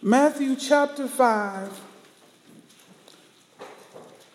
Matthew 0.00 0.54
chapter 0.54 1.08
5, 1.08 1.80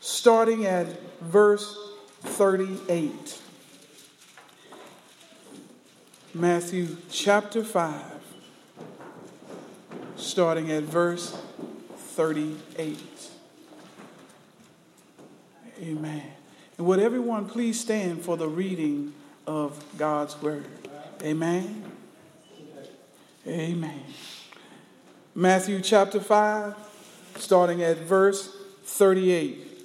starting 0.02 0.66
at 0.66 0.88
verse 1.22 1.78
38. 2.20 3.40
Matthew 6.34 6.98
chapter 7.10 7.64
5, 7.64 8.04
starting 10.18 10.70
at 10.70 10.84
verse 10.84 11.38
38. 11.96 13.00
Amen. 15.82 16.24
And 16.78 16.88
would 16.88 17.00
everyone 17.00 17.48
please 17.48 17.80
stand 17.80 18.22
for 18.22 18.36
the 18.36 18.50
reading 18.50 19.14
of 19.48 19.82
God's 19.98 20.42
word? 20.42 20.66
Amen. 21.22 21.86
Amen. 23.48 24.04
Matthew 25.36 25.82
chapter 25.82 26.20
5, 26.20 26.76
starting 27.38 27.82
at 27.82 27.98
verse 27.98 28.56
38, 28.84 29.84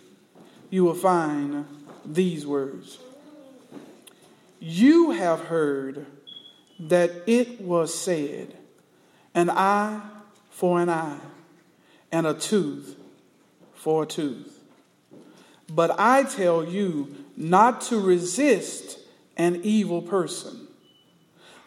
you 0.69 0.85
will 0.85 0.93
find 0.93 1.65
these 2.05 2.47
words. 2.47 2.99
You 4.61 5.13
have 5.13 5.47
heard 5.47 6.05
that 6.79 7.23
it 7.27 7.63
was 7.63 7.95
said, 7.95 8.59
an 9.35 9.49
eye 9.49 10.03
for 10.51 10.83
an 10.83 10.91
eye, 10.91 11.21
and 12.13 12.27
a 12.27 12.35
tooth 12.35 12.97
for 13.75 14.03
a 14.03 14.07
tooth. 14.07 14.63
But 15.67 15.99
I 15.99 16.25
tell 16.25 16.63
you 16.63 17.25
not 17.39 17.81
to 17.83 17.99
resist 17.99 18.99
an 19.39 19.63
evil 19.63 20.03
person, 20.03 20.69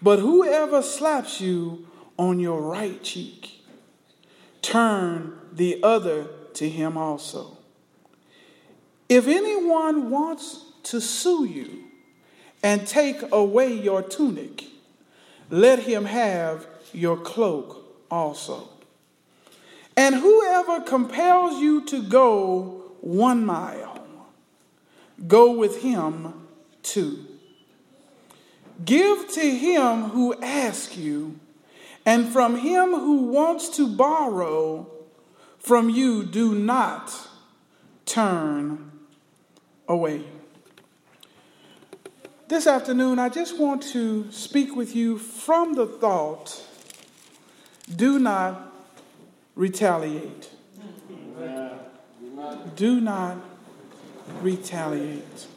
but 0.03 0.19
whoever 0.19 0.83
slaps 0.83 1.41
you 1.41 1.87
on 2.19 2.39
your 2.39 2.61
right 2.61 3.01
cheek, 3.01 3.57
turn 4.61 5.37
the 5.51 5.81
other 5.83 6.27
to 6.53 6.69
him 6.69 6.97
also. 6.97 7.57
If 9.09 9.27
anyone 9.27 10.09
wants 10.09 10.63
to 10.83 11.01
sue 11.01 11.45
you 11.45 11.83
and 12.63 12.87
take 12.87 13.21
away 13.31 13.73
your 13.73 14.01
tunic, 14.01 14.65
let 15.49 15.79
him 15.79 16.05
have 16.05 16.65
your 16.93 17.17
cloak 17.17 18.05
also. 18.09 18.69
And 19.97 20.15
whoever 20.15 20.81
compels 20.81 21.61
you 21.61 21.85
to 21.85 22.01
go 22.01 22.93
one 23.01 23.45
mile, 23.45 24.07
go 25.27 25.51
with 25.51 25.81
him 25.81 26.47
two. 26.83 27.25
Give 28.85 29.29
to 29.33 29.41
him 29.41 30.03
who 30.03 30.33
asks 30.41 30.97
you 30.97 31.39
and 32.05 32.27
from 32.27 32.57
him 32.57 32.91
who 32.91 33.23
wants 33.27 33.69
to 33.77 33.87
borrow 33.87 34.87
from 35.59 35.89
you, 35.89 36.23
do 36.23 36.55
not 36.55 37.29
turn 38.05 38.91
away. 39.87 40.23
This 42.47 42.67
afternoon, 42.67 43.19
I 43.19 43.29
just 43.29 43.57
want 43.57 43.83
to 43.93 44.29
speak 44.31 44.75
with 44.75 44.95
you 44.95 45.17
from 45.17 45.73
the 45.75 45.85
thought 45.85 46.65
do 47.95 48.19
not 48.19 48.73
retaliate. 49.55 50.49
Do 52.75 53.01
not 53.01 53.37
retaliate. 54.41 55.47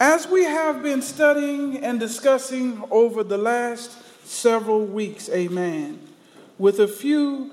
As 0.00 0.26
we 0.26 0.44
have 0.44 0.82
been 0.82 1.02
studying 1.02 1.84
and 1.84 2.00
discussing 2.00 2.82
over 2.90 3.22
the 3.22 3.36
last 3.36 3.98
several 4.26 4.86
weeks, 4.86 5.28
amen, 5.28 6.00
with 6.56 6.80
a 6.80 6.88
few 6.88 7.50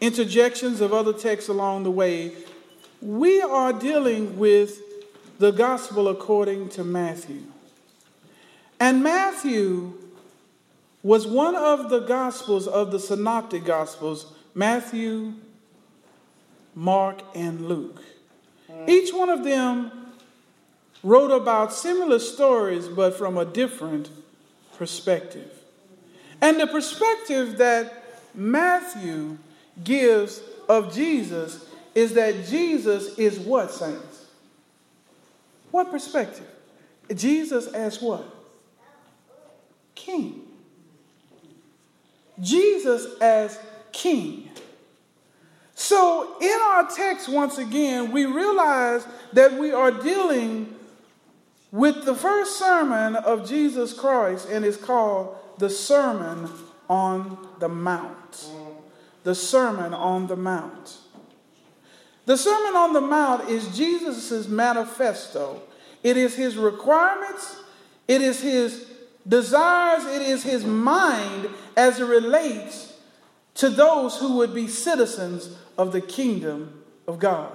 interjections 0.00 0.80
of 0.80 0.92
other 0.92 1.12
texts 1.12 1.48
along 1.48 1.84
the 1.84 1.92
way, 1.92 2.32
we 3.00 3.40
are 3.40 3.72
dealing 3.72 4.36
with 4.36 4.80
the 5.38 5.52
gospel 5.52 6.08
according 6.08 6.70
to 6.70 6.82
Matthew. 6.82 7.44
And 8.80 9.04
Matthew 9.04 9.92
was 11.04 11.28
one 11.28 11.54
of 11.54 11.90
the 11.90 12.00
gospels 12.00 12.66
of 12.66 12.90
the 12.90 12.98
synoptic 12.98 13.64
gospels 13.64 14.32
Matthew, 14.52 15.34
Mark, 16.74 17.20
and 17.36 17.68
Luke. 17.68 18.02
Each 18.88 19.14
one 19.14 19.28
of 19.28 19.44
them 19.44 20.03
wrote 21.04 21.30
about 21.30 21.72
similar 21.72 22.18
stories, 22.18 22.88
but 22.88 23.14
from 23.14 23.36
a 23.36 23.44
different 23.44 24.08
perspective. 24.76 25.50
And 26.40 26.58
the 26.58 26.66
perspective 26.66 27.58
that 27.58 28.02
Matthew 28.34 29.38
gives 29.84 30.40
of 30.68 30.92
Jesus 30.92 31.64
is 31.94 32.14
that 32.14 32.46
Jesus 32.46 33.18
is 33.18 33.38
what, 33.38 33.70
saints? 33.70 34.26
What 35.70 35.90
perspective? 35.90 36.48
Jesus 37.14 37.66
as 37.68 38.00
what? 38.00 38.24
King. 39.94 40.42
Jesus 42.40 43.06
as 43.20 43.58
king. 43.92 44.48
So, 45.74 46.36
in 46.40 46.58
our 46.62 46.88
text, 46.88 47.28
once 47.28 47.58
again, 47.58 48.10
we 48.10 48.24
realize 48.24 49.06
that 49.32 49.52
we 49.52 49.72
are 49.72 49.90
dealing 49.90 50.74
with 51.74 52.04
the 52.04 52.14
first 52.14 52.56
sermon 52.56 53.16
of 53.16 53.48
Jesus 53.48 53.92
Christ, 53.92 54.48
and 54.48 54.64
it's 54.64 54.76
called 54.76 55.36
the 55.58 55.68
Sermon 55.68 56.48
on 56.88 57.36
the 57.58 57.68
Mount. 57.68 58.48
The 59.24 59.34
Sermon 59.34 59.92
on 59.92 60.28
the 60.28 60.36
Mount. 60.36 60.98
The 62.26 62.36
Sermon 62.36 62.76
on 62.76 62.92
the 62.92 63.00
Mount 63.00 63.50
is 63.50 63.76
Jesus' 63.76 64.46
manifesto. 64.46 65.62
It 66.04 66.16
is 66.16 66.36
his 66.36 66.56
requirements, 66.56 67.56
it 68.06 68.22
is 68.22 68.40
his 68.40 68.88
desires, 69.26 70.04
it 70.04 70.22
is 70.22 70.44
his 70.44 70.64
mind 70.64 71.48
as 71.76 71.98
it 71.98 72.04
relates 72.04 72.92
to 73.54 73.68
those 73.68 74.16
who 74.18 74.36
would 74.36 74.54
be 74.54 74.68
citizens 74.68 75.56
of 75.76 75.90
the 75.90 76.00
kingdom 76.00 76.84
of 77.08 77.18
God. 77.18 77.50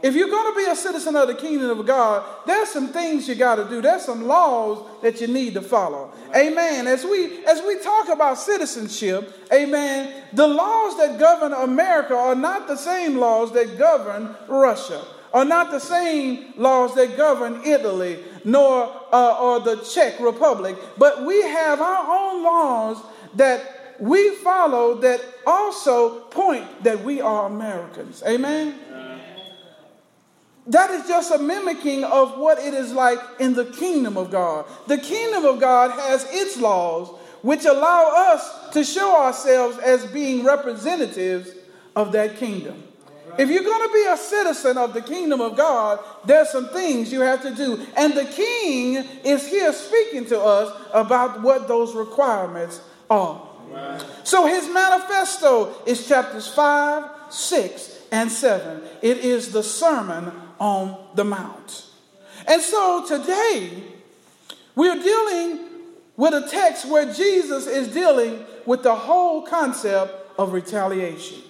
If 0.00 0.14
you're 0.14 0.28
going 0.28 0.52
to 0.52 0.56
be 0.56 0.70
a 0.70 0.76
citizen 0.76 1.16
of 1.16 1.26
the 1.26 1.34
kingdom 1.34 1.78
of 1.78 1.84
God, 1.84 2.24
there's 2.46 2.68
some 2.68 2.88
things 2.88 3.26
you 3.28 3.34
got 3.34 3.56
to 3.56 3.64
do. 3.64 3.82
There's 3.82 4.02
some 4.02 4.26
laws 4.26 4.86
that 5.02 5.20
you 5.20 5.26
need 5.26 5.54
to 5.54 5.60
follow. 5.60 6.12
Amen. 6.36 6.86
As 6.86 7.04
we 7.04 7.44
as 7.46 7.62
we 7.62 7.80
talk 7.80 8.08
about 8.08 8.38
citizenship, 8.38 9.32
amen, 9.52 10.24
the 10.32 10.46
laws 10.46 10.96
that 10.98 11.18
govern 11.18 11.52
America 11.52 12.14
are 12.14 12.36
not 12.36 12.68
the 12.68 12.76
same 12.76 13.16
laws 13.16 13.52
that 13.52 13.78
govern 13.78 14.36
Russia. 14.46 15.04
Are 15.34 15.44
not 15.44 15.70
the 15.70 15.80
same 15.80 16.54
laws 16.56 16.94
that 16.94 17.16
govern 17.18 17.60
Italy 17.62 18.18
nor 18.44 18.90
uh, 19.12 19.38
or 19.38 19.60
the 19.60 19.76
Czech 19.76 20.18
Republic, 20.20 20.74
but 20.96 21.26
we 21.26 21.42
have 21.42 21.82
our 21.82 22.32
own 22.32 22.42
laws 22.42 22.96
that 23.34 23.96
we 24.00 24.36
follow 24.36 24.94
that 25.00 25.20
also 25.46 26.20
point 26.20 26.84
that 26.84 27.02
we 27.04 27.20
are 27.20 27.46
Americans. 27.46 28.22
Amen. 28.26 28.78
That 30.68 30.90
is 30.90 31.08
just 31.08 31.32
a 31.32 31.38
mimicking 31.38 32.04
of 32.04 32.38
what 32.38 32.58
it 32.58 32.74
is 32.74 32.92
like 32.92 33.18
in 33.40 33.54
the 33.54 33.64
kingdom 33.64 34.18
of 34.18 34.30
God. 34.30 34.66
The 34.86 34.98
kingdom 34.98 35.46
of 35.46 35.60
God 35.60 35.90
has 35.92 36.26
its 36.30 36.58
laws 36.58 37.08
which 37.42 37.64
allow 37.64 38.32
us 38.32 38.72
to 38.72 38.84
show 38.84 39.16
ourselves 39.16 39.78
as 39.78 40.04
being 40.06 40.44
representatives 40.44 41.50
of 41.96 42.12
that 42.12 42.36
kingdom. 42.36 42.82
If 43.38 43.48
you're 43.48 43.62
going 43.62 43.88
to 43.88 43.94
be 43.94 44.06
a 44.08 44.16
citizen 44.16 44.76
of 44.76 44.92
the 44.92 45.00
kingdom 45.00 45.40
of 45.40 45.56
God, 45.56 46.00
there's 46.24 46.50
some 46.50 46.68
things 46.68 47.12
you 47.12 47.20
have 47.20 47.40
to 47.42 47.54
do. 47.54 47.86
And 47.96 48.12
the 48.14 48.24
king 48.24 48.96
is 49.24 49.46
here 49.46 49.72
speaking 49.72 50.26
to 50.26 50.40
us 50.40 50.76
about 50.92 51.40
what 51.40 51.68
those 51.68 51.94
requirements 51.94 52.80
are. 53.08 53.46
So 54.24 54.46
his 54.46 54.68
manifesto 54.68 55.74
is 55.86 56.06
chapters 56.06 56.48
5, 56.48 57.32
6, 57.32 57.98
and 58.10 58.30
7. 58.30 58.82
It 59.02 59.18
is 59.18 59.52
the 59.52 59.62
Sermon 59.62 60.32
on 60.58 60.96
the 61.14 61.24
Mount. 61.24 61.86
And 62.46 62.62
so 62.62 63.04
today, 63.06 63.82
we're 64.74 65.00
dealing 65.02 65.66
with 66.16 66.34
a 66.34 66.48
text 66.48 66.88
where 66.88 67.12
Jesus 67.12 67.66
is 67.66 67.88
dealing 67.88 68.44
with 68.66 68.82
the 68.82 68.94
whole 68.94 69.42
concept 69.42 70.38
of 70.38 70.52
retaliation. 70.52 71.42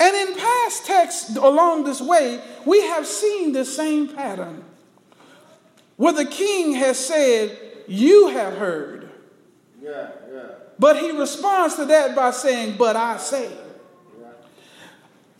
And 0.00 0.28
in 0.28 0.36
past 0.36 0.86
texts 0.86 1.36
along 1.36 1.84
this 1.84 2.00
way, 2.00 2.42
we 2.66 2.82
have 2.82 3.06
seen 3.06 3.52
the 3.52 3.64
same 3.64 4.08
pattern 4.08 4.64
where 5.96 6.12
the 6.12 6.24
king 6.24 6.74
has 6.74 6.98
said, 6.98 7.56
You 7.86 8.28
have 8.28 8.54
heard. 8.56 9.08
Yeah, 9.80 10.10
yeah. 10.32 10.48
But 10.78 10.98
he 10.98 11.12
responds 11.12 11.76
to 11.76 11.84
that 11.86 12.16
by 12.16 12.32
saying, 12.32 12.76
But 12.76 12.96
I 12.96 13.16
say. 13.18 13.50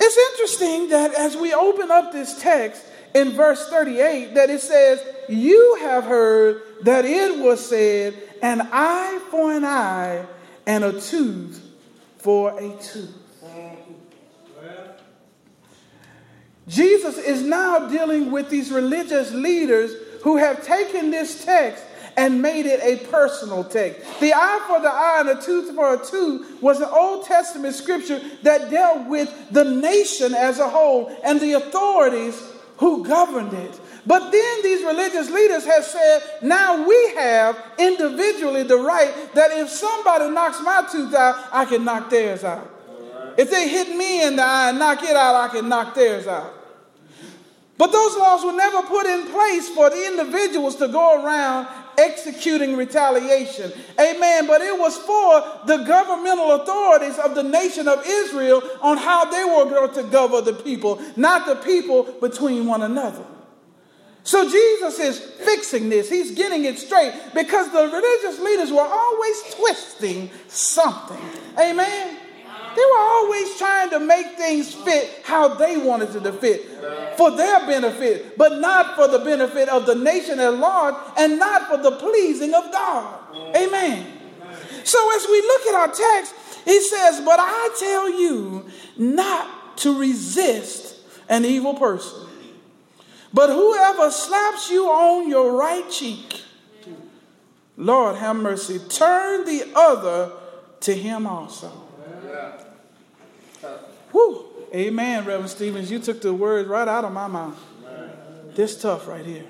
It's 0.06 0.32
interesting 0.32 0.90
that 0.90 1.14
as 1.14 1.34
we 1.34 1.54
open 1.54 1.90
up 1.90 2.12
this 2.12 2.38
text, 2.38 2.84
in 3.14 3.30
verse 3.30 3.66
38 3.68 4.34
that 4.34 4.50
it 4.50 4.60
says, 4.60 5.02
You 5.28 5.78
have 5.80 6.04
heard 6.04 6.60
that 6.82 7.06
it 7.06 7.38
was 7.38 7.66
said, 7.66 8.14
an 8.42 8.60
eye 8.70 9.18
for 9.30 9.52
an 9.52 9.64
eye 9.64 10.26
and 10.66 10.84
a 10.84 11.00
tooth 11.00 11.64
for 12.18 12.50
a 12.58 12.76
tooth. 12.82 13.20
Jesus 16.66 17.18
is 17.18 17.42
now 17.42 17.88
dealing 17.88 18.30
with 18.30 18.48
these 18.50 18.70
religious 18.70 19.30
leaders 19.32 19.92
who 20.22 20.38
have 20.38 20.64
taken 20.64 21.10
this 21.10 21.44
text 21.44 21.84
and 22.16 22.40
made 22.40 22.66
it 22.66 22.81
a 22.82 23.05
personal 23.06 23.64
text. 23.64 24.20
The 24.20 24.32
eye 24.34 24.64
for 24.69 24.81
the 24.81 24.88
eye 24.88 25.20
and 25.20 25.28
the 25.28 25.43
tooth 25.43 25.75
for 25.75 25.94
a 25.94 26.05
tooth 26.05 26.62
was 26.62 26.81
an 26.81 26.88
Old 26.90 27.25
Testament 27.26 27.75
scripture 27.75 28.20
that 28.43 28.70
dealt 28.70 29.08
with 29.08 29.32
the 29.50 29.64
nation 29.64 30.34
as 30.34 30.58
a 30.58 30.69
whole 30.69 31.14
and 31.25 31.40
the 31.40 31.52
authorities 31.52 32.40
who 32.78 33.05
governed 33.06 33.52
it. 33.52 33.81
But 34.06 34.31
then 34.31 34.62
these 34.62 34.84
religious 34.84 35.31
leaders 35.31 35.64
have 35.64 35.84
said, 35.84 36.22
now 36.43 36.87
we 36.87 37.14
have 37.16 37.58
individually 37.78 38.62
the 38.62 38.76
right 38.76 39.12
that 39.34 39.50
if 39.52 39.70
somebody 39.70 40.31
knocks 40.31 40.61
my 40.61 40.87
tooth 40.90 41.14
out, 41.14 41.37
I 41.52 41.64
can 41.64 41.84
knock 41.84 42.11
theirs 42.11 42.44
out. 42.44 42.70
If 43.37 43.50
they 43.50 43.69
hit 43.69 43.96
me 43.96 44.22
in 44.22 44.37
the 44.37 44.43
eye 44.43 44.70
and 44.70 44.78
knock 44.78 45.02
it 45.02 45.16
out, 45.16 45.34
I 45.34 45.49
can 45.49 45.69
knock 45.69 45.94
theirs 45.94 46.26
out. 46.26 46.52
But 47.76 47.90
those 47.90 48.16
laws 48.16 48.44
were 48.44 48.52
never 48.52 48.82
put 48.82 49.06
in 49.06 49.26
place 49.31 49.69
for 49.70 49.90
the 49.90 50.06
individuals 50.06 50.76
to 50.76 50.88
go 50.88 51.25
around 51.25 51.66
executing 51.99 52.76
retaliation. 52.76 53.73
Amen. 53.99 54.46
But 54.46 54.61
it 54.61 54.79
was 54.79 54.96
for 54.99 55.67
the 55.67 55.85
governmental 55.85 56.52
authorities 56.52 57.19
of 57.19 57.35
the 57.35 57.43
nation 57.43 57.88
of 57.88 58.05
Israel 58.06 58.62
on 58.82 58.96
how 58.96 59.25
they 59.26 59.44
were 59.44 59.70
going 59.70 59.94
to 59.94 60.02
govern 60.05 60.44
the 60.44 60.52
people, 60.52 61.02
not 61.17 61.46
the 61.46 61.56
people 61.56 62.05
between 62.20 62.67
one 62.67 62.82
another. 62.82 63.25
So 64.25 64.49
Jesus 64.49 64.99
is 64.99 65.19
fixing 65.19 65.91
this. 65.91 66.08
He's 66.08 66.31
getting 66.31 66.64
it 66.64 66.79
straight 66.79 67.12
because 67.35 67.70
the 67.70 67.82
religious 67.82 68.40
leaders 68.40 68.73
were 68.73 68.81
always 68.81 69.55
twisting 69.55 70.31
something. 70.49 71.20
Amen. 71.58 72.17
They 72.75 72.82
were 72.82 72.99
always 72.99 73.56
trying 73.56 73.91
to 73.91 74.00
make 74.00 74.37
things 74.37 74.75
fit 74.75 75.23
how 75.25 75.55
they 75.55 75.76
wanted 75.76 76.15
it 76.15 76.23
to 76.23 76.32
fit 76.32 76.67
for 77.17 77.31
their 77.31 77.61
benefit, 77.67 78.37
but 78.37 78.61
not 78.61 78.97
for 78.97 79.09
the 79.09 79.19
benefit 79.19 79.69
of 79.69 79.87
the 79.87 79.94
nation 79.94 80.41
at 80.41 80.55
large 80.55 80.94
and 81.17 81.38
not 81.38 81.69
for 81.69 81.76
the 81.76 81.93
pleasing 81.93 82.55
of 82.55 82.71
God. 82.73 83.37
Amen. 83.56 84.06
So 84.85 85.17
as 85.17 85.26
we 85.26 85.41
look 85.41 85.67
at 85.67 85.75
our 85.75 85.88
text, 85.88 86.35
he 86.65 86.81
says, 86.81 87.21
But 87.21 87.38
I 87.41 87.76
tell 87.79 88.21
you 88.21 88.67
not 88.97 89.79
to 89.79 89.99
resist 89.99 90.97
an 91.29 91.44
evil 91.44 91.75
person. 91.75 92.29
But 93.32 93.50
whoever 93.50 94.11
slaps 94.11 94.71
you 94.71 94.87
on 94.87 95.29
your 95.29 95.56
right 95.56 95.88
cheek, 95.91 96.43
Lord 97.76 98.17
have 98.17 98.37
mercy, 98.37 98.79
turn 98.79 99.44
the 99.44 99.73
other 99.75 100.32
to 100.81 100.94
him 100.94 101.26
also. 101.26 101.83
Whew. 104.14 104.44
Amen, 104.72 105.25
Reverend 105.25 105.50
Stevens. 105.50 105.90
You 105.90 105.99
took 105.99 106.20
the 106.20 106.32
words 106.32 106.69
right 106.69 106.87
out 106.87 107.05
of 107.05 107.12
my 107.12 107.26
mouth. 107.26 107.58
This 108.55 108.81
tough 108.81 109.08
right 109.08 109.26
here. 109.26 109.46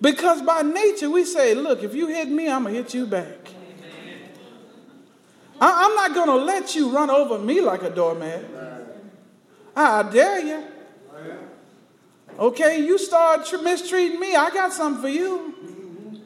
Because 0.00 0.40
by 0.42 0.62
nature 0.62 1.10
we 1.10 1.24
say, 1.24 1.54
look, 1.54 1.82
if 1.82 1.94
you 1.96 2.06
hit 2.06 2.28
me, 2.28 2.48
I'm 2.48 2.62
going 2.62 2.74
to 2.74 2.82
hit 2.82 2.94
you 2.94 3.06
back. 3.06 3.48
I, 5.60 5.84
am 5.84 5.94
not 5.96 6.14
going 6.14 6.28
to 6.28 6.44
let 6.44 6.76
you 6.76 6.90
run 6.94 7.10
over 7.10 7.38
me 7.38 7.60
like 7.60 7.82
a 7.82 7.90
doormat. 7.90 8.44
I 9.74 10.02
dare 10.04 10.40
you. 10.40 10.64
Okay, 12.38 12.84
you 12.84 12.98
start 12.98 13.48
mistreating 13.62 14.20
me, 14.20 14.36
I 14.36 14.50
got 14.50 14.72
something 14.72 15.02
for 15.02 15.08
you. 15.08 16.20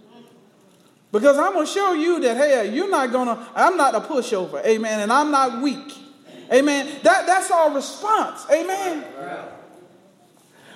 Because 1.10 1.38
I'm 1.38 1.54
going 1.54 1.66
to 1.66 1.72
show 1.72 1.94
you 1.94 2.20
that, 2.20 2.36
hey, 2.36 2.74
you're 2.74 2.90
not 2.90 3.12
going 3.12 3.28
to, 3.28 3.46
I'm 3.54 3.78
not 3.78 3.94
a 3.94 4.00
pushover, 4.00 4.62
amen, 4.64 5.00
and 5.00 5.10
I'm 5.10 5.30
not 5.30 5.62
weak. 5.62 6.07
Amen. 6.52 6.86
That, 7.02 7.26
that's 7.26 7.50
our 7.50 7.72
response. 7.74 8.46
Amen. 8.50 9.04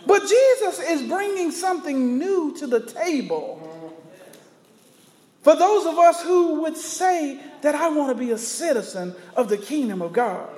But 0.06 0.22
Jesus 0.22 0.80
is 0.80 1.02
bringing 1.02 1.50
something 1.50 2.19
new 2.19 2.54
to 2.58 2.66
the 2.66 2.80
table. 2.80 3.69
For 5.42 5.56
those 5.56 5.86
of 5.86 5.98
us 5.98 6.22
who 6.22 6.62
would 6.62 6.76
say 6.76 7.40
that 7.62 7.74
I 7.74 7.88
want 7.88 8.16
to 8.16 8.24
be 8.24 8.30
a 8.30 8.38
citizen 8.38 9.14
of 9.36 9.48
the 9.48 9.58
kingdom 9.58 10.02
of 10.02 10.12
God. 10.12 10.48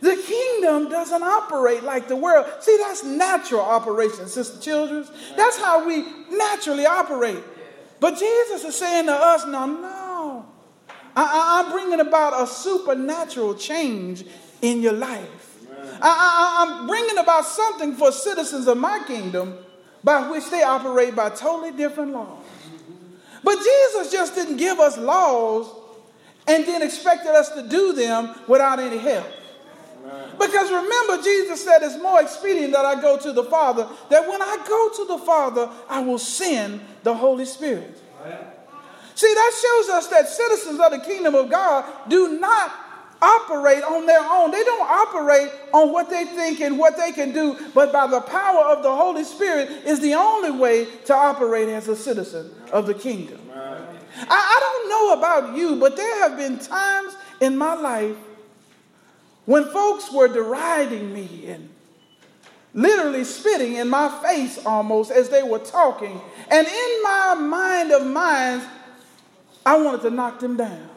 The 0.00 0.16
kingdom 0.16 0.88
doesn't 0.88 1.22
operate 1.22 1.82
like 1.82 2.08
the 2.08 2.16
world. 2.16 2.46
See, 2.60 2.76
that's 2.78 3.04
natural 3.04 3.60
operation, 3.60 4.28
Sister 4.28 4.58
Childress. 4.60 5.10
That's 5.36 5.58
how 5.58 5.86
we 5.86 6.06
naturally 6.30 6.86
operate. 6.86 7.42
But 7.98 8.18
Jesus 8.18 8.64
is 8.64 8.76
saying 8.76 9.06
to 9.06 9.12
us, 9.12 9.44
no, 9.46 9.66
no. 9.66 9.99
I, 11.16 11.62
am 11.64 11.72
bringing 11.72 12.00
about 12.00 12.42
a 12.42 12.46
supernatural 12.46 13.54
change 13.54 14.24
in 14.62 14.82
your 14.82 14.92
life. 14.92 15.58
I, 16.02 16.66
am 16.66 16.86
bringing 16.86 17.18
about 17.18 17.44
something 17.44 17.94
for 17.94 18.12
citizens 18.12 18.66
of 18.66 18.78
my 18.78 19.02
kingdom 19.06 19.58
by 20.02 20.30
which 20.30 20.48
they 20.50 20.62
operate 20.62 21.14
by 21.14 21.30
totally 21.30 21.72
different 21.72 22.12
laws. 22.12 22.44
But 23.42 23.56
Jesus 23.56 24.12
just 24.12 24.34
didn't 24.34 24.56
give 24.56 24.78
us 24.78 24.98
laws 24.98 25.68
and 26.46 26.66
then 26.66 26.82
expected 26.82 27.30
us 27.30 27.50
to 27.50 27.66
do 27.68 27.92
them 27.92 28.34
without 28.48 28.78
any 28.78 28.98
help. 28.98 29.26
Because 30.38 30.70
remember, 30.70 31.22
Jesus 31.22 31.62
said 31.62 31.82
it's 31.82 32.00
more 32.02 32.20
expedient 32.20 32.72
that 32.72 32.84
I 32.84 33.00
go 33.00 33.18
to 33.18 33.32
the 33.32 33.44
Father, 33.44 33.86
that 34.08 34.26
when 34.26 34.40
I 34.40 34.56
go 34.66 34.90
to 34.96 35.04
the 35.06 35.18
Father, 35.18 35.68
I 35.88 36.00
will 36.02 36.18
send 36.18 36.80
the 37.02 37.14
Holy 37.14 37.44
Spirit. 37.44 38.00
Oh, 38.24 38.49
See, 39.20 39.34
that 39.34 39.52
shows 39.52 39.88
us 39.90 40.06
that 40.06 40.30
citizens 40.30 40.80
of 40.80 40.92
the 40.92 40.98
kingdom 40.98 41.34
of 41.34 41.50
God 41.50 41.84
do 42.08 42.40
not 42.40 42.72
operate 43.20 43.84
on 43.84 44.06
their 44.06 44.22
own. 44.22 44.50
They 44.50 44.64
don't 44.64 44.90
operate 44.90 45.50
on 45.74 45.92
what 45.92 46.08
they 46.08 46.24
think 46.24 46.62
and 46.62 46.78
what 46.78 46.96
they 46.96 47.12
can 47.12 47.30
do, 47.30 47.54
but 47.74 47.92
by 47.92 48.06
the 48.06 48.22
power 48.22 48.64
of 48.74 48.82
the 48.82 48.90
Holy 48.90 49.24
Spirit 49.24 49.68
is 49.84 50.00
the 50.00 50.14
only 50.14 50.50
way 50.50 50.86
to 51.04 51.14
operate 51.14 51.68
as 51.68 51.86
a 51.88 51.96
citizen 51.96 52.50
of 52.72 52.86
the 52.86 52.94
kingdom. 52.94 53.38
I, 53.54 54.08
I 54.26 54.58
don't 54.58 54.88
know 54.88 55.12
about 55.12 55.54
you, 55.54 55.76
but 55.76 55.98
there 55.98 56.22
have 56.22 56.38
been 56.38 56.58
times 56.58 57.14
in 57.42 57.58
my 57.58 57.74
life 57.74 58.16
when 59.44 59.66
folks 59.66 60.10
were 60.10 60.28
deriding 60.28 61.12
me 61.12 61.44
and 61.46 61.68
literally 62.72 63.24
spitting 63.24 63.74
in 63.74 63.90
my 63.90 64.08
face 64.22 64.64
almost 64.64 65.10
as 65.10 65.28
they 65.28 65.42
were 65.42 65.58
talking. 65.58 66.18
And 66.50 66.66
in 66.66 67.02
my 67.02 67.34
mind 67.38 67.92
of 67.92 68.06
minds, 68.06 68.64
I 69.64 69.76
wanted 69.76 70.02
to 70.02 70.10
knock 70.10 70.40
them 70.40 70.56
down. 70.56 70.88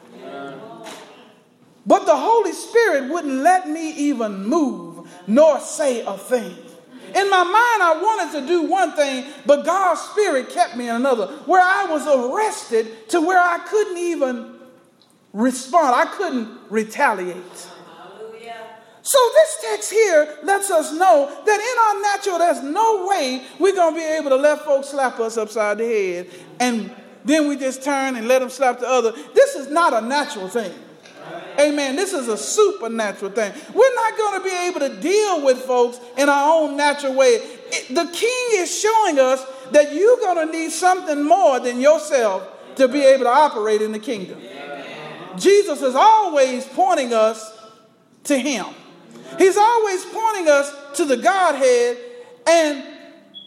But 1.86 2.06
the 2.06 2.16
Holy 2.16 2.54
Spirit 2.54 3.12
wouldn't 3.12 3.44
let 3.44 3.70
me 3.70 3.92
even 3.92 4.46
move 4.46 5.08
nor 5.28 5.60
say 5.60 6.06
a 6.06 6.18
thing. 6.18 6.56
In 7.16 7.30
my 7.30 7.44
mind, 7.44 7.84
I 7.84 8.00
wanted 8.02 8.40
to 8.40 8.48
do 8.48 8.64
one 8.64 8.94
thing, 8.94 9.26
but 9.46 9.66
God's 9.66 10.02
Spirit 10.02 10.50
kept 10.50 10.76
me 10.76 10.90
in 10.90 10.96
another, 10.96 11.28
where 11.46 11.62
I 11.62 11.86
was 11.86 12.08
arrested 12.08 13.10
to 13.10 13.22
where 13.22 13.40
I 13.40 13.60
couldn't 13.60 13.98
even 13.98 14.56
respond. 15.32 15.96
I 15.96 16.06
couldn't 16.06 16.58
retaliate. 16.70 17.68
So 19.06 19.20
this 19.34 19.58
text 19.62 19.92
here 19.92 20.38
lets 20.44 20.72
us 20.72 20.94
know 20.94 21.30
that 21.46 21.60
in 21.60 21.96
our 21.96 22.02
natural, 22.02 22.40
there's 22.40 22.64
no 22.64 23.06
way 23.06 23.46
we're 23.60 23.76
going 23.76 23.94
to 23.94 24.00
be 24.00 24.06
able 24.06 24.30
to 24.30 24.38
let 24.38 24.64
folks 24.64 24.90
slap 24.90 25.20
us 25.20 25.36
upside 25.36 25.78
the 25.78 25.86
head 25.86 26.30
and 26.62 26.90
then 27.26 27.48
we 27.48 27.58
just 27.58 27.84
turn 27.84 28.16
and 28.16 28.28
let 28.28 28.40
them 28.40 28.50
slap 28.50 28.80
the 28.80 28.88
other. 28.88 29.12
This 29.34 29.56
is 29.56 29.70
not 29.70 29.94
a 29.94 30.02
natural 30.06 30.48
thing. 30.48 30.74
Amen. 31.60 31.96
This 31.96 32.14
is 32.14 32.28
a 32.28 32.38
supernatural 32.38 33.32
thing. 33.32 33.54
We're 33.74 33.96
not 33.96 34.18
going 34.18 34.40
to 34.40 34.44
be 34.44 34.56
able 34.68 34.80
to 34.82 35.02
deal 35.02 35.46
with 35.46 35.60
folks 35.60 36.00
in 36.18 36.28
our 36.28 36.64
own 36.64 36.76
natural 36.76 37.14
way. 37.14 37.40
It, 37.72 37.96
the 37.96 38.06
king 38.12 38.62
is 38.62 38.80
showing 38.80 39.20
us 39.20 39.46
that 39.72 39.94
you're 39.94 40.18
going 40.18 40.48
to 40.48 40.52
need 40.52 40.72
something 40.72 41.24
more 41.24 41.60
than 41.60 41.80
yourself 41.80 42.76
to 42.76 42.88
be 42.88 43.02
able 43.02 43.26
to 43.26 43.30
operate 43.30 43.82
in 43.82 43.92
the 43.92 44.00
kingdom. 44.00 44.40
Jesus 45.38 45.82
is 45.82 45.96
always 45.96 46.66
pointing 46.66 47.14
us 47.14 47.52
to 48.26 48.38
him. 48.38 48.66
He's 49.38 49.58
always 49.58 50.06
pointing 50.06 50.48
us 50.48 50.74
to 50.96 51.06
the 51.06 51.18
Godhead 51.18 51.98
and 52.48 52.84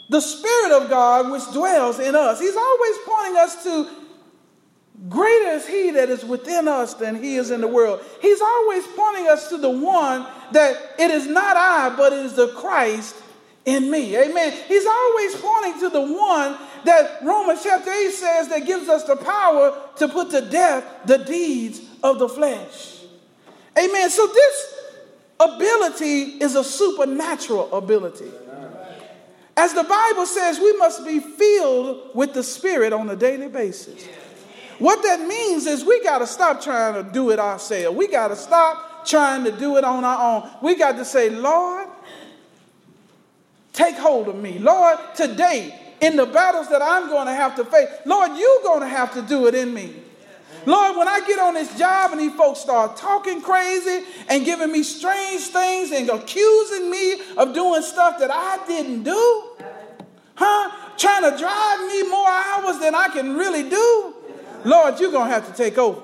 the 0.09 0.21
Spirit 0.21 0.83
of 0.83 0.89
God 0.89 1.31
which 1.31 1.51
dwells 1.53 1.99
in 1.99 2.15
us. 2.15 2.41
He's 2.41 2.57
always 2.57 2.97
pointing 3.07 3.37
us 3.37 3.63
to 3.65 3.89
Greater 5.09 5.51
is 5.51 5.67
he 5.67 5.91
that 5.91 6.09
is 6.09 6.25
within 6.25 6.67
us 6.67 6.95
than 6.95 7.23
he 7.23 7.37
is 7.37 7.51
in 7.51 7.61
the 7.61 7.69
world. 7.69 8.01
He's 8.23 8.41
always 8.41 8.87
pointing 8.87 9.29
us 9.29 9.51
to 9.51 9.59
the 9.59 9.71
one 9.71 10.27
that 10.53 10.95
it 10.99 11.11
is 11.11 11.27
not 11.27 11.57
I, 11.57 11.95
but 11.95 12.15
it 12.15 12.25
is 12.25 12.33
the 12.33 12.49
Christ 12.49 13.15
in 13.67 13.91
me. 13.91 14.17
Amen. 14.17 14.55
He's 14.67 14.87
always 14.87 15.37
pointing 15.37 15.81
to 15.81 15.91
the 15.91 16.01
one 16.01 16.57
that 16.85 17.19
Romans 17.23 17.61
chapter 17.63 17.91
8 17.91 18.11
says 18.11 18.49
that 18.49 18.65
gives 18.65 18.89
us 18.89 19.05
the 19.05 19.17
power 19.17 19.79
to 19.97 20.09
put 20.09 20.31
to 20.31 20.41
death 20.41 20.85
the 21.05 21.19
deeds 21.19 21.81
of 22.03 22.19
the 22.19 22.29
flesh. 22.29 23.03
Amen. 23.79 24.09
So 24.09 24.27
this 24.27 24.75
ability 25.39 26.39
is 26.43 26.55
a 26.55 26.65
supernatural 26.65 27.73
ability. 27.77 28.31
As 29.57 29.73
the 29.73 29.85
Bible 29.85 30.27
says, 30.27 30.59
we 30.59 30.77
must 30.77 31.05
be 31.05 31.19
filled 31.19 32.15
with 32.15 32.35
the 32.35 32.43
Spirit 32.43 32.93
on 32.93 33.09
a 33.09 33.17
daily 33.17 33.49
basis. 33.49 34.07
What 34.79 35.03
that 35.03 35.27
means 35.27 35.67
is 35.67 35.85
we 35.85 36.03
got 36.03 36.19
to 36.19 36.27
stop 36.27 36.61
trying 36.61 37.03
to 37.03 37.11
do 37.11 37.31
it 37.31 37.39
ourselves. 37.39 37.97
We 37.97 38.09
got 38.09 38.29
to 38.29 38.37
stop 38.37 39.07
trying 39.07 39.45
to 39.45 39.53
do 39.53 39.79
it 39.79 39.85
on 39.85 40.05
our 40.05 40.37
own. 40.37 40.51
We 40.63 40.77
got 40.77 40.97
to 40.97 41.05
say, 41.05 41.31
Lord, 41.31 41.89
take 43.73 43.97
hold 43.97 44.29
of 44.29 44.37
me. 44.37 44.59
Lord, 44.59 44.99
today, 45.15 45.75
in 46.03 46.17
the 46.17 46.27
battles 46.27 46.69
that 46.69 46.83
I'm 46.83 47.09
going 47.09 47.27
to 47.27 47.33
have 47.33 47.57
to 47.57 47.65
face, 47.65 47.89
Lord, 48.05 48.33
you're 48.37 48.63
going 48.63 48.81
to 48.81 48.89
have 48.89 49.15
to 49.15 49.23
do 49.23 49.47
it 49.47 49.55
in 49.55 49.73
me. 49.73 49.95
Lord, 50.67 50.97
when 50.97 51.07
I 51.07 51.21
get 51.21 51.39
on 51.39 51.55
this 51.55 51.79
job 51.79 52.11
and 52.11 52.21
these 52.21 52.35
folks 52.35 52.61
start 52.61 52.97
talking 52.97 53.41
crazy 53.41 54.05
and 54.29 54.45
giving 54.45 54.73
me 54.73 54.83
strange 54.83 55.43
things 55.43 55.93
and 55.93 56.11
accusing 56.11 56.91
me 56.91 57.21
of 57.37 57.55
doing 57.55 57.83
stuff 57.83 58.19
that 58.19 58.31
I 58.33 58.59
didn't 58.67 59.05
do, 59.05 59.45
huh? 60.35 60.71
Trying 60.99 61.31
to 61.31 61.39
drive 61.39 61.81
me 61.87 62.09
more 62.11 62.29
hours 62.29 62.79
than 62.81 62.95
I 62.95 63.09
can 63.09 63.37
really 63.37 63.69
do, 63.69 64.15
Lord, 64.65 64.99
you're 64.99 65.13
going 65.13 65.29
to 65.29 65.35
have 65.35 65.47
to 65.47 65.55
take 65.57 65.79
over. 65.79 66.03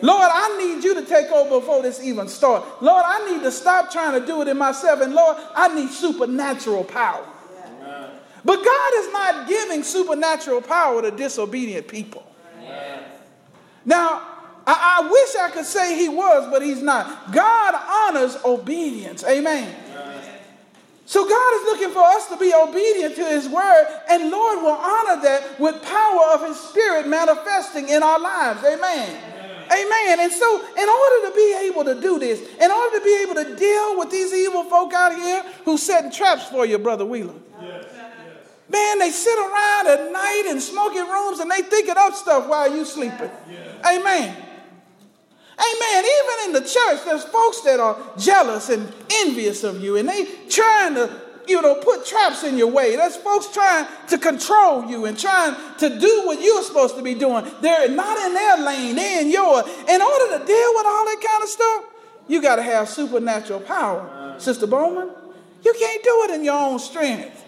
Lord, 0.00 0.28
I 0.32 0.58
need 0.58 0.84
you 0.84 0.94
to 0.94 1.04
take 1.04 1.30
over 1.30 1.60
before 1.60 1.82
this 1.82 2.02
even 2.02 2.28
starts. 2.28 2.66
Lord, 2.80 3.04
I 3.06 3.32
need 3.32 3.42
to 3.42 3.52
stop 3.52 3.90
trying 3.90 4.20
to 4.20 4.26
do 4.26 4.42
it 4.42 4.48
in 4.48 4.58
myself. 4.58 5.00
And 5.00 5.14
Lord, 5.14 5.36
I 5.54 5.74
need 5.74 5.90
supernatural 5.90 6.84
power. 6.84 7.24
But 8.44 8.64
God 8.64 8.92
is 8.96 9.12
not 9.12 9.48
giving 9.48 9.82
supernatural 9.84 10.60
power 10.60 11.02
to 11.02 11.12
disobedient 11.12 11.86
people. 11.86 12.26
Now, 13.84 14.22
I, 14.66 15.00
I, 15.00 15.08
wish 15.08 15.36
I 15.36 15.50
could 15.50 15.64
say 15.64 15.98
he 15.98 16.08
was, 16.08 16.48
but 16.50 16.62
he's 16.62 16.82
not. 16.82 17.32
God 17.32 17.74
honors 17.74 18.36
obedience. 18.44 19.24
Amen. 19.24 19.74
So 21.04 21.28
God 21.28 21.54
is 21.56 21.62
looking 21.64 21.90
for 21.90 22.02
us 22.02 22.28
to 22.28 22.36
be 22.36 22.54
obedient 22.54 23.16
to 23.16 23.24
his 23.24 23.48
word, 23.48 23.86
and 24.08 24.30
Lord 24.30 24.62
will 24.62 24.70
honor 24.70 25.20
that 25.22 25.60
with 25.60 25.82
power 25.82 26.20
of 26.32 26.46
his 26.46 26.58
spirit 26.58 27.06
manifesting 27.06 27.88
in 27.88 28.02
our 28.02 28.18
lives. 28.18 28.64
Amen. 28.64 29.32
Amen. 29.70 30.20
And 30.20 30.32
so, 30.32 30.60
in 30.60 30.88
order 30.88 31.28
to 31.28 31.32
be 31.34 31.68
able 31.68 31.84
to 31.84 32.00
do 32.00 32.18
this, 32.18 32.40
in 32.40 32.70
order 32.70 32.98
to 32.98 33.04
be 33.04 33.22
able 33.22 33.34
to 33.34 33.56
deal 33.56 33.98
with 33.98 34.10
these 34.10 34.32
evil 34.32 34.64
folk 34.64 34.92
out 34.92 35.14
here 35.14 35.42
who 35.64 35.76
setting 35.76 36.10
traps 36.10 36.44
for 36.48 36.64
you, 36.64 36.78
Brother 36.78 37.04
Wheeler. 37.04 37.34
Man, 38.72 38.98
they 39.00 39.10
sit 39.10 39.38
around 39.38 39.86
at 39.86 40.10
night 40.10 40.46
in 40.48 40.58
smoking 40.58 41.06
rooms 41.06 41.40
and 41.40 41.50
they 41.50 41.60
thinking 41.60 41.94
up 41.98 42.14
stuff 42.14 42.48
while 42.48 42.74
you 42.74 42.86
sleeping. 42.86 43.30
Amen. 43.84 44.36
Amen. 45.58 46.04
Even 46.04 46.46
in 46.46 46.52
the 46.54 46.60
church, 46.60 47.04
there's 47.04 47.24
folks 47.24 47.60
that 47.60 47.78
are 47.78 47.98
jealous 48.16 48.70
and 48.70 48.90
envious 49.10 49.62
of 49.62 49.82
you, 49.82 49.96
and 49.96 50.08
they 50.08 50.24
trying 50.48 50.94
to, 50.94 51.20
you 51.46 51.60
know, 51.60 51.74
put 51.74 52.06
traps 52.06 52.44
in 52.44 52.56
your 52.56 52.68
way. 52.68 52.96
There's 52.96 53.16
folks 53.16 53.52
trying 53.52 53.86
to 54.08 54.16
control 54.16 54.86
you 54.86 55.04
and 55.04 55.18
trying 55.18 55.54
to 55.78 55.88
do 55.90 56.22
what 56.24 56.40
you're 56.40 56.62
supposed 56.62 56.96
to 56.96 57.02
be 57.02 57.14
doing. 57.14 57.44
They're 57.60 57.88
not 57.88 58.16
in 58.26 58.32
their 58.32 58.56
lane, 58.56 58.96
they're 58.96 59.20
in 59.20 59.30
yours. 59.30 59.66
In 59.86 60.00
order 60.00 60.38
to 60.38 60.44
deal 60.46 60.70
with 60.74 60.86
all 60.86 61.04
that 61.04 61.22
kind 61.22 61.42
of 61.42 61.48
stuff, 61.48 61.84
you 62.26 62.40
got 62.40 62.56
to 62.56 62.62
have 62.62 62.88
supernatural 62.88 63.60
power. 63.60 64.36
Sister 64.38 64.66
Bowman, 64.66 65.10
you 65.62 65.74
can't 65.78 66.02
do 66.02 66.24
it 66.24 66.30
in 66.36 66.44
your 66.44 66.58
own 66.58 66.78
strength. 66.78 67.44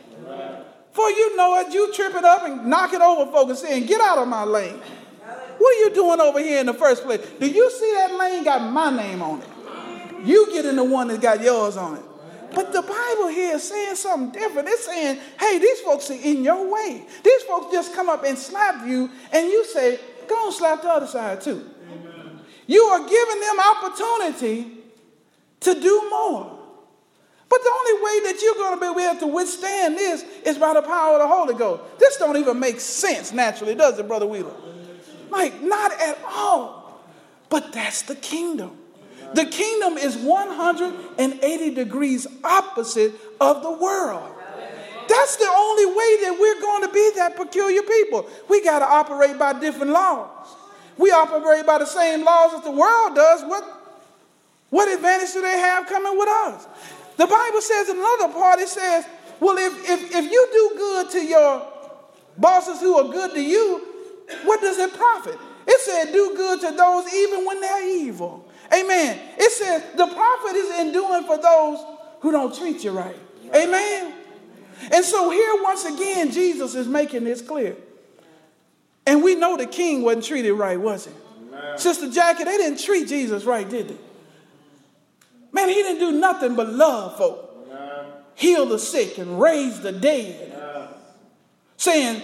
For 0.95 1.11
you 1.11 1.37
know 1.37 1.59
it, 1.59 1.75
you 1.75 1.93
trip 1.93 2.15
it 2.15 2.25
up 2.25 2.45
and 2.45 2.67
knock 2.67 2.93
it 2.93 3.01
over, 3.01 3.31
folks, 3.31 3.51
and 3.51 3.59
saying, 3.59 3.87
Get 3.87 4.01
out 4.01 4.19
of 4.19 4.29
my 4.29 4.45
lane. 4.45 4.81
What 5.59 5.77
are 5.77 5.81
you 5.81 5.91
doing 5.93 6.21
over 6.21 6.39
here 6.39 6.61
in 6.61 6.67
the 6.67 6.75
first 6.75 7.03
place? 7.03 7.21
Do 7.41 7.49
you 7.49 7.71
see 7.71 7.95
that 7.97 8.15
lane 8.15 8.45
got 8.45 8.71
my 8.73 8.97
name 8.97 9.21
on 9.21 9.43
it? 9.43 9.49
You 10.25 10.47
get 10.53 10.65
in 10.65 10.77
the 10.77 10.85
one 10.85 11.09
that 11.09 11.21
got 11.21 11.43
yours 11.43 11.77
on 11.77 11.97
it. 11.97 12.03
But 12.55 12.73
the 12.73 12.83
Bible 12.83 13.29
here 13.29 13.57
is 13.57 13.69
saying 13.69 13.97
something 13.97 14.41
different. 14.41 14.69
It's 14.69 14.87
saying, 14.87 15.19
hey, 15.41 15.59
these 15.59 15.81
folks 15.81 16.11
are 16.11 16.15
in 16.15 16.45
your 16.45 16.73
way. 16.73 17.05
These 17.25 17.43
folks 17.43 17.73
just 17.73 17.93
come 17.93 18.09
up 18.09 18.25
and 18.25 18.39
slap 18.39 18.87
you, 18.87 19.11
and 19.33 19.49
you 19.49 19.65
say, 19.65 19.99
go 20.29 20.47
and 20.47 20.55
slap 20.55 20.83
the 20.83 20.91
other 20.91 21.09
side 21.09 21.41
too. 21.41 21.69
Amen. 21.91 22.39
You 22.69 22.83
are 22.85 23.09
giving 23.09 23.41
them 23.41 23.59
opportunity 23.59 24.73
to 25.61 25.81
do 25.81 26.09
more. 26.09 26.54
But 27.55 27.63
the 27.63 27.71
only 27.71 28.03
way 28.03 28.33
that 28.33 28.43
you're 28.43 28.55
going 28.55 28.81
to 28.81 28.81
be 28.81 29.05
able 29.05 29.21
to 29.21 29.27
withstand 29.29 29.97
this 29.97 30.25
is 30.45 30.59
by 30.59 30.75
the 30.75 30.83
power 30.83 31.15
of 31.15 31.21
the 31.21 31.29
Holy 31.29 31.55
Ghost. 31.55 32.01
This 32.01 32.17
don't 32.17 32.37
even 32.37 32.59
make 32.59 32.81
sense 32.81 33.33
naturally, 33.33 33.77
does 33.77 33.97
it, 33.97 34.09
Brother 34.09 34.27
Wheeler? 34.27 34.55
Like, 35.31 35.63
not 35.63 35.93
at 36.01 36.19
all. 36.27 37.01
But 37.51 37.73
that's 37.73 38.03
the 38.03 38.17
kingdom. 38.17 38.77
The 39.35 39.45
kingdom 39.47 39.99
is 39.99 40.17
180 40.17 41.75
degrees 41.77 42.27
opposite 42.43 43.13
of 43.41 43.63
the 43.63 43.71
world. 43.71 44.35
That's 45.09 45.37
the 45.37 45.49
only 45.57 45.87
way 45.87 46.17
that 46.23 46.37
we're 46.41 46.61
going 46.61 46.83
to 46.83 46.93
be 46.93 47.11
that 47.15 47.37
peculiar 47.37 47.83
people. 47.83 48.29
We 48.49 48.65
got 48.65 48.81
to 48.81 48.85
operate 48.85 49.39
by 49.39 49.61
different 49.61 49.93
laws. 49.93 50.49
We 50.99 51.13
operate 51.13 51.67
by 51.67 51.79
the 51.79 51.87
same 51.87 52.25
laws 52.25 52.53
as 52.55 52.65
the 52.65 52.73
world 52.73 53.15
does. 53.15 53.43
What, 53.43 53.63
what 54.71 54.93
advantage 54.93 55.33
do 55.35 55.41
they 55.41 55.59
have 55.59 55.87
coming 55.87 56.19
with 56.19 56.29
us? 56.29 56.67
The 57.17 57.27
Bible 57.27 57.61
says 57.61 57.89
in 57.89 57.99
another 57.99 58.33
part, 58.33 58.59
it 58.61 58.69
says, 58.69 59.07
well, 59.41 59.57
if, 59.59 59.89
if, 59.89 60.15
if 60.15 60.31
you 60.31 60.49
do 60.53 60.73
good 60.77 61.11
to 61.11 61.25
your 61.25 61.67
bosses 62.39 62.81
who 62.81 62.97
are 62.97 63.13
good 63.13 63.33
to 63.35 63.43
you, 63.43 63.87
what 64.45 64.61
does 64.61 64.79
it 64.79 64.93
profit? 64.95 65.39
It 65.67 65.81
said, 65.81 66.13
do 66.13 66.35
good 66.37 66.61
to 66.61 66.73
those 66.73 67.13
even 67.13 67.47
when 67.47 67.61
they're 67.61 67.89
evil. 67.89 68.49
Amen. 68.73 69.19
It 69.39 69.53
says, 69.53 69.83
the 69.97 70.07
profit 70.07 70.57
is 70.57 70.81
in 70.81 70.93
doing 70.93 71.25
for 71.25 71.39
those 71.39 71.79
who 72.21 72.33
don't 72.33 72.55
treat 72.55 72.83
you 72.85 72.91
right. 72.91 73.17
Amen. 73.55 74.15
And 74.93 75.05
so 75.05 75.31
here, 75.31 75.63
once 75.63 75.85
again, 75.85 76.31
Jesus 76.31 76.75
is 76.75 76.87
making 76.87 77.25
this 77.25 77.41
clear. 77.41 77.77
And 79.07 79.23
we 79.23 79.35
know 79.35 79.57
the 79.57 79.67
king 79.67 80.03
wasn't 80.03 80.25
treated 80.25 80.55
right, 80.55 80.81
was 80.81 81.07
he? 81.07 81.13
Sister 81.77 82.11
Jackie, 82.11 82.45
they 82.45 82.57
didn't 82.57 82.81
treat 82.81 83.09
Jesus 83.09 83.45
right, 83.45 83.69
did 83.69 83.89
they? 83.89 83.97
Man, 85.55 85.69
he 85.69 85.77
didn't 85.77 86.01
do 86.01 86.19
nothing 86.19 86.57
but 86.57 86.69
love 86.69 87.17
folk, 87.17 87.69
Amen. 87.71 88.07
heal 88.35 88.67
the 88.67 88.79
sick, 88.79 89.19
and 89.19 89.41
raise 89.41 89.79
the 89.79 89.93
dead. 89.93 90.53
Amen. 90.53 90.89
Saying, 91.77 92.23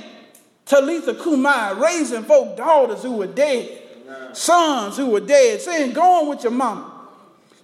Talitha 0.66 1.14
cumi, 1.14 1.80
raising 1.80 2.24
folk 2.24 2.56
daughters 2.56 3.04
who 3.04 3.12
were 3.12 3.28
dead, 3.28 3.82
Amen. 4.04 4.34
sons 4.34 4.96
who 4.96 5.06
were 5.06 5.20
dead, 5.20 5.60
saying, 5.60 5.92
Go 5.92 6.22
on 6.22 6.28
with 6.28 6.42
your 6.42 6.50
mama. 6.50 6.92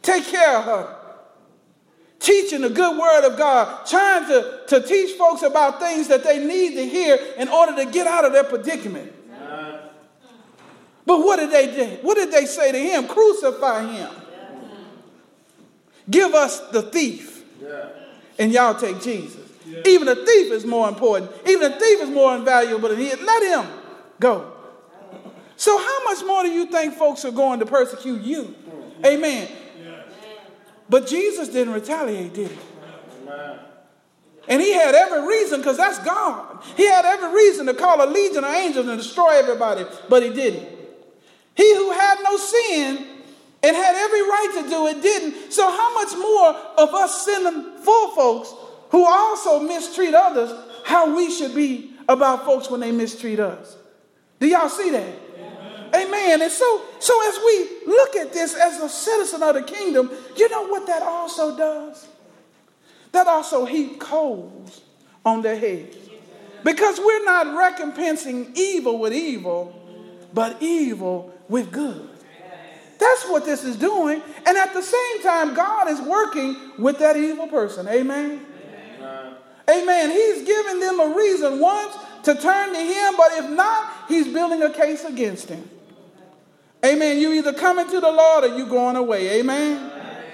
Take 0.02 0.24
care 0.26 0.56
of 0.56 0.64
her. 0.66 0.96
Teaching 2.20 2.60
the 2.60 2.70
good 2.70 2.96
word 2.96 3.26
of 3.28 3.36
God, 3.36 3.86
trying 3.86 4.24
to, 4.28 4.60
to 4.68 4.80
teach 4.80 5.16
folks 5.18 5.42
about 5.42 5.80
things 5.80 6.06
that 6.06 6.22
they 6.22 6.46
need 6.46 6.76
to 6.76 6.86
hear 6.86 7.18
in 7.36 7.48
order 7.48 7.74
to 7.74 7.90
get 7.90 8.06
out 8.06 8.24
of 8.24 8.32
their 8.32 8.44
predicament. 8.44 9.12
But 11.04 11.18
what 11.20 11.40
did 11.40 11.50
they 11.50 11.74
do? 11.74 11.98
What 12.02 12.14
did 12.14 12.30
they 12.30 12.46
say 12.46 12.70
to 12.70 12.78
him? 12.78 13.08
Crucify 13.08 13.92
him. 13.92 14.10
Give 16.08 16.34
us 16.34 16.60
the 16.70 16.82
thief, 16.82 17.44
yeah. 17.60 17.88
and 18.38 18.52
y'all 18.52 18.74
take 18.74 19.00
Jesus. 19.00 19.42
Yeah. 19.66 19.80
Even 19.86 20.06
the 20.06 20.14
thief 20.14 20.52
is 20.52 20.64
more 20.64 20.88
important. 20.88 21.30
Even 21.46 21.72
the 21.72 21.78
thief 21.78 22.00
is 22.02 22.10
more 22.10 22.36
invaluable 22.36 22.88
than 22.88 22.98
he 22.98 23.08
is. 23.08 23.20
Let 23.20 23.42
him 23.42 23.70
go. 24.20 24.52
So, 25.56 25.76
how 25.78 26.04
much 26.04 26.24
more 26.24 26.42
do 26.42 26.50
you 26.50 26.66
think 26.66 26.94
folks 26.94 27.24
are 27.24 27.32
going 27.32 27.58
to 27.60 27.66
persecute 27.66 28.22
you? 28.22 28.54
Amen. 29.04 29.48
But 30.88 31.06
Jesus 31.08 31.48
didn't 31.48 31.74
retaliate, 31.74 32.34
did 32.34 32.50
he? 32.50 32.58
And 34.48 34.62
he 34.62 34.72
had 34.72 34.94
every 34.94 35.26
reason, 35.26 35.60
because 35.60 35.76
that's 35.76 35.98
God. 36.04 36.62
He 36.76 36.86
had 36.86 37.04
every 37.04 37.34
reason 37.34 37.66
to 37.66 37.74
call 37.74 38.04
a 38.04 38.08
legion 38.08 38.44
of 38.44 38.54
angels 38.54 38.86
and 38.86 38.96
destroy 38.96 39.30
everybody, 39.30 39.84
but 40.08 40.22
he 40.22 40.30
didn't. 40.30 40.68
He 41.56 41.74
who 41.74 41.90
had 41.90 42.18
no 42.22 42.36
sin 42.36 43.06
and 43.66 43.76
had 43.76 43.96
every 43.96 44.22
right 44.22 44.62
to 44.62 44.68
do 44.68 44.86
it, 44.86 45.02
didn't. 45.02 45.52
So, 45.52 45.68
how 45.68 45.94
much 45.94 46.16
more 46.16 46.54
of 46.78 46.94
us 46.94 47.24
sinning 47.24 47.64
for 47.82 48.14
folks 48.14 48.54
who 48.90 49.04
also 49.04 49.58
mistreat 49.60 50.14
others, 50.14 50.52
how 50.84 51.16
we 51.16 51.30
should 51.30 51.54
be 51.54 51.92
about 52.08 52.44
folks 52.44 52.70
when 52.70 52.80
they 52.80 52.92
mistreat 52.92 53.40
us? 53.40 53.76
Do 54.38 54.46
y'all 54.46 54.68
see 54.68 54.90
that? 54.90 55.14
Amen. 55.38 56.06
Amen. 56.06 56.42
And 56.42 56.52
so, 56.52 56.82
so 57.00 57.28
as 57.28 57.38
we 57.44 57.92
look 57.92 58.14
at 58.14 58.32
this 58.32 58.54
as 58.54 58.80
a 58.80 58.88
citizen 58.88 59.42
of 59.42 59.54
the 59.54 59.62
kingdom, 59.62 60.10
you 60.36 60.48
know 60.48 60.68
what 60.68 60.86
that 60.86 61.02
also 61.02 61.56
does? 61.56 62.06
That 63.10 63.26
also 63.26 63.64
heap 63.64 63.98
coals 63.98 64.82
on 65.24 65.42
their 65.42 65.58
heads. 65.58 65.96
Because 66.62 67.00
we're 67.00 67.24
not 67.24 67.46
recompensing 67.46 68.56
evil 68.56 68.98
with 68.98 69.12
evil, 69.12 69.74
but 70.32 70.62
evil 70.62 71.34
with 71.48 71.72
good. 71.72 72.15
That's 72.98 73.28
what 73.28 73.44
this 73.44 73.64
is 73.64 73.76
doing. 73.76 74.22
And 74.46 74.56
at 74.56 74.72
the 74.72 74.82
same 74.82 75.22
time, 75.22 75.54
God 75.54 75.90
is 75.90 76.00
working 76.00 76.56
with 76.78 76.98
that 76.98 77.16
evil 77.16 77.46
person. 77.46 77.86
Amen. 77.88 78.44
Amen. 78.98 79.34
Amen. 79.68 80.10
He's 80.10 80.46
giving 80.46 80.80
them 80.80 81.00
a 81.00 81.14
reason 81.16 81.60
once 81.60 81.96
to 82.24 82.34
turn 82.34 82.72
to 82.72 82.80
Him, 82.80 83.14
but 83.16 83.32
if 83.32 83.50
not, 83.50 83.92
He's 84.08 84.26
building 84.28 84.62
a 84.62 84.72
case 84.72 85.04
against 85.04 85.48
Him. 85.48 85.68
Amen. 86.84 87.18
You 87.18 87.32
either 87.32 87.52
coming 87.52 87.86
to 87.88 88.00
the 88.00 88.10
Lord 88.10 88.44
or 88.44 88.56
you 88.56 88.66
going 88.66 88.96
away. 88.96 89.40
Amen. 89.40 89.76
Amen. 89.76 90.24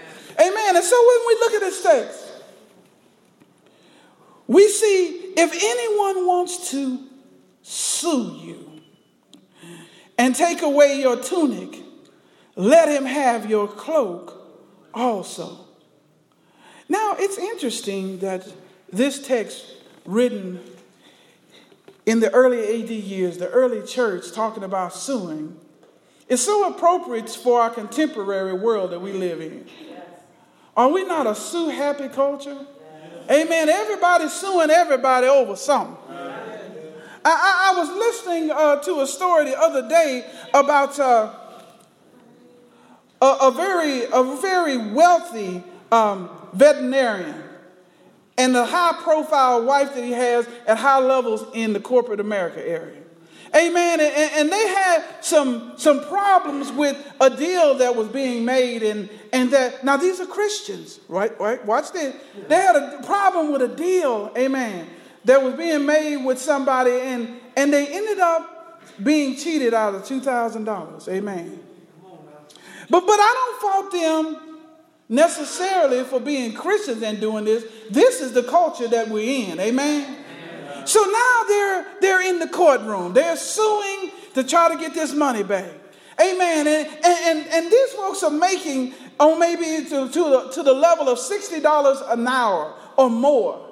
Amen. 0.41 0.77
And 0.77 0.85
so 0.85 0.97
when 0.97 1.27
we 1.27 1.41
look 1.41 1.53
at 1.55 1.61
this 1.61 1.83
text, 1.83 2.29
we 4.47 4.69
see 4.69 5.33
if 5.37 5.53
anyone 5.53 6.27
wants 6.27 6.71
to 6.73 6.99
sue 7.63 8.37
you 8.43 8.73
and 10.19 10.35
take 10.35 10.63
away 10.63 11.01
your 11.01 11.17
tunic, 11.23 11.83
let 12.57 12.89
him 12.89 13.05
have 13.05 13.49
your 13.49 13.69
cloak 13.69 14.43
also. 14.93 15.67
Now, 16.89 17.17
it's 17.19 17.39
interesting 17.39 18.19
that 18.19 18.47
this 18.93 19.27
text, 19.27 19.65
written 20.05 20.61
in 22.05 22.21
the 22.21 22.31
early 22.33 22.83
AD 22.83 22.91
years, 22.91 23.39
the 23.39 23.49
early 23.49 23.87
church 23.87 24.33
talking 24.33 24.65
about 24.65 24.93
suing, 24.93 25.57
is 26.29 26.45
so 26.45 26.69
appropriate 26.69 27.31
for 27.31 27.61
our 27.61 27.71
contemporary 27.71 28.53
world 28.53 28.91
that 28.91 29.01
we 29.01 29.13
live 29.13 29.41
in. 29.41 29.67
Are 30.77 30.89
we 30.89 31.05
not 31.05 31.27
a 31.27 31.35
sue 31.35 31.69
happy 31.69 32.09
culture? 32.09 32.67
Amen. 33.31 33.69
Everybody's 33.69 34.33
suing 34.33 34.71
everybody 34.71 35.27
over 35.27 35.57
something. 35.57 35.97
I, 37.25 37.31
I, 37.31 37.73
I 37.73 37.79
was 37.79 37.89
listening 37.89 38.51
uh, 38.51 38.77
to 38.83 39.01
a 39.01 39.07
story 39.07 39.45
the 39.45 39.59
other 39.59 39.89
day 39.89 40.29
about 40.53 40.99
uh, 40.99 41.33
a, 43.23 43.37
a, 43.43 43.51
very, 43.53 44.05
a 44.13 44.37
very 44.41 44.77
wealthy 44.77 45.63
um, 45.93 46.29
veterinarian 46.53 47.41
and 48.37 48.55
the 48.55 48.65
high 48.65 48.95
profile 49.01 49.65
wife 49.65 49.95
that 49.95 50.03
he 50.03 50.11
has 50.11 50.49
at 50.67 50.77
high 50.77 50.99
levels 50.99 51.45
in 51.55 51.73
the 51.73 51.81
corporate 51.81 52.19
America 52.19 52.67
area. 52.67 52.99
Amen. 53.55 54.01
And, 54.01 54.33
and, 54.33 54.51
they 54.51 54.69
had 54.69 55.05
some, 55.21 55.75
some 55.77 56.03
problems 56.07 56.73
with 56.73 56.97
a 57.21 57.29
deal 57.29 57.77
that 57.77 57.95
was 57.95 58.09
being 58.09 58.47
made, 58.47 58.83
and, 58.83 59.11
and 59.31 59.51
that 59.51 59.85
now 59.85 59.99
these 59.99 60.21
are 60.21 60.27
Christians, 60.27 60.99
right? 61.07 61.39
Right? 61.39 61.63
Watch 61.67 61.93
this. 61.93 62.17
They 62.49 62.57
had 62.57 62.77
a 62.77 63.03
problem 63.05 63.53
with 63.53 63.61
a 63.61 63.69
deal, 63.69 64.33
amen, 64.39 64.89
that 65.27 65.43
was 65.43 65.55
being 65.55 65.85
made 65.85 66.25
with 66.25 66.41
somebody, 66.41 66.93
and, 66.93 67.39
and 67.55 67.71
they 67.71 67.87
ended 67.95 68.21
up 68.21 68.83
being 69.03 69.37
cheated 69.37 69.75
out 69.75 69.95
of 69.95 70.03
$2,000. 70.05 71.09
Amen. 71.09 71.63
But, 72.91 73.07
but 73.07 73.19
I 73.19 73.35
don't 73.35 73.61
fault 73.61 73.93
them 73.93 74.59
necessarily 75.09 76.05
for 76.05 76.21
being 76.21 76.55
Christians 76.55 77.03
and 77.03 77.21
doing 77.21 77.45
this. 77.45 77.65
This 77.91 78.21
is 78.21 78.33
the 78.33 78.43
culture 78.43 78.89
that 78.89 79.09
we're 79.09 79.51
in. 79.51 79.61
Amen. 79.61 80.19
So 80.85 81.01
now 81.01 81.41
they're 81.47 81.87
they're 82.01 82.23
in 82.23 82.39
the 82.41 82.49
courtroom. 82.49 83.13
They're 83.13 83.37
suing 83.37 84.11
to 84.35 84.43
try 84.43 84.69
to 84.75 84.81
get 84.81 84.95
this 84.95 85.15
money 85.15 85.45
back. 85.45 85.71
Amen. 86.21 86.67
And 86.67 86.89
and, 87.05 87.47
and 87.47 87.71
these 87.71 87.93
folks 87.93 88.23
are 88.25 88.31
making 88.31 88.95
on 89.21 89.39
maybe 89.39 89.89
to, 89.89 90.09
to, 90.09 90.31
the, 90.31 90.51
to 90.55 90.63
the 90.63 90.73
level 90.73 91.09
of 91.09 91.19
$60 91.19 92.13
an 92.13 92.27
hour 92.27 92.75
or 92.97 93.11
more. 93.11 93.69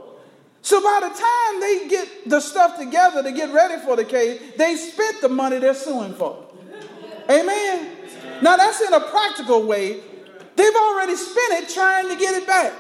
So 0.63 0.81
by 0.83 1.01
the 1.03 1.09
time 1.09 1.61
they 1.61 1.89
get 1.89 2.29
the 2.29 2.41
stuff 2.41 2.79
together 2.79 3.23
to 3.23 3.33
get 3.33 3.53
ready 3.53 3.83
for 3.83 3.97
the 3.97 4.05
case, 4.05 4.41
they 4.57 4.77
spent 4.77 5.21
the 5.23 5.29
money 5.29 5.59
they're 5.59 5.75
suing 5.75 6.15
for. 6.15 6.47
Amen. 7.29 7.97
Now 8.43 8.57
that's 8.57 8.81
in 8.81 8.93
a 8.93 9.01
practical 9.01 9.67
way. 9.67 10.01
They've 10.57 10.75
already 10.75 11.17
spent 11.17 11.63
it 11.63 11.69
trying 11.69 12.09
to 12.09 12.17
get 12.17 12.35
it 12.35 12.47
back. 12.47 12.73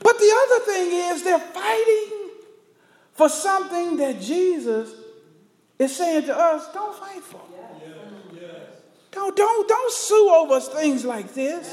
But 0.00 0.18
the 0.18 0.46
other 0.46 0.64
thing 0.64 0.92
is 0.92 1.22
they're 1.22 1.38
fighting 1.38 2.30
for 3.12 3.28
something 3.28 3.96
that 3.98 4.20
Jesus 4.20 4.92
is 5.78 5.96
saying 5.96 6.24
to 6.26 6.38
us, 6.38 6.72
don't 6.72 6.94
fight 6.94 7.22
for. 7.22 7.40
Don't, 9.10 9.36
don't, 9.36 9.68
don't 9.68 9.92
sue 9.92 10.30
over 10.34 10.60
things 10.60 11.04
like 11.04 11.32
this. 11.34 11.72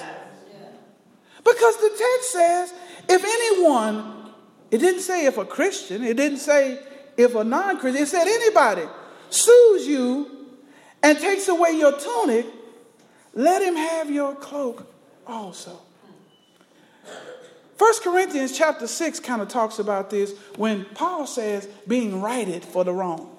Because 1.43 1.77
the 1.77 1.89
text 1.89 2.31
says, 2.31 2.73
if 3.09 3.23
anyone, 3.23 4.31
it 4.69 4.77
didn't 4.77 5.01
say 5.01 5.25
if 5.25 5.37
a 5.37 5.45
Christian, 5.45 6.03
it 6.03 6.15
didn't 6.17 6.37
say 6.37 6.79
if 7.17 7.35
a 7.35 7.43
non 7.43 7.79
Christian, 7.79 8.03
it 8.03 8.07
said 8.07 8.27
anybody 8.27 8.83
sues 9.29 9.87
you 9.87 10.40
and 11.03 11.19
takes 11.19 11.47
away 11.47 11.71
your 11.71 11.97
tunic, 11.97 12.45
let 13.33 13.61
him 13.61 13.75
have 13.75 14.09
your 14.09 14.35
cloak 14.35 14.91
also. 15.25 15.79
1 17.77 17.93
Corinthians 18.03 18.55
chapter 18.55 18.85
6 18.85 19.19
kind 19.21 19.41
of 19.41 19.47
talks 19.47 19.79
about 19.79 20.11
this 20.11 20.37
when 20.55 20.85
Paul 20.85 21.25
says 21.25 21.67
being 21.87 22.21
righted 22.21 22.63
for 22.63 22.83
the 22.83 22.93
wrong. 22.93 23.35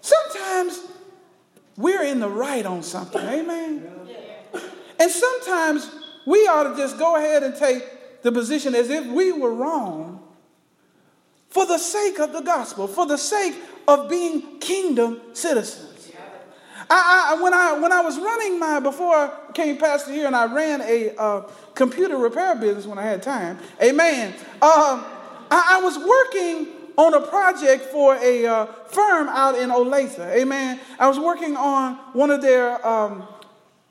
Sometimes 0.00 0.80
we're 1.76 2.02
in 2.02 2.18
the 2.18 2.28
right 2.28 2.66
on 2.66 2.82
something, 2.82 3.20
amen? 3.20 3.88
And 4.98 5.10
sometimes 5.10 5.88
we 6.26 6.38
ought 6.48 6.64
to 6.64 6.76
just 6.76 6.98
go 6.98 7.16
ahead 7.16 7.42
and 7.44 7.54
take 7.54 8.22
the 8.22 8.32
position 8.32 8.74
as 8.74 8.90
if 8.90 9.06
we 9.06 9.30
were 9.30 9.52
wrong 9.52 10.20
for 11.48 11.64
the 11.64 11.78
sake 11.78 12.18
of 12.18 12.32
the 12.32 12.40
gospel, 12.40 12.88
for 12.88 13.06
the 13.06 13.16
sake 13.18 13.54
of 13.86 14.08
being 14.10 14.58
kingdom 14.58 15.20
citizens. 15.32 15.85
I, 16.88 17.34
I, 17.34 17.42
when, 17.42 17.52
I, 17.52 17.78
when 17.78 17.92
I 17.92 18.00
was 18.00 18.18
running 18.18 18.60
my, 18.60 18.80
before 18.80 19.14
I 19.14 19.30
came 19.54 19.76
pastor 19.76 20.12
here 20.12 20.26
and 20.26 20.36
I 20.36 20.52
ran 20.52 20.80
a, 20.82 21.14
uh, 21.16 21.50
computer 21.74 22.16
repair 22.16 22.56
business 22.56 22.86
when 22.86 22.98
I 22.98 23.02
had 23.02 23.22
time. 23.22 23.58
Amen. 23.82 24.32
Um, 24.62 25.04
I, 25.50 25.78
I, 25.78 25.80
was 25.82 25.98
working 25.98 26.68
on 26.96 27.14
a 27.14 27.20
project 27.20 27.84
for 27.86 28.16
a 28.16 28.46
uh, 28.46 28.66
firm 28.88 29.28
out 29.28 29.56
in 29.56 29.70
Olathe. 29.70 30.18
Amen. 30.18 30.80
I 30.98 31.06
was 31.06 31.18
working 31.18 31.56
on 31.56 31.94
one 32.14 32.30
of 32.30 32.40
their 32.40 32.84
um, 32.84 33.28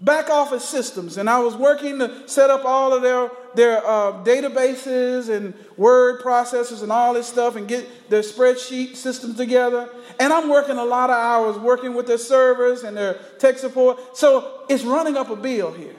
back 0.01 0.29
office 0.29 0.67
systems, 0.67 1.17
and 1.17 1.29
I 1.29 1.39
was 1.39 1.55
working 1.55 1.99
to 1.99 2.27
set 2.27 2.49
up 2.49 2.65
all 2.65 2.93
of 2.93 3.01
their 3.01 3.29
their 3.55 3.85
uh, 3.85 4.23
databases 4.23 5.29
and 5.29 5.53
word 5.77 6.21
processors 6.21 6.83
and 6.83 6.91
all 6.91 7.13
this 7.13 7.27
stuff, 7.27 7.55
and 7.55 7.67
get 7.67 8.09
their 8.09 8.21
spreadsheet 8.21 8.95
systems 8.95 9.37
together. 9.37 9.89
And 10.19 10.31
I'm 10.31 10.49
working 10.49 10.77
a 10.77 10.85
lot 10.85 11.09
of 11.09 11.17
hours 11.17 11.57
working 11.57 11.93
with 11.93 12.07
their 12.07 12.17
servers 12.17 12.83
and 12.83 12.95
their 12.95 13.15
tech 13.39 13.57
support. 13.57 14.17
So 14.17 14.63
it's 14.69 14.83
running 14.83 15.17
up 15.17 15.29
a 15.29 15.35
bill 15.35 15.71
here. 15.71 15.95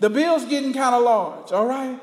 The 0.00 0.10
bill's 0.10 0.44
getting 0.44 0.72
kind 0.72 0.94
of 0.94 1.02
large, 1.02 1.52
all 1.52 1.66
right? 1.66 1.98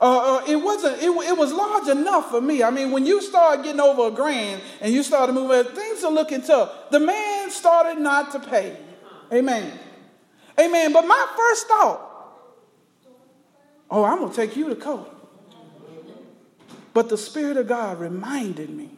Uh, 0.00 0.38
uh, 0.38 0.44
it 0.48 0.56
wasn't, 0.56 0.96
it, 1.00 1.10
it, 1.10 1.38
was 1.38 1.52
large 1.52 1.88
enough 1.88 2.30
for 2.30 2.40
me. 2.40 2.62
I 2.64 2.70
mean, 2.70 2.90
when 2.90 3.06
you 3.06 3.22
start 3.22 3.62
getting 3.62 3.80
over 3.80 4.08
a 4.08 4.10
grand 4.10 4.60
and 4.80 4.92
you 4.92 5.04
started 5.04 5.32
moving, 5.32 5.72
things 5.74 6.02
are 6.02 6.10
looking 6.10 6.42
tough. 6.42 6.90
The 6.90 6.98
man 6.98 7.50
started 7.52 8.00
not 8.00 8.32
to 8.32 8.40
pay. 8.40 8.76
Amen. 9.32 9.78
Amen. 10.58 10.92
But 10.92 11.06
my 11.06 11.26
first 11.36 11.68
thought, 11.68 12.11
oh, 13.92 14.04
I'm 14.04 14.18
going 14.18 14.30
to 14.30 14.36
take 14.36 14.56
you 14.56 14.68
to 14.70 14.74
court. 14.74 15.08
But 16.94 17.08
the 17.08 17.18
Spirit 17.18 17.56
of 17.56 17.68
God 17.68 18.00
reminded 18.00 18.70
me 18.70 18.90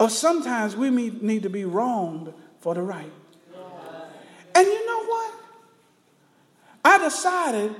of 0.00 0.10
sometimes 0.10 0.74
we 0.74 0.90
need 0.90 1.44
to 1.44 1.50
be 1.50 1.64
wronged 1.64 2.32
for 2.60 2.74
the 2.74 2.82
right. 2.82 3.12
And 4.54 4.66
you 4.66 4.86
know 4.86 5.04
what? 5.04 5.34
I 6.84 6.98
decided 6.98 7.74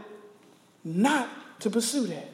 not 0.84 1.28
to 1.60 1.70
pursue 1.70 2.06
that. 2.06 2.30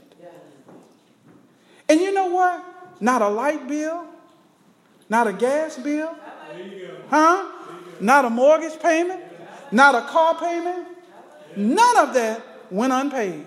And 1.88 2.00
you 2.00 2.12
know 2.12 2.26
what? 2.26 2.64
Not 3.00 3.22
a 3.22 3.28
light 3.28 3.66
bill, 3.66 4.06
not 5.08 5.26
a 5.26 5.32
gas 5.32 5.76
bill, 5.76 6.14
huh? 7.08 7.50
Not 8.00 8.24
a 8.24 8.30
mortgage 8.30 8.78
payment, 8.80 9.20
not 9.72 9.94
a 9.94 10.02
car 10.02 10.36
payment. 10.38 10.86
None 11.56 11.96
of 11.96 12.14
that 12.14 12.49
went 12.70 12.92
unpaid. 12.92 13.46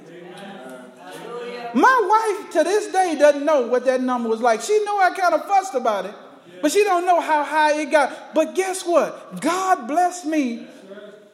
My 1.74 2.36
wife 2.40 2.52
to 2.54 2.64
this 2.64 2.92
day 2.92 3.16
doesn't 3.18 3.44
know 3.44 3.68
what 3.68 3.86
that 3.86 4.02
number 4.02 4.30
was 4.30 4.42
like. 4.42 4.62
She 4.62 4.84
know 4.86 5.00
I 5.00 5.12
kind 5.12 5.34
of 5.34 5.46
fussed 5.46 5.74
about 5.74 6.06
it, 6.06 6.14
but 6.62 6.72
she 6.72 6.84
don't 6.84 7.06
know 7.06 7.20
how 7.20 7.44
high 7.44 7.82
it 7.82 7.90
got. 7.90 8.36
But 8.36 8.54
guess 8.54 8.86
what? 8.86 9.42
God 9.42 9.88
blessed 9.88 10.26
me 10.26 10.68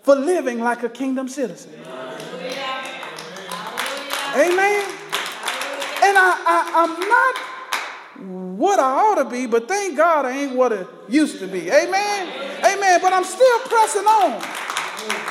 for 0.03 0.15
living 0.15 0.59
like 0.59 0.83
a 0.83 0.89
kingdom 0.89 1.27
citizen. 1.27 1.73
Amen. 4.35 4.85
And 6.01 6.17
I, 6.17 6.41
I, 6.45 6.71
I'm 6.75 6.99
not 7.09 7.49
what 8.57 8.79
I 8.79 8.91
ought 8.91 9.23
to 9.23 9.29
be, 9.29 9.45
but 9.45 9.67
thank 9.67 9.97
God 9.97 10.25
I 10.25 10.31
ain't 10.31 10.55
what 10.55 10.71
it 10.71 10.87
used 11.09 11.39
to 11.39 11.47
be. 11.47 11.69
Amen. 11.69 12.27
Amen. 12.65 12.99
But 13.01 13.11
I'm 13.11 13.23
still 13.23 13.59
pressing 13.59 14.05
on. 14.05 14.58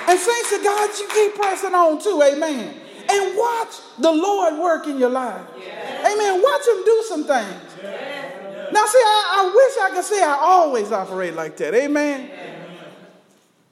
And 0.09 0.19
saints 0.19 0.53
of 0.53 0.63
God, 0.65 0.91
you 0.99 1.09
keep 1.09 1.35
pressing 1.35 1.75
on 1.75 2.01
too. 2.03 2.23
Amen. 2.23 2.75
And 3.11 3.37
watch 3.37 3.75
the 3.99 4.13
Lord 4.13 4.59
work 4.59 4.87
in 4.87 4.99
your 4.99 5.11
life. 5.11 5.47
Amen. 5.57 6.43
Watch 6.43 6.67
him 6.67 6.85
do 6.85 7.05
some 7.09 7.25
things. 7.25 7.63
Now, 8.71 8.85
see, 8.85 8.99
I, 8.99 9.35
I 9.39 9.53
wish 9.55 9.79
I 9.83 9.95
could 9.95 10.05
say 10.05 10.23
I 10.23 10.37
always 10.41 10.93
operate 10.93 11.35
like 11.35 11.57
that. 11.57 11.75
Amen. 11.75 12.31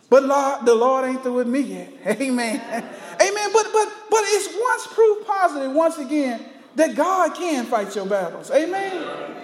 But 0.08 0.24
Lord, 0.24 0.64
the 0.64 0.74
Lord 0.74 1.04
ain't 1.04 1.22
through 1.22 1.34
with 1.34 1.48
me 1.48 1.60
yet. 1.60 1.92
Amen. 2.20 2.60
Amen. 2.60 3.50
But 3.52 3.66
but 3.72 3.92
but 4.10 4.20
it's 4.24 4.54
once 4.54 4.86
proof 4.94 5.26
positive, 5.26 5.72
once 5.72 5.98
again, 5.98 6.44
that 6.76 6.94
God 6.94 7.34
can 7.34 7.66
fight 7.66 7.94
your 7.94 8.06
battles. 8.06 8.50
Amen. 8.50 9.34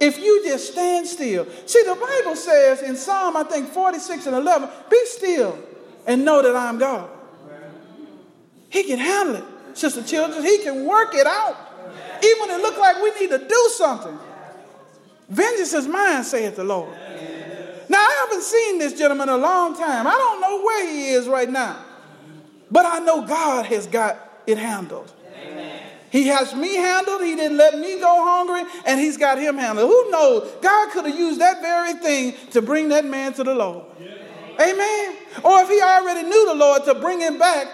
If 0.00 0.18
you 0.18 0.44
just 0.44 0.72
stand 0.72 1.06
still. 1.06 1.46
See, 1.66 1.82
the 1.84 1.94
Bible 1.94 2.34
says 2.34 2.82
in 2.82 2.96
Psalm, 2.96 3.36
I 3.36 3.44
think 3.44 3.68
46 3.68 4.26
and 4.26 4.34
11, 4.34 4.68
be 4.90 5.00
still 5.04 5.56
and 6.06 6.24
know 6.24 6.42
that 6.42 6.56
I'm 6.56 6.78
God. 6.78 7.10
He 8.70 8.84
can 8.84 8.98
handle 8.98 9.36
it, 9.36 9.44
Sister 9.74 10.02
Childress. 10.02 10.44
He 10.44 10.58
can 10.58 10.86
work 10.86 11.14
it 11.14 11.26
out. 11.26 11.56
Even 12.24 12.40
when 12.40 12.50
it 12.50 12.62
looked 12.62 12.78
like 12.78 13.02
we 13.02 13.10
need 13.20 13.30
to 13.30 13.38
do 13.38 13.70
something. 13.74 14.18
Vengeance 15.28 15.72
is 15.72 15.86
mine, 15.86 16.24
saith 16.24 16.56
the 16.56 16.64
Lord. 16.64 16.90
Now, 17.88 17.98
I 17.98 18.26
haven't 18.26 18.42
seen 18.42 18.78
this 18.78 18.98
gentleman 18.98 19.28
in 19.28 19.34
a 19.34 19.38
long 19.38 19.76
time. 19.76 20.06
I 20.06 20.12
don't 20.12 20.40
know 20.40 20.62
where 20.62 20.88
he 20.90 21.10
is 21.10 21.28
right 21.28 21.50
now. 21.50 21.84
But 22.70 22.86
I 22.86 23.00
know 23.00 23.26
God 23.26 23.66
has 23.66 23.86
got 23.86 24.16
it 24.46 24.56
handled. 24.56 25.12
He 26.10 26.26
has 26.28 26.54
me 26.54 26.76
handled. 26.76 27.22
He 27.22 27.34
didn't 27.34 27.56
let 27.56 27.78
me 27.78 27.98
go 27.98 28.24
hungry, 28.24 28.62
and 28.86 29.00
he's 29.00 29.16
got 29.16 29.38
him 29.38 29.56
handled. 29.56 29.90
Who 29.90 30.10
knows? 30.10 30.50
God 30.62 30.90
could 30.90 31.06
have 31.06 31.18
used 31.18 31.40
that 31.40 31.60
very 31.62 31.94
thing 31.94 32.34
to 32.50 32.62
bring 32.62 32.88
that 32.90 33.04
man 33.04 33.32
to 33.34 33.44
the 33.44 33.54
Lord. 33.54 33.86
Amen. 34.62 35.16
Or 35.44 35.60
if 35.62 35.68
he 35.68 35.80
already 35.80 36.28
knew 36.28 36.46
the 36.46 36.54
Lord, 36.54 36.84
to 36.84 36.94
bring 36.94 37.20
him 37.20 37.38
back 37.38 37.68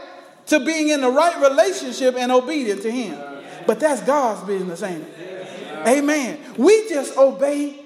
to 0.46 0.60
being 0.60 0.88
in 0.88 1.02
the 1.02 1.10
right 1.10 1.40
relationship 1.42 2.14
and 2.16 2.32
obedient 2.32 2.82
to 2.82 2.90
him. 2.90 3.18
But 3.66 3.80
that's 3.80 4.02
God's 4.02 4.46
business, 4.46 4.82
ain't 4.82 5.02
it? 5.02 5.86
Amen. 5.86 6.38
We 6.56 6.88
just 6.88 7.16
obey 7.16 7.78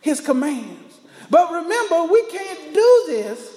his 0.00 0.20
commands. 0.20 0.98
But 1.30 1.50
remember, 1.52 2.04
we 2.04 2.22
can't 2.24 2.74
do 2.74 3.04
this 3.06 3.50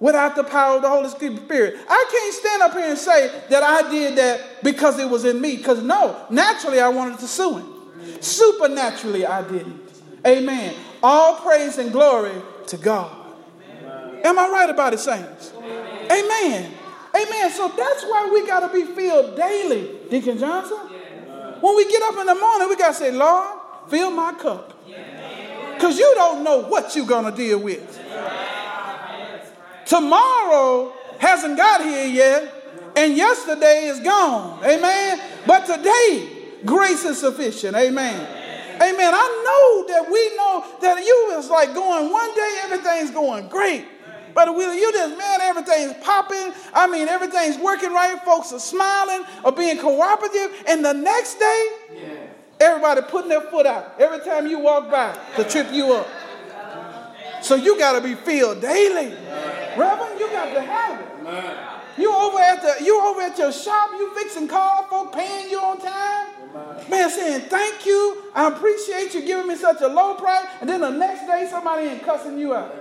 without 0.00 0.36
the 0.36 0.44
power 0.44 0.76
of 0.76 0.82
the 0.82 0.88
Holy 0.88 1.08
Spirit. 1.08 1.78
I 1.88 2.06
can't 2.10 2.34
stand 2.34 2.62
up 2.62 2.72
here 2.72 2.90
and 2.90 2.98
say 2.98 3.42
that 3.48 3.62
I 3.62 3.88
did 3.90 4.16
that 4.16 4.62
because 4.62 4.98
it 4.98 5.08
was 5.08 5.24
in 5.24 5.40
me. 5.40 5.56
Because 5.56 5.82
no, 5.82 6.26
naturally 6.30 6.80
I 6.80 6.88
wanted 6.88 7.20
to 7.20 7.28
sue 7.28 7.58
him. 7.58 8.20
Supernaturally 8.20 9.24
I 9.24 9.42
didn't. 9.48 9.80
Amen. 10.26 10.74
All 11.02 11.36
praise 11.36 11.78
and 11.78 11.92
glory 11.92 12.32
to 12.66 12.76
God. 12.76 13.23
Am 14.24 14.38
I 14.38 14.48
right 14.48 14.70
about 14.70 14.94
it, 14.94 15.00
saints? 15.00 15.52
Amen. 15.54 16.72
Amen. 17.14 17.50
So 17.52 17.68
that's 17.68 18.02
why 18.04 18.30
we 18.32 18.46
got 18.46 18.60
to 18.60 18.72
be 18.72 18.84
filled 18.84 19.36
daily, 19.36 19.90
Deacon 20.10 20.38
Johnson. 20.38 20.78
When 21.60 21.76
we 21.76 21.90
get 21.90 22.02
up 22.02 22.18
in 22.18 22.26
the 22.26 22.34
morning, 22.34 22.68
we 22.68 22.76
got 22.76 22.88
to 22.88 22.94
say, 22.94 23.12
Lord, 23.12 23.58
fill 23.88 24.10
my 24.10 24.32
cup. 24.32 24.72
Because 25.74 25.98
you 25.98 26.12
don't 26.14 26.42
know 26.42 26.62
what 26.62 26.96
you're 26.96 27.06
going 27.06 27.30
to 27.30 27.36
deal 27.36 27.58
with. 27.58 28.00
Tomorrow 29.86 30.92
hasn't 31.18 31.56
got 31.56 31.82
here 31.82 32.06
yet, 32.06 32.92
and 32.96 33.16
yesterday 33.16 33.84
is 33.84 34.00
gone. 34.00 34.64
Amen. 34.64 35.20
But 35.46 35.66
today, 35.66 36.28
grace 36.64 37.04
is 37.04 37.20
sufficient. 37.20 37.76
Amen. 37.76 38.14
Amen. 38.76 39.14
I 39.14 39.42
know 39.44 39.94
that 39.94 40.10
we 40.10 40.36
know 40.36 40.64
that 40.80 41.04
you 41.04 41.34
was 41.36 41.50
like 41.50 41.74
going 41.74 42.10
one 42.10 42.34
day, 42.34 42.60
everything's 42.64 43.10
going 43.10 43.48
great. 43.48 43.86
Brother 44.34 44.52
Wheeler, 44.52 44.74
you 44.74 44.92
just, 44.92 45.16
man, 45.16 45.40
everything's 45.40 45.94
popping. 46.04 46.52
I 46.74 46.86
mean, 46.86 47.08
everything's 47.08 47.56
working 47.58 47.92
right. 47.92 48.20
Folks 48.24 48.52
are 48.52 48.58
smiling 48.58 49.24
or 49.44 49.52
being 49.52 49.78
cooperative. 49.78 50.64
And 50.66 50.84
the 50.84 50.92
next 50.92 51.38
day, 51.38 51.68
yeah. 51.94 52.14
everybody 52.60 53.00
putting 53.02 53.28
their 53.28 53.42
foot 53.42 53.64
out 53.66 53.94
every 53.98 54.18
time 54.20 54.46
you 54.48 54.58
walk 54.58 54.90
by 54.90 55.16
to 55.36 55.44
trip 55.44 55.68
you 55.72 55.94
up. 55.94 56.08
So 57.42 57.54
you 57.54 57.78
got 57.78 57.92
to 57.92 58.00
be 58.00 58.14
filled 58.14 58.60
daily. 58.60 59.14
Reverend, 59.76 60.18
you 60.18 60.28
got 60.30 60.52
to 60.54 60.60
have 60.62 61.00
it. 61.00 62.00
You 62.00 62.12
over 62.12 62.38
at 62.38 62.60
the 62.60 62.84
you 62.84 63.00
over 63.00 63.20
at 63.20 63.38
your 63.38 63.52
shop, 63.52 63.90
you 63.92 64.12
fixing 64.14 64.48
cars, 64.48 64.86
folk 64.90 65.12
paying 65.12 65.48
you 65.48 65.60
on 65.60 65.78
time. 65.78 66.26
Man 66.90 67.10
saying, 67.10 67.42
thank 67.42 67.86
you. 67.86 68.24
I 68.34 68.48
appreciate 68.48 69.14
you 69.14 69.24
giving 69.24 69.46
me 69.46 69.56
such 69.56 69.80
a 69.80 69.88
low 69.88 70.14
price. 70.14 70.46
And 70.60 70.68
then 70.68 70.80
the 70.80 70.90
next 70.90 71.26
day 71.26 71.46
somebody 71.50 71.86
ain't 71.86 72.02
cussing 72.02 72.38
you 72.38 72.54
out. 72.54 72.74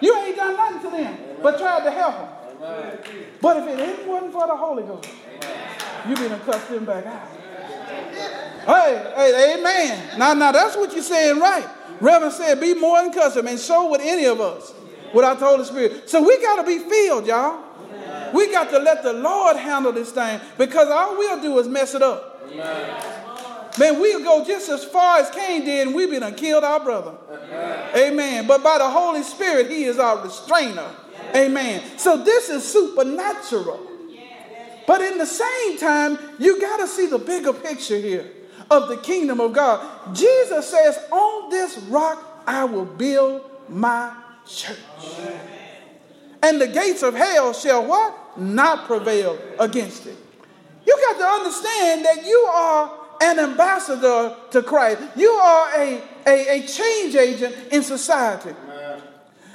You 0.00 0.16
ain't 0.18 0.36
done 0.36 0.56
nothing 0.56 0.90
to 0.90 0.96
them, 0.96 1.18
but 1.42 1.58
tried 1.58 1.84
to 1.84 1.90
help 1.90 2.14
them. 2.16 2.28
But 3.40 3.56
if 3.56 3.78
it 3.78 4.06
wasn't 4.06 4.32
for 4.32 4.46
the 4.46 4.56
Holy 4.56 4.82
Ghost, 4.82 5.08
you'd 6.08 6.18
be 6.18 6.28
been 6.28 6.40
cussed 6.40 6.68
them 6.68 6.84
back 6.84 7.06
out. 7.06 7.28
Hey, 8.66 9.12
hey, 9.16 9.56
amen. 9.58 10.18
Now, 10.18 10.34
now 10.34 10.52
that's 10.52 10.76
what 10.76 10.92
you're 10.92 11.02
saying 11.02 11.40
right. 11.40 11.68
Reverend 12.00 12.32
said, 12.32 12.60
be 12.60 12.74
more 12.74 13.02
than 13.02 13.12
custom, 13.12 13.46
and 13.46 13.58
so 13.58 13.90
would 13.90 14.00
any 14.00 14.24
of 14.24 14.40
us 14.40 14.74
without 15.14 15.38
the 15.38 15.46
Holy 15.46 15.64
Spirit. 15.64 16.08
So 16.08 16.22
we 16.22 16.40
got 16.40 16.56
to 16.56 16.66
be 16.66 16.78
filled, 16.78 17.26
y'all. 17.26 17.64
We 18.32 18.50
got 18.50 18.70
to 18.70 18.78
let 18.78 19.02
the 19.02 19.12
Lord 19.12 19.56
handle 19.56 19.92
this 19.92 20.12
thing 20.12 20.40
because 20.56 20.88
all 20.88 21.16
we'll 21.16 21.42
do 21.42 21.58
is 21.58 21.68
mess 21.68 21.94
it 21.94 22.02
up. 22.02 22.48
Man, 23.78 24.00
we'll 24.00 24.22
go 24.22 24.44
just 24.44 24.68
as 24.68 24.84
far 24.84 25.18
as 25.18 25.30
Cain 25.30 25.64
did, 25.64 25.86
and 25.86 25.96
we've 25.96 26.10
been 26.10 26.34
killed 26.34 26.64
our 26.64 26.80
brother. 26.80 27.14
Amen. 27.94 28.46
But 28.46 28.62
by 28.62 28.78
the 28.78 28.88
Holy 28.88 29.22
Spirit, 29.22 29.70
He 29.70 29.84
is 29.84 29.98
our 29.98 30.22
restrainer. 30.22 30.90
Amen. 31.34 31.82
So 31.96 32.16
this 32.16 32.48
is 32.48 32.70
supernatural. 32.70 33.86
But 34.86 35.02
in 35.02 35.18
the 35.18 35.26
same 35.26 35.78
time, 35.78 36.18
you 36.38 36.60
got 36.60 36.78
to 36.78 36.88
see 36.88 37.06
the 37.06 37.18
bigger 37.18 37.52
picture 37.52 37.98
here 37.98 38.28
of 38.70 38.88
the 38.88 38.96
kingdom 38.96 39.40
of 39.40 39.52
God. 39.52 40.14
Jesus 40.14 40.68
says, 40.68 40.98
On 41.12 41.50
this 41.50 41.78
rock 41.88 42.42
I 42.46 42.64
will 42.64 42.84
build 42.84 43.48
my 43.68 44.12
church. 44.46 44.78
And 46.42 46.60
the 46.60 46.66
gates 46.66 47.02
of 47.02 47.14
hell 47.14 47.52
shall 47.52 47.86
what? 47.86 48.38
Not 48.38 48.86
prevail 48.86 49.38
against 49.58 50.06
it. 50.06 50.16
You 50.86 50.96
got 51.08 51.18
to 51.18 51.24
understand 51.24 52.04
that 52.04 52.24
you 52.24 52.38
are 52.52 52.99
an 53.20 53.38
ambassador 53.38 54.34
to 54.50 54.62
Christ. 54.62 55.02
You 55.14 55.30
are 55.30 55.80
a, 55.80 56.02
a, 56.26 56.60
a 56.60 56.66
change 56.66 57.14
agent 57.14 57.54
in 57.70 57.82
society. 57.82 58.54
Amen. 58.64 59.02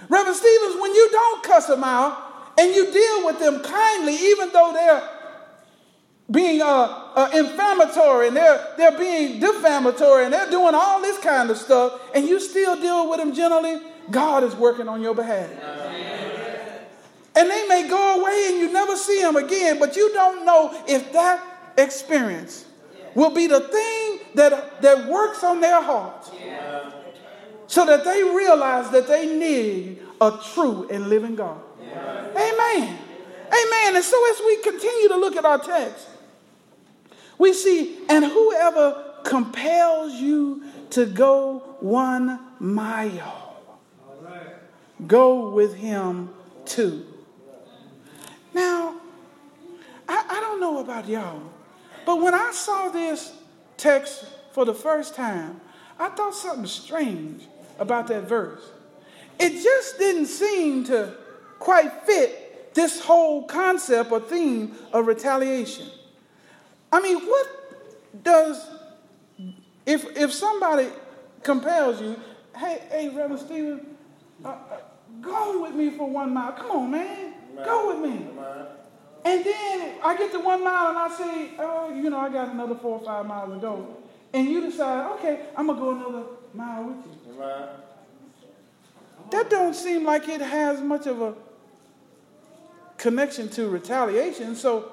Reverend 0.08 0.38
Stevens, 0.38 0.82
when 0.82 0.94
you 0.94 1.10
don't 1.12 1.44
cuss 1.44 1.66
them 1.68 1.84
out 1.84 2.54
and 2.60 2.74
you 2.76 2.92
deal 2.92 3.26
with 3.26 3.40
them 3.40 3.64
kindly, 3.64 4.14
even 4.16 4.50
though 4.52 4.72
they're 4.72 5.10
being 6.30 6.62
uh, 6.62 6.66
uh, 6.66 7.30
inflammatory 7.34 8.28
and 8.28 8.38
they're, 8.38 8.74
they're 8.78 8.98
being 8.98 9.40
defamatory 9.40 10.26
and 10.26 10.34
they're 10.34 10.50
doing 10.50 10.76
all 10.76 11.02
this 11.02 11.18
kind 11.20 11.50
of 11.50 11.58
stuff, 11.58 12.00
and 12.14 12.28
you 12.28 12.40
still 12.40 12.80
deal 12.80 13.10
with 13.10 13.20
them 13.20 13.34
gently, 13.34 13.80
God 14.12 14.44
is 14.44 14.56
working 14.56 14.88
on 14.88 15.02
your 15.02 15.16
behalf. 15.16 15.50
Amen. 15.52 16.82
And 17.36 17.50
they 17.50 17.68
may 17.68 17.88
go 17.90 18.22
away 18.22 18.48
and 18.50 18.60
you 18.60 18.72
never 18.72 18.96
see 18.96 19.22
them 19.22 19.36
again, 19.36 19.78
but 19.80 19.96
you 19.96 20.14
don't 20.14 20.46
know 20.46 20.84
if 20.88 21.12
that 21.14 21.44
experience 21.78 22.66
will 23.16 23.32
be 23.32 23.48
the 23.48 23.62
thing 23.62 24.20
that, 24.36 24.82
that 24.82 25.08
works 25.08 25.44
on 25.44 25.62
their 25.62 25.82
hearts 25.82 26.30
yeah. 26.40 26.92
so 27.68 27.86
that 27.86 28.04
they 28.04 28.24
realize 28.24 28.92
that 28.92 29.08
they 29.08 29.26
need 29.26 30.02
a 30.22 30.38
true 30.54 30.88
and 30.90 31.08
living 31.08 31.36
God. 31.36 31.62
Yeah. 31.82 32.28
Amen. 32.30 33.00
Amen. 33.48 33.96
And 33.96 34.04
so 34.04 34.32
as 34.32 34.42
we 34.46 34.58
continue 34.62 35.08
to 35.10 35.18
look 35.18 35.36
at 35.36 35.46
our 35.46 35.60
text, 35.60 36.08
we 37.38 37.54
see, 37.54 37.98
and 38.10 38.26
whoever 38.26 39.22
compels 39.24 40.14
you 40.14 40.64
to 40.92 41.06
go 41.06 41.60
one 41.80 42.40
mile, 42.60 43.58
go 45.08 45.50
with 45.50 45.76
him 45.76 46.30
too. 46.66 47.06
Now, 48.54 48.96
I, 50.08 50.26
I 50.30 50.40
don't 50.40 50.62
know 50.62 50.80
about 50.80 51.08
y'all, 51.10 51.42
but 52.06 52.22
when 52.22 52.34
I 52.34 52.52
saw 52.52 52.90
this 52.90 53.34
text 53.78 54.26
for 54.52 54.66
the 54.66 54.74
first 54.74 55.16
time, 55.16 55.60
I 56.00 56.10
thought 56.10 56.34
something 56.34 56.66
strange 56.68 57.44
about 57.80 58.08
that 58.08 58.24
verse. 58.24 58.62
It 59.40 59.62
just 59.62 59.98
didn't 59.98 60.28
seem 60.28 60.86
to 60.86 61.16
quite 61.60 61.92
fit 62.06 62.74
this 62.74 63.02
whole 63.02 63.44
concept 63.44 64.12
or 64.12 64.20
theme 64.20 64.76
of 64.94 65.08
retaliation. 65.08 65.88
I 66.92 67.02
mean, 67.02 67.20
what 67.26 68.24
does, 68.24 68.66
if, 69.86 70.06
if 70.18 70.32
somebody 70.32 70.90
compels 71.44 72.02
you, 72.02 72.20
hey, 72.56 72.84
hey, 72.90 73.10
Reverend 73.10 73.40
Stephen, 73.40 73.98
uh, 74.44 74.50
uh, 74.50 74.78
go 75.22 75.62
with 75.62 75.74
me 75.74 75.92
for 75.92 76.10
one 76.10 76.34
mile. 76.34 76.54
Come 76.54 76.72
on, 76.72 76.92
man. 76.92 77.34
Go 77.64 77.88
with 77.88 78.12
me. 78.12 78.28
And 79.26 79.44
then 79.44 79.96
I 80.04 80.16
get 80.16 80.32
to 80.34 80.40
one 80.40 80.64
mile 80.64 80.90
and 80.90 80.98
I 81.00 81.18
say, 81.18 81.50
oh, 81.58 81.92
you 81.92 82.12
know, 82.12 82.20
I 82.20 82.30
got 82.30 82.50
another 82.50 82.76
four 82.76 83.00
or 83.00 83.04
five 83.06 83.26
miles 83.26 83.54
to 83.54 83.60
go. 83.60 83.98
And 84.32 84.48
you 84.48 84.62
decide, 84.62 85.12
okay, 85.14 85.48
I'm 85.58 85.66
going 85.66 85.80
to 85.80 85.84
go 85.84 85.92
another 85.96 86.26
mile 86.54 86.84
with 86.84 86.98
you. 87.08 87.34
Right. 87.34 87.70
That 89.32 89.50
don't 89.50 89.74
seem 89.74 90.06
like 90.06 90.30
it 90.30 90.42
has 90.42 90.80
much 90.80 91.08
of 91.08 91.22
a 91.24 91.34
connection 92.98 93.50
to 93.50 93.68
retaliation. 93.68 94.56
So 94.56 94.92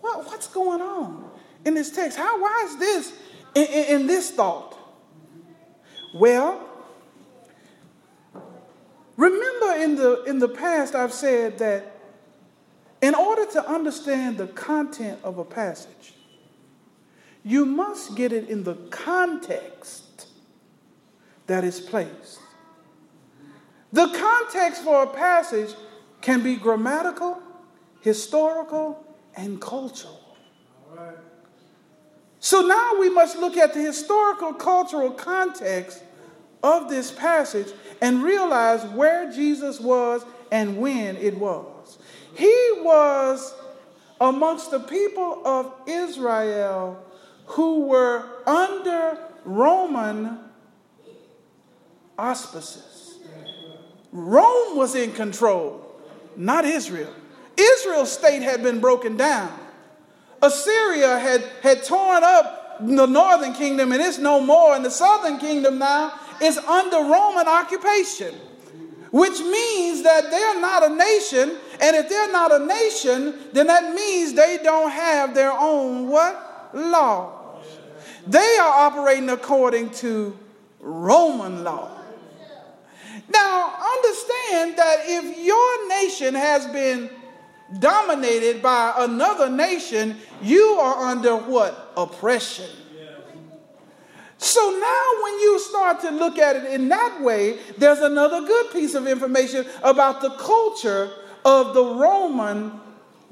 what, 0.00 0.26
what's 0.26 0.46
going 0.46 0.80
on 0.80 1.28
in 1.64 1.74
this 1.74 1.90
text? 1.90 2.16
How, 2.16 2.40
why 2.40 2.68
is 2.68 2.78
this 2.78 3.12
in, 3.56 3.64
in, 3.64 4.00
in 4.00 4.06
this 4.06 4.30
thought? 4.30 4.78
Well, 6.14 6.64
remember 9.16 9.72
in 9.82 9.96
the, 9.96 10.22
in 10.22 10.38
the 10.38 10.48
past 10.48 10.94
I've 10.94 11.12
said 11.12 11.58
that 11.58 11.95
in 13.02 13.14
order 13.14 13.46
to 13.52 13.68
understand 13.68 14.38
the 14.38 14.46
content 14.46 15.20
of 15.22 15.38
a 15.38 15.44
passage, 15.44 16.14
you 17.44 17.64
must 17.64 18.16
get 18.16 18.32
it 18.32 18.48
in 18.48 18.64
the 18.64 18.74
context 18.90 20.26
that 21.46 21.62
is 21.62 21.80
placed. 21.80 22.40
The 23.92 24.08
context 24.08 24.82
for 24.82 25.04
a 25.04 25.06
passage 25.06 25.74
can 26.20 26.42
be 26.42 26.56
grammatical, 26.56 27.40
historical, 28.00 29.04
and 29.36 29.60
cultural. 29.60 30.36
So 32.40 32.62
now 32.62 32.98
we 32.98 33.10
must 33.10 33.38
look 33.38 33.56
at 33.56 33.74
the 33.74 33.80
historical 33.80 34.52
cultural 34.52 35.10
context 35.10 36.02
of 36.62 36.88
this 36.88 37.10
passage 37.10 37.68
and 38.00 38.22
realize 38.22 38.84
where 38.86 39.30
Jesus 39.32 39.80
was 39.80 40.24
and 40.50 40.78
when 40.78 41.16
it 41.16 41.38
was. 41.38 41.75
He 42.36 42.72
was 42.78 43.54
amongst 44.20 44.70
the 44.70 44.80
people 44.80 45.42
of 45.46 45.72
Israel 45.86 47.02
who 47.46 47.86
were 47.86 48.24
under 48.46 49.18
Roman 49.44 50.38
auspices. 52.18 53.18
Rome 54.12 54.76
was 54.76 54.94
in 54.94 55.12
control, 55.12 56.00
not 56.36 56.64
Israel. 56.64 57.12
Israel's 57.56 58.12
state 58.12 58.42
had 58.42 58.62
been 58.62 58.80
broken 58.80 59.16
down. 59.16 59.52
Assyria 60.42 61.18
had, 61.18 61.42
had 61.62 61.84
torn 61.84 62.22
up 62.22 62.78
the 62.80 63.06
northern 63.06 63.54
kingdom 63.54 63.92
and 63.92 64.02
it's 64.02 64.18
no 64.18 64.40
more, 64.40 64.74
and 64.74 64.84
the 64.84 64.90
southern 64.90 65.38
kingdom 65.38 65.78
now 65.78 66.12
is 66.42 66.58
under 66.58 66.98
Roman 66.98 67.48
occupation, 67.48 68.34
which 69.10 69.38
means 69.40 70.02
that 70.02 70.30
they're 70.30 70.60
not 70.60 70.90
a 70.90 70.94
nation, 70.94 71.56
and 71.80 71.96
if 71.96 72.08
they're 72.08 72.32
not 72.32 72.52
a 72.52 72.64
nation, 72.64 73.34
then 73.52 73.66
that 73.66 73.94
means 73.94 74.34
they 74.34 74.58
don't 74.62 74.90
have 74.90 75.34
their 75.34 75.52
own 75.52 76.08
what? 76.08 76.70
Laws. 76.74 77.66
They 78.26 78.58
are 78.60 78.86
operating 78.86 79.30
according 79.30 79.90
to 79.90 80.36
Roman 80.80 81.64
law. 81.64 81.90
Now, 83.28 83.74
understand 83.98 84.78
that 84.78 84.98
if 85.04 85.38
your 85.44 85.88
nation 85.88 86.34
has 86.34 86.66
been 86.66 87.10
dominated 87.78 88.62
by 88.62 88.94
another 88.98 89.48
nation, 89.48 90.16
you 90.42 90.78
are 90.80 91.06
under 91.06 91.36
what? 91.36 91.92
Oppression. 91.96 92.70
So 94.38 94.60
now, 94.70 95.22
when 95.22 95.40
you 95.40 95.58
start 95.58 96.00
to 96.02 96.10
look 96.10 96.38
at 96.38 96.56
it 96.56 96.64
in 96.66 96.88
that 96.90 97.20
way, 97.22 97.58
there's 97.78 98.00
another 98.00 98.42
good 98.46 98.70
piece 98.70 98.94
of 98.94 99.06
information 99.06 99.64
about 99.82 100.20
the 100.20 100.30
culture 100.30 101.10
of 101.46 101.74
the 101.74 101.84
Roman 101.84 102.72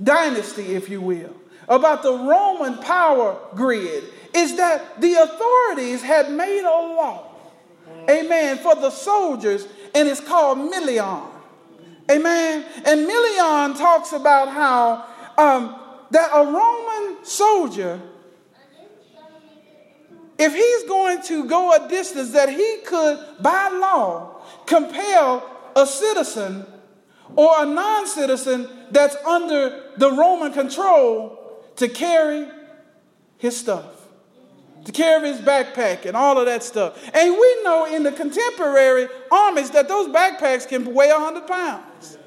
dynasty, 0.01 0.77
if 0.77 0.89
you 0.89 1.01
will, 1.01 1.35
about 1.69 2.05
the 2.05 2.13
Roman 2.13 2.79
power 2.79 3.37
grid, 3.57 4.05
is 4.33 4.57
that 4.57 5.01
the 5.01 5.15
authorities 5.15 6.01
had 6.01 6.31
made 6.31 6.63
a 6.63 6.95
law, 6.95 7.27
amen, 8.09 8.59
for 8.59 8.77
the 8.77 8.91
soldiers, 8.91 9.67
and 9.95 10.09
it's 10.09 10.21
called 10.21 10.59
Milion. 10.59 11.29
Amen. 12.09 12.65
And 12.85 13.09
Milion 13.09 13.77
talks 13.77 14.13
about 14.13 14.49
how 14.49 15.07
um, 15.37 15.75
that 16.11 16.31
a 16.33 16.45
Roman 16.45 17.25
soldier, 17.25 18.01
if 20.39 20.55
he's 20.55 20.89
going 20.89 21.21
to 21.23 21.49
go 21.49 21.73
a 21.73 21.89
distance, 21.89 22.31
that 22.33 22.49
he 22.49 22.79
could, 22.87 23.19
by 23.41 23.71
law, 23.71 24.41
compel 24.67 25.51
a 25.75 25.87
citizen 25.87 26.67
or 27.37 27.63
a 27.63 27.65
non 27.65 28.07
citizen 28.07 28.69
that's 28.91 29.17
under 29.27 29.91
the 29.97 30.11
Roman 30.11 30.53
control 30.53 31.63
to 31.77 31.89
carry 31.89 32.49
his 33.39 33.57
stuff, 33.57 34.09
to 34.85 34.93
carry 34.93 35.33
his 35.33 35.41
backpack 35.41 36.07
and 36.07 36.17
all 36.17 36.39
of 36.39 36.47
that 36.47 36.63
stuff. 36.63 37.03
And 37.15 37.33
we 37.33 37.63
know 37.63 37.87
in 37.87 38.03
the 38.03 38.13
contemporary 38.13 39.09
armies 39.31 39.71
that 39.71 39.89
those 39.89 40.09
backpacks 40.09 40.69
can 40.69 40.95
weigh 40.95 41.11
100 41.11 41.47
pounds. 41.47 42.19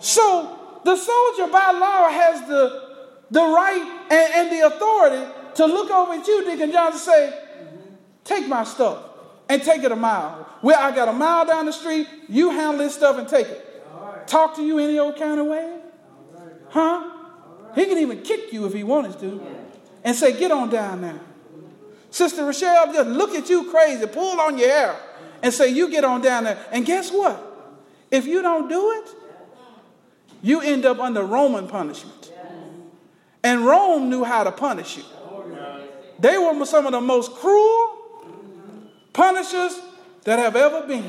So 0.00 0.80
the 0.84 0.96
soldier 0.96 1.50
by 1.50 1.72
law 1.72 2.10
has 2.10 2.46
the, 2.46 3.06
the 3.30 3.40
right 3.40 4.06
and, 4.10 4.34
and 4.34 4.52
the 4.52 4.66
authority 4.66 5.32
to 5.54 5.66
look 5.66 5.90
over 5.90 6.12
at 6.12 6.26
you, 6.26 6.44
Deacon 6.44 6.70
John, 6.70 6.92
and 6.92 7.00
say, 7.00 7.40
take 8.24 8.46
my 8.48 8.64
stuff 8.64 9.13
and 9.48 9.62
take 9.62 9.82
it 9.82 9.92
a 9.92 9.96
mile. 9.96 10.48
Well, 10.62 10.78
I 10.80 10.94
got 10.94 11.08
a 11.08 11.12
mile 11.12 11.46
down 11.46 11.66
the 11.66 11.72
street, 11.72 12.08
you 12.28 12.50
handle 12.50 12.78
this 12.78 12.94
stuff 12.94 13.18
and 13.18 13.28
take 13.28 13.46
it. 13.46 13.70
Talk 14.26 14.56
to 14.56 14.62
you 14.62 14.78
any 14.78 14.98
old 14.98 15.16
kind 15.16 15.38
of 15.38 15.46
way. 15.46 15.78
Huh? 16.70 17.10
He 17.74 17.86
can 17.86 17.98
even 17.98 18.22
kick 18.22 18.52
you 18.52 18.66
if 18.66 18.72
he 18.72 18.84
wanted 18.84 19.18
to 19.20 19.40
and 20.02 20.16
say, 20.16 20.38
get 20.38 20.50
on 20.50 20.70
down 20.70 21.00
now. 21.00 21.20
Sister 22.10 22.44
Rochelle, 22.44 22.92
just 22.92 23.08
look 23.08 23.34
at 23.34 23.50
you 23.50 23.70
crazy, 23.70 24.06
pull 24.06 24.40
on 24.40 24.56
your 24.56 24.68
hair 24.68 24.96
and 25.42 25.52
say, 25.52 25.68
you 25.68 25.90
get 25.90 26.04
on 26.04 26.20
down 26.20 26.44
there. 26.44 26.64
And 26.70 26.86
guess 26.86 27.10
what? 27.10 27.50
If 28.10 28.26
you 28.26 28.40
don't 28.40 28.68
do 28.68 28.92
it, 28.92 29.10
you 30.40 30.60
end 30.60 30.86
up 30.86 31.00
under 31.00 31.22
Roman 31.22 31.66
punishment. 31.66 32.32
And 33.42 33.66
Rome 33.66 34.08
knew 34.08 34.24
how 34.24 34.44
to 34.44 34.52
punish 34.52 34.96
you. 34.96 35.04
They 36.18 36.38
were 36.38 36.64
some 36.64 36.86
of 36.86 36.92
the 36.92 37.00
most 37.00 37.32
cruel 37.32 37.93
punishers 39.14 39.80
that 40.24 40.38
have 40.38 40.56
ever 40.56 40.86
been. 40.86 41.08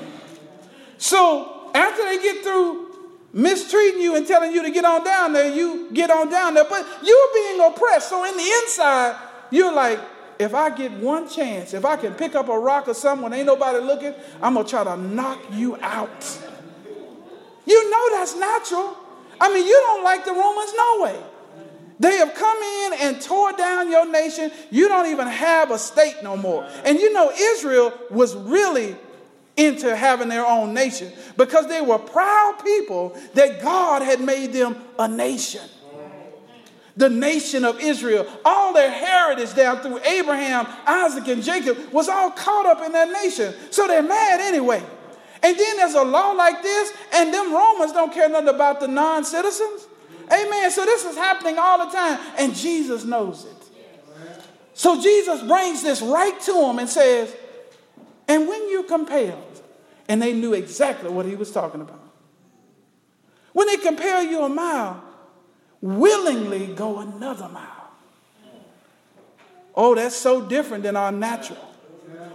So 0.98 1.72
after 1.74 2.06
they 2.06 2.20
get 2.22 2.44
through 2.44 2.86
mistreating 3.34 4.00
you 4.00 4.16
and 4.16 4.26
telling 4.26 4.54
you 4.54 4.64
to 4.64 4.72
get 4.72 4.86
on 4.86 5.04
down 5.04 5.34
there, 5.34 5.54
you 5.54 5.92
get 5.92 6.10
on 6.10 6.30
down 6.30 6.54
there. 6.54 6.66
But 6.70 6.88
you're 7.04 7.34
being 7.34 7.60
oppressed. 7.60 8.10
So 8.10 8.24
in 8.24 8.38
the 8.38 8.44
inside, 8.64 9.20
you're 9.52 9.74
like, 9.74 10.00
if 10.40 10.54
I 10.54 10.70
get 10.70 10.92
one 10.92 11.30
chance, 11.30 11.74
if 11.74 11.84
I 11.86 11.98
can 11.98 12.14
pick 12.14 12.36
up 12.36 12.48
a 12.48 12.58
rock 12.58 12.88
or 12.88 12.94
something 12.94 13.24
when 13.24 13.34
ain't 13.34 13.46
nobody 13.46 13.80
looking, 13.80 14.14
I'm 14.42 14.54
gonna 14.54 14.68
try 14.68 14.84
to 14.84 14.98
knock 14.98 15.40
you 15.52 15.78
out. 15.82 16.40
You 17.66 17.90
know 17.90 18.18
that's 18.18 18.36
natural. 18.38 18.98
I 19.40 19.54
mean, 19.54 19.66
you 19.66 19.74
don't 19.74 20.04
like 20.04 20.24
the 20.24 20.32
Romans, 20.32 20.74
no 20.76 21.02
way. 21.02 21.20
They 22.00 22.18
have 22.18 22.34
come 22.34 22.58
in 22.58 22.94
and 23.02 23.22
tore 23.22 23.54
down 23.54 23.90
your 23.90 24.10
nation. 24.10 24.52
You 24.70 24.88
don't 24.88 25.12
even 25.12 25.28
have 25.28 25.72
a 25.72 25.80
state 25.80 26.18
no 26.24 26.36
more. 26.36 26.68
And 26.84 27.00
you 27.00 27.14
know, 27.14 27.32
Israel 27.32 27.94
was 28.10 28.36
really 28.36 28.96
into 29.58 29.96
having 29.96 30.28
their 30.28 30.46
own 30.46 30.74
nation 30.74 31.12
because 31.38 31.68
they 31.68 31.82
were 31.82 31.98
proud 31.98 32.62
people 32.64 33.18
that 33.34 33.62
God 33.62 34.02
had 34.02 34.20
made 34.20 34.52
them 34.52 34.76
a 35.00 35.08
nation. 35.08 35.62
The 36.98 37.10
nation 37.10 37.66
of 37.66 37.80
Israel, 37.82 38.26
all 38.46 38.74
their 38.74 38.90
heritage 38.90 39.54
down 39.54 39.80
through 39.80 40.00
Abraham, 40.00 40.66
Isaac, 40.86 41.28
and 41.28 41.44
Jacob 41.44 41.78
was 41.92 42.08
all 42.08 42.32
caught 42.32 42.66
up 42.66 42.82
in 42.82 42.94
that 42.94 43.12
nation. 43.12 43.54
So 43.70 43.86
they're 43.88 44.02
mad 44.02 44.40
anyway. 44.40 44.82
And 45.44 45.60
then 45.60 45.78
there's 45.78 45.94
a 45.94 46.04
law 46.04 46.32
like 46.32 46.62
this, 46.64 46.94
and 47.14 47.34
them 47.34 47.54
Romans 47.54 47.92
don't 47.92 48.14
care 48.14 48.30
nothing 48.30 48.48
about 48.48 48.80
the 48.80 48.88
non 48.88 49.26
citizens. 49.26 49.88
Amen. 50.32 50.72
So 50.72 50.86
this 50.86 51.06
is 51.06 51.16
happening 51.16 51.58
all 51.58 51.86
the 51.86 51.92
time, 51.92 52.20
and 52.38 52.56
Jesus 52.56 53.04
knows 53.04 53.46
it. 53.46 53.52
So 54.74 55.02
Jesus 55.02 55.42
brings 55.42 55.84
this 55.84 56.02
right 56.02 56.40
to 56.42 56.54
them 56.54 56.80
and 56.80 56.90
says, 56.90 57.34
And 58.28 58.48
when 58.48 58.70
you're 58.70 58.84
compelled, 58.84 59.62
and 60.08 60.22
they 60.22 60.34
knew 60.34 60.54
exactly 60.54 61.10
what 61.10 61.26
he 61.26 61.36
was 61.36 61.52
talking 61.52 61.82
about. 61.82 62.02
When 63.54 63.68
they 63.68 63.78
compel 63.78 64.24
you 64.24 64.44
a 64.44 64.50
mile, 64.50 65.04
willingly 65.82 66.68
go 66.68 67.00
another 67.00 67.48
mile. 67.48 67.72
Oh, 69.74 69.96
that's 69.96 70.16
so 70.16 70.42
different 70.42 70.84
than 70.84 70.96
our 70.96 71.12
natural. 71.12 71.74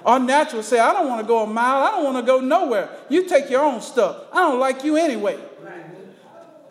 Our 0.05 0.19
natural 0.19 0.63
say, 0.63 0.79
I 0.79 0.93
don't 0.93 1.09
want 1.09 1.21
to 1.21 1.27
go 1.27 1.43
a 1.43 1.47
mile. 1.47 1.83
I 1.83 1.91
don't 1.93 2.05
want 2.05 2.17
to 2.17 2.23
go 2.23 2.41
nowhere. 2.41 2.89
You 3.09 3.29
take 3.29 3.51
your 3.51 3.63
own 3.63 3.81
stuff. 3.81 4.25
I 4.33 4.37
don't 4.37 4.59
like 4.59 4.83
you 4.83 4.97
anyway. 4.97 5.39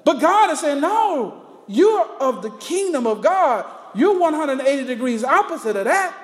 But 0.09 0.19
God 0.19 0.49
is 0.49 0.61
saying, 0.61 0.81
no, 0.81 1.39
you're 1.67 2.03
of 2.19 2.41
the 2.41 2.49
kingdom 2.49 3.05
of 3.05 3.21
God. 3.21 3.63
You're 3.93 4.17
180 4.19 4.85
degrees 4.85 5.23
opposite 5.23 5.75
of 5.75 5.85
that. 5.85 6.15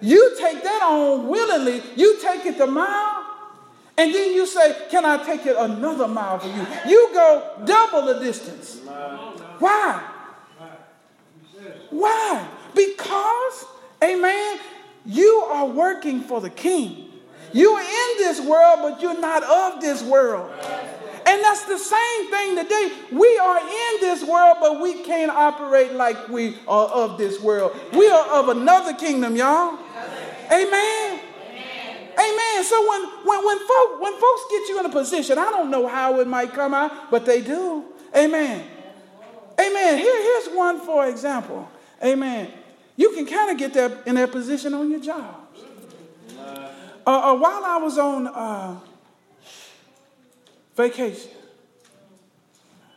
You 0.00 0.36
take 0.38 0.62
that 0.62 0.80
on 0.80 1.26
willingly. 1.26 1.82
You 1.96 2.20
take 2.22 2.46
it 2.46 2.56
the 2.56 2.68
mile. 2.68 3.24
And 3.98 4.14
then 4.14 4.32
you 4.32 4.46
say, 4.46 4.76
Can 4.92 5.04
I 5.04 5.24
take 5.24 5.44
it 5.44 5.56
another 5.58 6.06
mile 6.06 6.38
for 6.38 6.46
you? 6.46 6.64
You 6.86 7.10
go 7.12 7.62
double 7.64 8.02
the 8.02 8.20
distance. 8.20 8.78
Why? 9.58 10.00
Why? 11.90 12.48
Because, 12.76 13.64
amen, 14.04 14.60
you 15.04 15.48
are 15.50 15.66
working 15.66 16.20
for 16.20 16.40
the 16.40 16.50
king. 16.50 17.10
You're 17.52 17.80
in 17.80 18.18
this 18.18 18.40
world, 18.40 18.78
but 18.82 19.02
you're 19.02 19.20
not 19.20 19.42
of 19.42 19.80
this 19.80 20.00
world. 20.00 20.52
And 21.26 21.42
that's 21.42 21.64
the 21.64 21.78
same 21.78 22.30
thing 22.30 22.56
today. 22.56 22.92
We 23.12 23.38
are 23.38 23.58
in 23.58 24.00
this 24.00 24.22
world, 24.24 24.58
but 24.60 24.80
we 24.80 25.02
can't 25.02 25.30
operate 25.30 25.92
like 25.92 26.28
we 26.28 26.58
are 26.68 26.86
of 26.86 27.18
this 27.18 27.40
world. 27.40 27.74
We 27.92 28.08
are 28.08 28.26
of 28.40 28.50
another 28.50 28.94
kingdom, 28.94 29.36
y'all. 29.36 29.78
Amen. 30.52 31.20
Amen. 32.16 32.64
So 32.64 32.88
when 32.88 33.02
when 33.24 33.44
when, 33.44 33.58
folk, 33.58 34.00
when 34.00 34.12
folks 34.20 34.42
get 34.50 34.68
you 34.68 34.80
in 34.80 34.86
a 34.86 34.90
position, 34.90 35.38
I 35.38 35.50
don't 35.50 35.70
know 35.70 35.88
how 35.88 36.20
it 36.20 36.28
might 36.28 36.52
come 36.52 36.72
out, 36.74 37.10
but 37.10 37.26
they 37.26 37.40
do. 37.40 37.84
Amen. 38.14 38.64
Amen. 39.58 39.98
Here, 39.98 40.22
here's 40.22 40.54
one 40.54 40.80
for 40.80 41.06
example. 41.06 41.68
Amen 42.02 42.52
you 42.96 43.10
can 43.12 43.26
kind 43.26 43.50
of 43.50 43.58
get 43.58 43.74
that 43.74 44.06
in 44.06 44.14
that 44.14 44.30
position 44.30 44.74
on 44.74 44.90
your 44.90 45.00
job. 45.00 45.40
Uh, 47.06 47.10
uh, 47.10 47.34
while 47.36 47.64
I 47.64 47.76
was 47.78 47.98
on 47.98 48.26
uh, 48.28 48.78
vacation, 50.76 51.30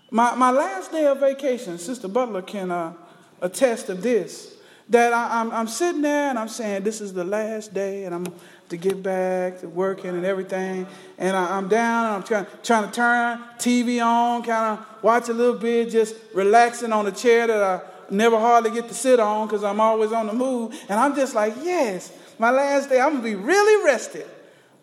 my, 0.09 0.35
my 0.35 0.51
last 0.51 0.91
day 0.91 1.05
of 1.05 1.19
vacation, 1.19 1.77
Sister 1.77 2.07
Butler 2.07 2.41
can 2.41 2.71
uh, 2.71 2.93
attest 3.41 3.89
of 3.89 4.01
this, 4.01 4.55
that 4.89 5.11
I, 5.11 5.41
am 5.41 5.51
I'm, 5.51 5.59
I'm 5.59 5.67
sitting 5.67 6.01
there 6.01 6.29
and 6.29 6.39
I'm 6.39 6.47
saying, 6.47 6.83
this 6.83 7.01
is 7.01 7.13
the 7.13 7.25
last 7.25 7.73
day 7.73 8.05
and 8.05 8.15
I'm 8.15 8.25
to 8.69 8.77
get 8.77 9.01
back 9.01 9.61
to 9.61 9.69
working 9.69 10.09
and 10.09 10.25
everything. 10.25 10.87
And 11.17 11.35
I, 11.35 11.57
am 11.57 11.67
down 11.67 12.05
and 12.05 12.15
I'm 12.15 12.23
trying, 12.23 12.45
trying 12.63 12.85
to 12.85 12.91
turn 12.91 13.39
TV 13.57 14.05
on, 14.05 14.43
kind 14.43 14.79
of 14.79 15.03
watch 15.03 15.29
a 15.29 15.33
little 15.33 15.59
bit, 15.59 15.89
just 15.89 16.15
relaxing 16.33 16.91
on 16.91 17.07
a 17.07 17.11
chair 17.11 17.47
that 17.47 17.61
I 17.61 17.81
never 18.09 18.37
hardly 18.37 18.71
get 18.71 18.87
to 18.89 18.93
sit 18.93 19.19
on 19.19 19.47
because 19.47 19.63
I'm 19.63 19.79
always 19.79 20.11
on 20.11 20.27
the 20.27 20.33
move. 20.33 20.75
And 20.89 20.99
I'm 20.99 21.15
just 21.15 21.33
like, 21.33 21.53
yes, 21.63 22.11
my 22.39 22.51
last 22.51 22.89
day, 22.89 22.99
I'm 22.99 23.21
going 23.21 23.23
to 23.23 23.29
be 23.29 23.35
really 23.35 23.85
rested. 23.85 24.27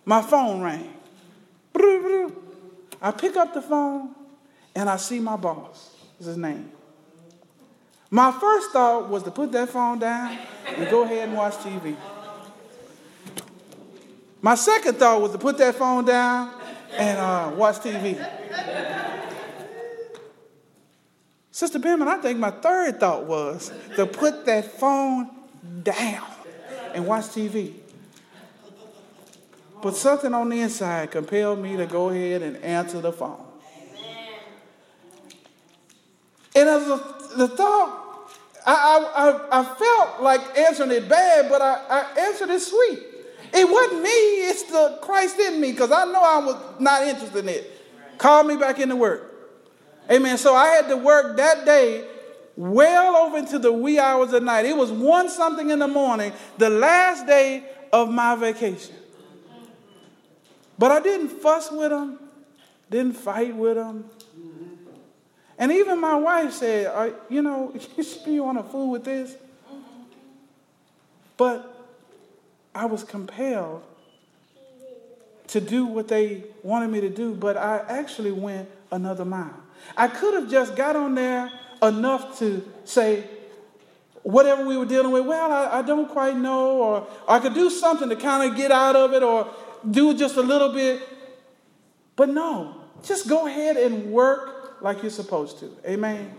My 0.04 0.22
phone 0.22 0.62
rang. 0.62 0.90
I 3.04 3.10
pick 3.10 3.36
up 3.36 3.52
the 3.52 3.60
phone 3.60 4.14
and 4.74 4.88
I 4.88 4.96
see 4.96 5.20
my 5.20 5.36
boss. 5.36 5.94
Is 6.18 6.24
his 6.24 6.38
name. 6.38 6.72
My 8.10 8.32
first 8.32 8.70
thought 8.70 9.10
was 9.10 9.22
to 9.24 9.30
put 9.30 9.52
that 9.52 9.68
phone 9.68 9.98
down 9.98 10.38
and 10.66 10.90
go 10.90 11.02
ahead 11.02 11.28
and 11.28 11.36
watch 11.36 11.52
TV. 11.56 11.96
My 14.40 14.54
second 14.54 14.96
thought 14.96 15.20
was 15.20 15.32
to 15.32 15.38
put 15.38 15.58
that 15.58 15.74
phone 15.74 16.06
down 16.06 16.54
and 16.96 17.18
uh, 17.18 17.52
watch 17.54 17.76
TV. 17.76 18.16
Sister 21.50 21.78
Penman, 21.78 22.08
I 22.08 22.16
think 22.22 22.38
my 22.38 22.52
third 22.52 23.00
thought 23.00 23.24
was 23.26 23.70
to 23.96 24.06
put 24.06 24.46
that 24.46 24.64
phone 24.64 25.28
down 25.82 26.24
and 26.94 27.06
watch 27.06 27.24
TV. 27.24 27.74
But 29.84 29.96
something 29.96 30.32
on 30.32 30.48
the 30.48 30.60
inside 30.60 31.10
compelled 31.10 31.58
me 31.58 31.76
to 31.76 31.84
go 31.84 32.08
ahead 32.08 32.40
and 32.40 32.56
answer 32.64 33.02
the 33.02 33.12
phone. 33.12 33.44
And 36.56 36.68
as 36.70 36.88
a, 36.88 36.96
the 37.36 37.48
thought 37.48 38.30
I, 38.64 39.42
I, 39.52 39.60
I, 39.60 39.62
felt 39.62 40.22
like 40.22 40.40
answering 40.56 40.90
it 40.90 41.06
bad, 41.06 41.50
but 41.50 41.60
I, 41.60 41.84
I 41.90 42.18
answered 42.18 42.48
it 42.48 42.60
sweet. 42.60 42.98
It 43.52 43.70
wasn't 43.70 44.02
me, 44.02 44.08
it's 44.08 44.62
the 44.62 45.00
Christ 45.02 45.38
in 45.38 45.60
me, 45.60 45.72
because 45.72 45.92
I 45.92 46.06
know 46.06 46.22
I 46.22 46.38
was 46.38 46.80
not 46.80 47.02
interested 47.02 47.40
in 47.40 47.50
it. 47.50 47.70
Call 48.16 48.42
me 48.42 48.56
back 48.56 48.78
into 48.78 48.96
work. 48.96 49.34
Amen. 50.10 50.38
So 50.38 50.54
I 50.54 50.68
had 50.68 50.88
to 50.88 50.96
work 50.96 51.36
that 51.36 51.66
day 51.66 52.08
well 52.56 53.16
over 53.16 53.36
into 53.36 53.58
the 53.58 53.70
wee 53.70 53.98
hours 53.98 54.32
of 54.32 54.44
night. 54.44 54.64
It 54.64 54.78
was 54.78 54.90
one 54.90 55.28
something 55.28 55.68
in 55.68 55.78
the 55.78 55.88
morning, 55.88 56.32
the 56.56 56.70
last 56.70 57.26
day 57.26 57.64
of 57.92 58.08
my 58.10 58.34
vacation. 58.34 58.94
But 60.78 60.90
I 60.90 61.00
didn't 61.00 61.28
fuss 61.28 61.70
with 61.70 61.90
them, 61.90 62.18
didn't 62.90 63.16
fight 63.16 63.54
with 63.54 63.76
them, 63.76 64.10
and 65.58 65.70
even 65.70 66.00
my 66.00 66.16
wife 66.16 66.52
said, 66.52 67.14
you 67.28 67.42
know, 67.42 67.72
you 68.26 68.42
want 68.42 68.58
to 68.58 68.64
fool 68.64 68.90
with 68.90 69.04
this? 69.04 69.36
But 71.36 71.70
I 72.74 72.86
was 72.86 73.04
compelled 73.04 73.82
to 75.48 75.60
do 75.60 75.86
what 75.86 76.08
they 76.08 76.44
wanted 76.62 76.90
me 76.90 77.00
to 77.00 77.08
do, 77.08 77.34
but 77.34 77.56
I 77.56 77.84
actually 77.88 78.32
went 78.32 78.68
another 78.90 79.24
mile. 79.24 79.54
I 79.96 80.08
could 80.08 80.34
have 80.34 80.50
just 80.50 80.74
got 80.74 80.96
on 80.96 81.14
there 81.14 81.50
enough 81.82 82.38
to 82.38 82.66
say, 82.84 83.24
whatever 84.22 84.64
we 84.64 84.76
were 84.76 84.86
dealing 84.86 85.12
with, 85.12 85.26
well, 85.26 85.52
I, 85.52 85.78
I 85.78 85.82
don't 85.82 86.08
quite 86.08 86.36
know, 86.36 86.78
or 86.78 87.06
I 87.28 87.38
could 87.38 87.54
do 87.54 87.68
something 87.68 88.08
to 88.08 88.16
kind 88.16 88.50
of 88.50 88.56
get 88.56 88.72
out 88.72 88.96
of 88.96 89.12
it, 89.12 89.22
or 89.22 89.48
do 89.90 90.14
just 90.14 90.36
a 90.36 90.42
little 90.42 90.72
bit. 90.72 91.02
But 92.16 92.28
no, 92.28 92.76
just 93.02 93.28
go 93.28 93.46
ahead 93.46 93.76
and 93.76 94.12
work 94.12 94.80
like 94.80 95.02
you're 95.02 95.10
supposed 95.10 95.58
to. 95.60 95.70
Amen. 95.86 96.34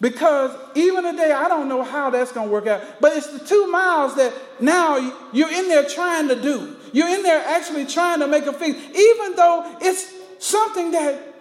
Because 0.00 0.54
even 0.74 1.04
today, 1.04 1.32
I 1.32 1.48
don't 1.48 1.68
know 1.68 1.82
how 1.82 2.10
that's 2.10 2.30
going 2.30 2.48
to 2.48 2.52
work 2.52 2.66
out. 2.66 2.82
But 3.00 3.16
it's 3.16 3.28
the 3.28 3.38
two 3.38 3.66
miles 3.68 4.14
that 4.16 4.32
now 4.60 4.96
you're 5.32 5.50
in 5.50 5.68
there 5.68 5.84
trying 5.84 6.28
to 6.28 6.40
do. 6.40 6.76
You're 6.92 7.08
in 7.08 7.22
there 7.22 7.42
actually 7.46 7.86
trying 7.86 8.20
to 8.20 8.26
make 8.26 8.44
a 8.44 8.52
fix, 8.52 8.76
even 8.76 9.36
though 9.36 9.76
it's 9.80 10.12
something 10.38 10.90
that 10.90 11.34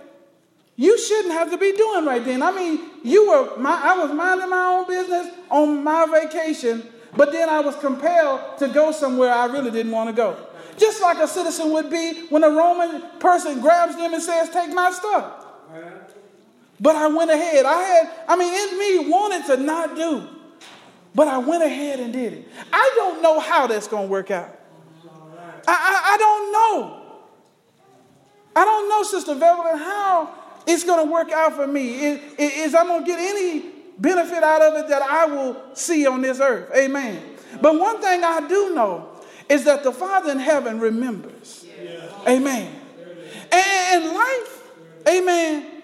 you 0.78 0.98
shouldn't 0.98 1.34
have 1.34 1.52
to 1.52 1.58
be 1.58 1.74
doing 1.74 2.06
right 2.06 2.24
then. 2.24 2.41
I 2.41 2.52
mean, 2.52 2.80
you 3.04 3.30
were 3.30 3.58
my, 3.58 3.80
I 3.82 3.98
was 3.98 4.12
minding 4.13 4.50
my 4.50 4.65
own 4.65 4.88
business 4.88 5.34
on 5.50 5.84
my 5.84 6.06
vacation, 6.06 6.84
but 7.15 7.32
then 7.32 7.50
I 7.50 7.60
was 7.60 7.76
compelled 7.78 8.58
to 8.60 8.67
go 8.67 8.91
somewhere 8.91 9.32
I 9.32 9.45
really 9.45 9.71
didn't 9.71 9.91
want 9.91 10.10
to 10.10 10.15
go. 10.15 10.36
Just 10.77 11.01
like 11.01 11.17
a 11.19 11.27
citizen 11.27 11.71
would 11.71 11.89
be 11.89 12.27
when 12.27 12.43
a 12.43 12.49
Roman 12.49 13.01
person 13.19 13.61
grabs 13.61 13.95
them 13.95 14.13
and 14.13 14.21
says, 14.21 14.49
"Take 14.49 14.73
my 14.73 14.91
stuff." 14.91 15.45
But 16.79 16.95
I 16.95 17.07
went 17.07 17.31
ahead. 17.31 17.65
I 17.65 17.81
had, 17.81 18.11
I 18.27 18.35
mean, 18.35 18.53
in 18.53 18.79
me 18.79 19.09
wanted 19.09 19.45
to 19.47 19.57
not 19.57 19.95
do, 19.95 20.27
but 21.13 21.27
I 21.27 21.38
went 21.38 21.63
ahead 21.63 21.99
and 21.99 22.11
did 22.11 22.33
it. 22.33 22.47
I 22.71 22.91
don't 22.95 23.21
know 23.21 23.39
how 23.39 23.67
that's 23.67 23.88
going 23.88 24.07
to 24.07 24.11
work 24.11 24.29
out. 24.31 24.59
I, 25.67 25.71
I, 25.71 26.13
I, 26.13 26.17
don't 26.17 26.51
know. 26.51 27.01
I 28.55 28.65
don't 28.65 28.89
know, 28.89 29.03
Sister 29.03 29.35
Velvet, 29.35 29.77
how 29.77 30.33
it's 30.67 30.83
going 30.83 31.05
to 31.05 31.11
work 31.11 31.31
out 31.31 31.53
for 31.53 31.65
me. 31.65 32.05
Is, 32.05 32.19
is 32.38 32.75
I'm 32.75 32.88
going 32.88 33.03
to 33.03 33.07
get 33.07 33.19
any 33.19 33.71
benefit 33.97 34.43
out 34.43 34.61
of 34.61 34.73
it 34.75 34.89
that 34.89 35.01
I 35.01 35.25
will 35.25 35.75
see 35.75 36.05
on 36.05 36.21
this 36.21 36.39
earth. 36.39 36.71
Amen. 36.75 37.21
But 37.61 37.79
one 37.79 38.01
thing 38.01 38.23
I 38.23 38.45
do 38.47 38.75
know 38.75 39.14
is 39.49 39.65
that 39.65 39.84
the 39.84 39.91
Father 39.91 40.31
in 40.31 40.39
heaven 40.39 40.79
remembers. 40.79 41.65
Amen. 42.27 42.73
And 43.51 44.05
life, 44.05 44.63
amen, 45.08 45.75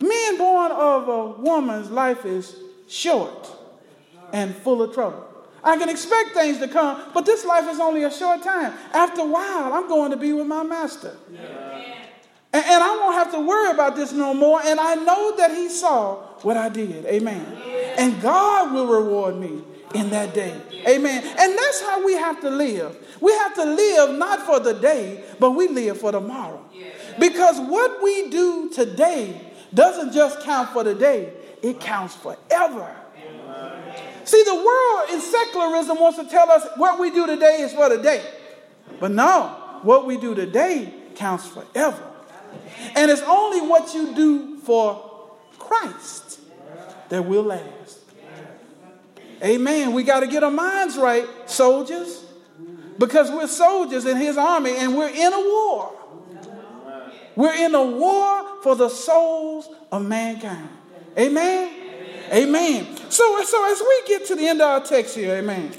Men 0.00 0.38
born 0.38 0.70
of 0.72 1.08
a 1.08 1.26
woman's 1.40 1.90
life 1.90 2.24
is 2.24 2.56
short 2.88 3.50
and 4.32 4.54
full 4.54 4.82
of 4.82 4.94
trouble. 4.94 5.24
I 5.64 5.76
can 5.76 5.88
expect 5.88 6.34
things 6.34 6.58
to 6.58 6.68
come, 6.68 7.02
but 7.12 7.26
this 7.26 7.44
life 7.44 7.68
is 7.68 7.80
only 7.80 8.04
a 8.04 8.10
short 8.10 8.42
time. 8.42 8.72
After 8.92 9.22
a 9.22 9.26
while, 9.26 9.72
I'm 9.72 9.88
going 9.88 10.12
to 10.12 10.16
be 10.16 10.32
with 10.32 10.46
my 10.46 10.62
master. 10.62 11.16
Yeah. 11.32 11.94
And, 12.52 12.64
and, 12.64 12.82
I 12.82 12.96
won't 12.96 13.14
have 13.14 13.32
to 13.32 13.40
worry 13.40 13.70
about 13.72 13.94
this 13.94 14.12
no 14.12 14.32
more. 14.32 14.62
And 14.64 14.80
I 14.80 14.94
know 14.94 15.36
that 15.36 15.50
he 15.50 15.68
saw 15.68 16.14
what 16.42 16.56
I 16.56 16.70
did. 16.70 17.04
Amen. 17.04 17.44
And 17.98 18.22
God 18.22 18.72
will 18.72 18.86
reward 18.86 19.36
me 19.36 19.62
in 19.94 20.10
that 20.10 20.34
day. 20.34 20.60
Amen. 20.86 21.24
And 21.24 21.58
that's 21.58 21.80
how 21.82 22.04
we 22.04 22.14
have 22.14 22.40
to 22.40 22.50
live. 22.50 22.96
We 23.20 23.32
have 23.32 23.54
to 23.54 23.64
live 23.64 24.18
not 24.18 24.40
for 24.46 24.60
the 24.60 24.74
day, 24.74 25.24
but 25.38 25.52
we 25.52 25.68
live 25.68 25.98
for 25.98 26.12
tomorrow. 26.12 26.64
Because 27.18 27.58
what 27.58 28.02
we 28.02 28.30
do 28.30 28.70
today 28.70 29.40
doesn't 29.74 30.12
just 30.12 30.40
count 30.42 30.70
for 30.70 30.84
the 30.84 30.94
day, 30.94 31.32
it 31.62 31.80
counts 31.80 32.14
forever. 32.14 32.94
See, 34.24 34.42
the 34.44 34.54
world 34.54 35.10
in 35.10 35.20
secularism 35.20 35.98
wants 35.98 36.18
to 36.18 36.28
tell 36.28 36.50
us 36.50 36.66
what 36.76 37.00
we 37.00 37.10
do 37.10 37.26
today 37.26 37.62
is 37.62 37.72
for 37.72 37.88
the 37.88 37.98
day. 37.98 38.24
But 39.00 39.10
no, 39.12 39.80
what 39.82 40.06
we 40.06 40.18
do 40.18 40.34
today 40.34 40.92
counts 41.14 41.46
forever. 41.46 42.02
And 42.94 43.10
it's 43.10 43.22
only 43.22 43.62
what 43.62 43.94
you 43.94 44.14
do 44.14 44.58
for 44.58 45.30
Christ 45.58 46.40
that 47.08 47.24
will 47.24 47.44
last. 47.44 47.77
Amen. 49.42 49.92
We 49.92 50.02
got 50.02 50.20
to 50.20 50.26
get 50.26 50.42
our 50.42 50.50
minds 50.50 50.96
right, 50.96 51.26
soldiers, 51.46 52.24
because 52.98 53.30
we're 53.30 53.46
soldiers 53.46 54.04
in 54.04 54.16
his 54.16 54.36
army 54.36 54.76
and 54.76 54.96
we're 54.96 55.08
in 55.08 55.32
a 55.32 55.40
war. 55.40 55.92
We're 57.36 57.54
in 57.54 57.74
a 57.74 57.84
war 57.84 58.62
for 58.62 58.74
the 58.74 58.88
souls 58.88 59.68
of 59.92 60.04
mankind. 60.04 60.68
Amen? 61.16 61.72
Amen. 62.32 62.96
So, 63.10 63.42
so 63.44 63.72
as 63.72 63.80
we 63.80 64.02
get 64.08 64.26
to 64.26 64.34
the 64.34 64.46
end 64.46 64.60
of 64.60 64.68
our 64.68 64.80
text 64.80 65.14
here, 65.14 65.36
amen. 65.36 65.72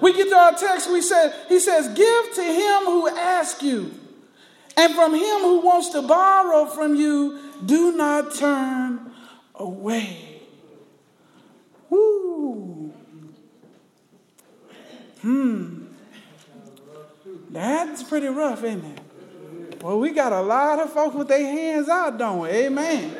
We 0.00 0.14
get 0.14 0.28
to 0.28 0.36
our 0.36 0.54
text, 0.54 0.90
we 0.90 1.02
said, 1.02 1.34
he 1.48 1.58
says, 1.60 1.88
give 1.88 2.34
to 2.34 2.42
him 2.42 2.84
who 2.84 3.08
asks 3.08 3.62
you, 3.62 3.92
and 4.76 4.94
from 4.94 5.14
him 5.14 5.40
who 5.40 5.60
wants 5.60 5.90
to 5.90 6.02
borrow 6.02 6.66
from 6.66 6.94
you, 6.94 7.38
do 7.64 7.96
not 7.96 8.34
turn 8.34 9.12
away. 9.54 10.27
Hmm. 15.22 15.84
That's 17.50 18.02
pretty 18.02 18.28
rough, 18.28 18.62
isn't 18.62 18.84
it? 18.84 19.82
Well, 19.82 19.98
we 19.98 20.10
got 20.10 20.32
a 20.32 20.40
lot 20.40 20.80
of 20.80 20.92
folks 20.92 21.14
with 21.14 21.28
their 21.28 21.40
hands 21.40 21.88
out, 21.88 22.18
don't 22.18 22.40
we? 22.40 22.48
Amen. 22.48 23.16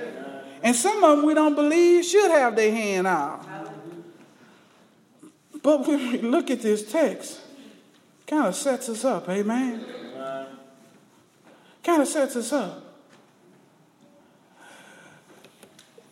And 0.63 0.75
some 0.75 1.03
of 1.05 1.19
them 1.19 1.27
we 1.27 1.35
don't 1.35 1.55
believe 1.55 2.05
should 2.05 2.31
have 2.31 2.57
their 2.57 2.73
hand 2.73 3.07
out. 3.07 3.47
But 5.63 5.87
when 5.87 6.13
we 6.13 6.19
look 6.19 6.51
at 6.51 6.63
this 6.63 6.91
text, 6.91 7.41
kind 8.27 8.47
of 8.47 8.55
sets 8.55 8.89
us 8.89 9.05
up, 9.05 9.29
amen. 9.29 9.85
Kind 11.83 12.03
of 12.03 12.09
sets 12.09 12.37
us 12.37 12.53
up. 12.53 12.85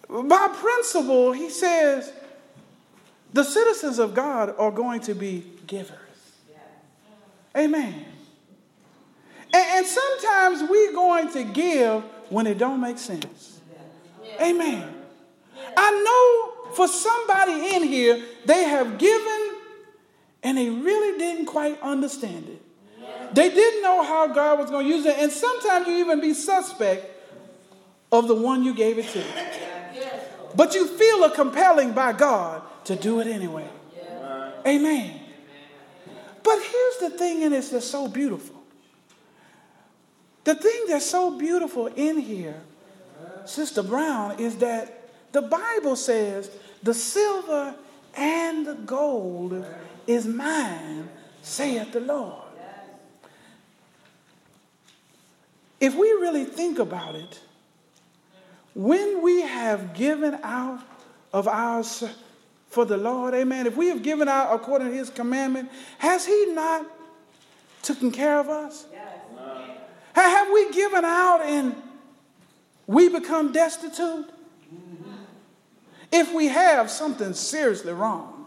By 0.08 0.48
principle, 0.54 1.32
he 1.32 1.50
says 1.50 2.12
the 3.32 3.42
citizens 3.42 3.98
of 3.98 4.14
God 4.14 4.54
are 4.56 4.70
going 4.70 5.00
to 5.00 5.14
be 5.14 5.55
givers. 5.66 5.98
Amen. 7.56 8.04
And, 9.52 9.66
and 9.76 9.86
sometimes 9.86 10.68
we're 10.68 10.92
going 10.92 11.32
to 11.32 11.44
give 11.44 12.02
when 12.28 12.46
it 12.46 12.58
don't 12.58 12.80
make 12.80 12.98
sense. 12.98 13.60
Amen. 14.40 14.92
I 15.76 15.90
know 15.90 16.72
for 16.74 16.88
somebody 16.88 17.74
in 17.74 17.82
here, 17.84 18.22
they 18.44 18.64
have 18.64 18.98
given 18.98 19.54
and 20.42 20.58
they 20.58 20.68
really 20.68 21.18
didn't 21.18 21.46
quite 21.46 21.80
understand 21.80 22.46
it. 22.48 22.62
They 23.34 23.48
didn't 23.50 23.82
know 23.82 24.02
how 24.02 24.28
God 24.28 24.58
was 24.58 24.70
going 24.70 24.86
to 24.86 24.94
use 24.94 25.04
it. 25.06 25.16
And 25.18 25.32
sometimes 25.32 25.88
you 25.88 25.96
even 25.96 26.20
be 26.20 26.34
suspect 26.34 27.04
of 28.12 28.28
the 28.28 28.34
one 28.34 28.62
you 28.62 28.74
gave 28.74 28.98
it 28.98 29.08
to. 29.08 29.24
But 30.54 30.74
you 30.74 30.86
feel 30.86 31.24
a 31.24 31.30
compelling 31.30 31.92
by 31.92 32.12
God 32.12 32.62
to 32.84 32.96
do 32.96 33.20
it 33.20 33.26
anyway. 33.26 33.68
Amen. 34.66 35.20
But 36.46 36.60
here's 36.62 36.96
the 36.98 37.18
thing, 37.18 37.42
and 37.42 37.52
it's 37.52 37.70
just 37.70 37.90
so 37.90 38.06
beautiful. 38.06 38.62
The 40.44 40.54
thing 40.54 40.84
that's 40.86 41.04
so 41.04 41.36
beautiful 41.36 41.88
in 41.88 42.18
here, 42.18 42.62
Sister 43.46 43.82
Brown, 43.82 44.38
is 44.38 44.54
that 44.58 45.08
the 45.32 45.42
Bible 45.42 45.96
says 45.96 46.48
the 46.84 46.94
silver 46.94 47.74
and 48.14 48.64
the 48.64 48.74
gold 48.74 49.66
is 50.06 50.24
mine, 50.24 51.08
saith 51.42 51.90
the 51.90 51.98
Lord. 51.98 52.44
If 55.80 55.96
we 55.96 56.06
really 56.12 56.44
think 56.44 56.78
about 56.78 57.16
it, 57.16 57.40
when 58.72 59.20
we 59.20 59.40
have 59.40 59.94
given 59.94 60.38
out 60.44 60.80
of 61.32 61.48
ours 61.48 62.04
for 62.76 62.84
the 62.84 62.98
Lord, 62.98 63.32
amen, 63.32 63.66
if 63.66 63.74
we 63.74 63.86
have 63.86 64.02
given 64.02 64.28
out 64.28 64.54
according 64.54 64.88
to 64.88 64.94
his 64.94 65.08
commandment, 65.08 65.70
has 65.96 66.26
he 66.26 66.52
not 66.52 66.84
taken 67.80 68.10
care 68.12 68.38
of 68.38 68.50
us? 68.50 68.84
Yes. 68.92 69.18
Have 70.12 70.52
we 70.52 70.70
given 70.72 71.02
out 71.02 71.40
and 71.40 71.74
we 72.86 73.08
become 73.08 73.50
destitute? 73.50 74.28
If 76.12 76.34
we 76.34 76.48
have, 76.48 76.90
something 76.90 77.32
seriously 77.32 77.94
wrong. 77.94 78.44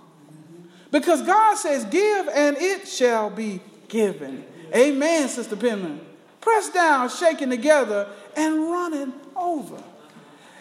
Because 0.91 1.23
God 1.23 1.55
says, 1.55 1.86
Give 1.86 2.27
and 2.27 2.55
it 2.55 2.88
shall 2.88 3.32
be 3.32 3.61
given. 3.88 4.45
Amen, 4.75 5.27
Sister 5.27 5.55
Penman 5.55 6.01
pressed 6.39 6.75
down, 6.75 7.09
shaken 7.09 7.49
together, 7.49 8.07
and 8.38 8.61
running 8.69 9.11
over. 9.36 9.82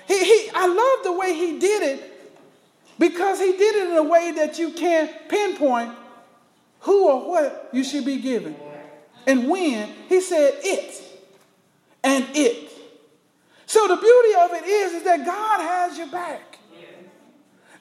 He, 0.06 0.24
he, 0.24 0.50
I 0.54 0.66
love 0.66 1.04
the 1.04 1.12
way 1.12 1.34
he 1.34 1.58
did 1.58 1.82
it 1.82 2.14
because 2.99 3.38
he 3.38 3.53
did 3.53 3.76
it 3.76 3.90
in 3.90 3.96
a 3.96 4.03
way 4.03 4.32
that 4.32 4.59
you 4.59 4.72
can't 4.72 5.28
pinpoint 5.28 5.94
who 6.80 7.09
or 7.09 7.30
what 7.30 7.70
you 7.72 7.84
should 7.84 8.05
be 8.05 8.18
given. 8.20 8.57
And 9.26 9.49
when, 9.49 9.88
he 10.09 10.20
said 10.20 10.55
it 10.62 11.03
and 12.03 12.24
it. 12.34 12.70
So 13.66 13.86
the 13.86 13.96
beauty 13.96 14.34
of 14.40 14.53
it 14.55 14.66
is, 14.66 14.92
is 14.94 15.03
that 15.05 15.26
God 15.26 15.61
has 15.61 15.99
your 15.99 16.09
back. 16.09 16.59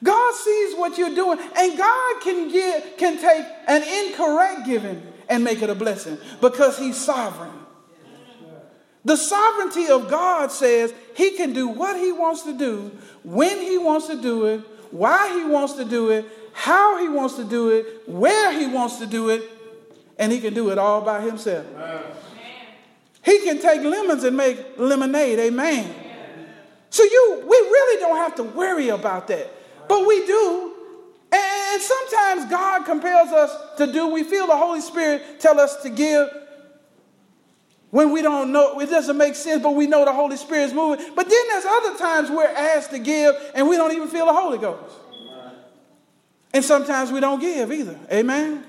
God 0.02 0.34
sees 0.34 0.76
what 0.76 0.96
you're 0.96 1.14
doing, 1.14 1.40
and 1.56 1.76
God 1.76 2.20
can 2.20 2.52
give, 2.52 2.96
can 2.98 3.18
take 3.18 3.44
an 3.66 3.82
incorrect 3.82 4.64
giving 4.64 5.02
and 5.28 5.42
make 5.42 5.60
it 5.60 5.70
a 5.70 5.74
blessing 5.74 6.18
because 6.40 6.78
He's 6.78 6.96
sovereign. 6.96 7.50
The 9.04 9.16
sovereignty 9.16 9.88
of 9.88 10.10
God 10.10 10.52
says 10.52 10.92
he 11.14 11.30
can 11.30 11.54
do 11.54 11.68
what 11.68 11.96
he 11.96 12.12
wants 12.12 12.42
to 12.42 12.52
do, 12.52 12.90
when 13.24 13.58
he 13.58 13.78
wants 13.78 14.06
to 14.08 14.20
do 14.20 14.44
it, 14.46 14.60
why 14.90 15.38
he 15.38 15.44
wants 15.44 15.74
to 15.74 15.84
do 15.84 16.10
it, 16.10 16.26
how 16.52 16.98
he 16.98 17.08
wants 17.08 17.34
to 17.34 17.44
do 17.44 17.70
it, 17.70 18.02
where 18.06 18.52
he 18.52 18.66
wants 18.66 18.98
to 18.98 19.06
do 19.06 19.30
it, 19.30 19.42
and 20.18 20.32
he 20.32 20.40
can 20.40 20.54
do 20.54 20.70
it 20.70 20.78
all 20.78 21.00
by 21.00 21.20
himself. 21.20 21.66
Amen. 21.74 22.02
He 23.24 23.38
can 23.40 23.60
take 23.60 23.82
lemons 23.82 24.24
and 24.24 24.36
make 24.36 24.78
lemonade. 24.78 25.38
Amen. 25.38 25.84
Amen. 25.84 26.46
So 26.90 27.02
you 27.02 27.42
we 27.44 27.56
really 27.56 28.00
don't 28.00 28.16
have 28.16 28.34
to 28.36 28.42
worry 28.42 28.88
about 28.88 29.28
that. 29.28 29.50
But 29.88 30.06
we 30.06 30.26
do. 30.26 30.74
And 31.30 31.82
sometimes 31.82 32.50
God 32.50 32.84
compels 32.86 33.28
us 33.28 33.76
to 33.76 33.92
do. 33.92 34.08
We 34.08 34.24
feel 34.24 34.46
the 34.46 34.56
Holy 34.56 34.80
Spirit 34.80 35.40
tell 35.40 35.60
us 35.60 35.82
to 35.82 35.90
give 35.90 36.28
when 37.90 38.12
we 38.12 38.20
don't 38.20 38.52
know, 38.52 38.80
it 38.80 38.90
doesn't 38.90 39.16
make 39.16 39.34
sense, 39.34 39.62
but 39.62 39.74
we 39.74 39.86
know 39.86 40.04
the 40.04 40.12
Holy 40.12 40.36
Spirit 40.36 40.64
is 40.64 40.74
moving. 40.74 41.04
But 41.14 41.28
then 41.28 41.42
there's 41.48 41.64
other 41.64 41.98
times 41.98 42.30
we're 42.30 42.44
asked 42.44 42.90
to 42.90 42.98
give 42.98 43.34
and 43.54 43.68
we 43.68 43.76
don't 43.76 43.92
even 43.92 44.08
feel 44.08 44.26
the 44.26 44.34
Holy 44.34 44.58
Ghost. 44.58 44.94
And 46.52 46.64
sometimes 46.64 47.10
we 47.10 47.20
don't 47.20 47.40
give 47.40 47.72
either. 47.72 47.98
Amen? 48.12 48.64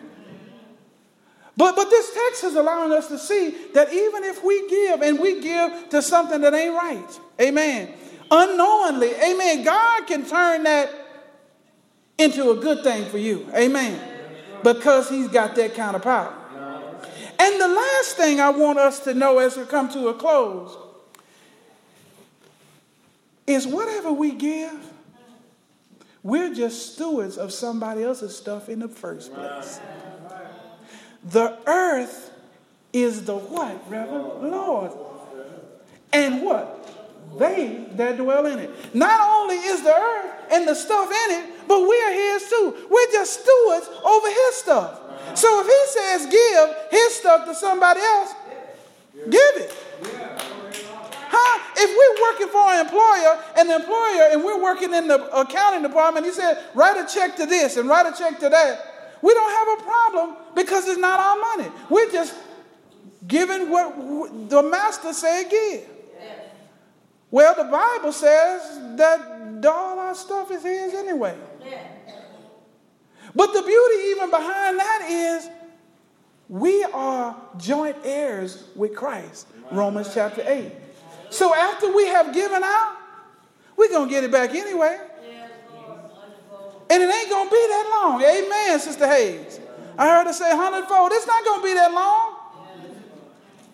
But, 1.58 1.76
but 1.76 1.90
this 1.90 2.14
text 2.14 2.46
is 2.46 2.56
allowing 2.56 2.94
us 2.94 3.10
to 3.10 3.18
see 3.18 3.54
that 3.74 3.92
even 3.92 4.24
if 4.24 4.42
we 4.42 4.70
give 4.70 5.02
and 5.02 5.20
we 5.20 5.42
give 5.42 5.90
to 5.90 6.02
something 6.02 6.40
that 6.40 6.54
ain't 6.54 6.74
right, 6.74 7.20
amen, 7.42 7.94
unknowingly, 8.32 9.14
amen, 9.16 9.66
God 9.66 10.08
can 10.08 10.26
turn 10.26 10.64
that 10.64 10.90
into 12.18 12.52
a 12.52 12.56
good 12.56 12.82
thing 12.82 13.10
for 13.10 13.18
you, 13.18 13.46
amen, 13.54 14.00
because 14.64 15.10
He's 15.10 15.28
got 15.28 15.56
that 15.56 15.76
kind 15.76 15.98
of 15.98 16.02
power. 16.02 16.34
And 17.40 17.60
the 17.60 17.68
last 17.70 18.18
thing 18.18 18.42
I 18.42 18.50
want 18.50 18.80
us 18.80 19.00
to 19.02 19.14
know 19.14 19.40
as 19.40 19.56
we 19.56 19.64
come 19.66 19.90
to 19.94 20.10
a 20.10 20.14
close 20.14 20.78
is 23.48 23.66
whatever 23.66 24.12
we 24.12 24.34
give, 24.34 24.78
we're 26.22 26.54
just 26.54 26.94
stewards 26.94 27.38
of 27.38 27.54
somebody 27.54 28.04
else's 28.04 28.36
stuff 28.36 28.68
in 28.68 28.80
the 28.80 28.90
first 28.90 29.34
place. 29.34 29.80
The 31.24 31.58
earth 31.66 32.32
is 32.92 33.24
the 33.24 33.38
what, 33.38 33.90
Reverend? 33.90 34.52
Lord. 34.52 34.92
And 36.12 36.42
what? 36.42 36.76
They 37.38 37.86
that 37.92 38.18
dwell 38.18 38.48
in 38.48 38.60
it. 38.60 38.96
Not 38.96 39.22
only 39.22 39.56
is 39.56 39.84
the 39.84 39.94
earth 39.94 40.52
and 40.52 40.68
the 40.68 40.74
stuff 40.74 41.10
in 41.10 41.38
it, 41.38 41.68
but 41.68 41.80
we're 41.82 42.14
his 42.14 42.50
too. 42.50 42.88
We're 42.90 43.12
just 43.12 43.42
stewards 43.42 43.88
over 44.04 44.28
his 44.28 44.56
stuff. 44.56 45.02
So 45.36 45.62
if 45.62 45.68
he 45.68 46.00
says 46.00 46.26
give 46.32 46.76
his 46.92 47.16
stuff 47.16 47.46
to 47.46 47.56
somebody 47.56 48.00
else, 48.00 48.34
give 49.30 49.56
it. 49.58 49.74
Huh? 51.32 51.60
If 51.78 51.90
we're 51.90 52.32
working 52.32 52.48
for 52.48 52.72
an 52.72 52.86
employer 52.86 53.44
and 53.58 53.70
the 53.70 53.76
employer 53.76 54.30
and 54.32 54.44
we're 54.44 54.62
working 54.62 54.94
in 54.94 55.08
the 55.08 55.24
accounting 55.38 55.84
department, 55.84 56.26
he 56.26 56.32
said, 56.32 56.64
write 56.74 56.98
a 56.98 57.06
check 57.12 57.36
to 57.38 57.46
this 57.46 57.78
and 57.78 57.88
write 57.88 58.06
a 58.08 58.18
check 58.18 58.40
to 58.40 58.50
that. 58.50 59.18
We 59.22 59.34
don't 59.34 59.52
have 59.52 59.80
a 59.80 59.84
problem 59.84 60.38
because 60.56 60.88
it's 60.88 61.00
not 61.00 61.20
our 61.20 61.58
money. 61.58 61.72
We're 61.90 62.12
just 62.12 62.34
giving 63.28 63.70
what 63.70 64.50
the 64.50 64.64
master 64.64 65.14
said 65.14 65.50
give. 65.50 65.88
Well, 67.32 67.54
the 67.56 67.66
Bible 67.66 68.12
says 68.12 68.98
that 68.98 69.66
all 69.68 70.00
our 70.00 70.16
stuff 70.16 70.50
is 70.52 70.64
his 70.64 70.94
anyway. 70.96 71.38
But 73.36 73.54
the 73.54 73.62
beauty, 73.62 74.10
even 74.10 74.30
behind 74.30 74.80
that, 74.80 75.08
is 75.10 75.50
we 76.48 76.84
are 76.86 77.36
joint 77.58 77.98
heirs 78.04 78.64
with 78.76 78.96
Christ. 78.96 79.48
Romans 79.72 80.12
chapter 80.14 80.44
8. 80.46 80.72
So 81.30 81.54
after 81.54 81.96
we 81.96 82.08
have 82.08 82.34
given 82.34 82.64
out, 82.64 82.98
we're 83.78 83.90
going 83.90 84.10
to 84.10 84.14
get 84.14 84.24
it 84.24 84.32
back 84.32 84.50
anyway. 84.56 84.98
And 86.92 87.04
it 87.04 87.06
ain't 87.06 87.30
going 87.30 87.48
to 87.48 87.52
be 87.52 87.68
that 87.68 88.02
long. 88.02 88.24
Amen, 88.24 88.80
Sister 88.80 89.08
Hayes. 89.08 89.60
I 89.96 90.08
heard 90.08 90.26
her 90.26 90.34
say 90.34 90.50
hundredfold. 90.56 91.12
It's 91.14 91.28
not 91.28 91.46
going 91.46 91.62
to 91.62 91.68
be 91.68 91.74
that 91.76 91.94
long. 91.94 92.36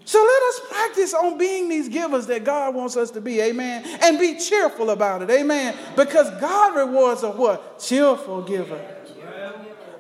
So 0.04 0.20
let 0.20 0.44
us 0.44 0.62
practice 0.70 1.14
on 1.14 1.38
being 1.38 1.68
these 1.70 1.90
givers 1.90 2.28
that 2.28 2.44
God 2.44 2.76
wants 2.76 2.96
us 2.98 3.10
to 3.12 3.22
be. 3.22 3.42
Amen. 3.42 3.84
And 4.02 4.20
be 4.20 4.38
cheerful 4.38 4.92
about 4.92 5.24
it. 5.24 5.32
Amen. 5.32 5.76
Because 5.96 6.30
God 6.40 6.76
rewards 6.76 7.24
a 7.24 7.32
what? 7.32 7.80
Cheerful 7.80 8.44
giver 8.44 8.80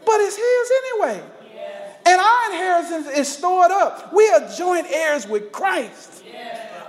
but 0.05 0.19
it's 0.21 0.35
his 0.35 0.71
anyway. 0.83 1.23
And 2.07 2.21
our 2.21 2.51
inheritance 2.51 3.17
is 3.17 3.27
stored 3.27 3.71
up. 3.71 4.13
We 4.13 4.27
are 4.29 4.47
joint 4.55 4.85
heirs 4.89 5.27
with 5.27 5.51
Christ. 5.51 6.23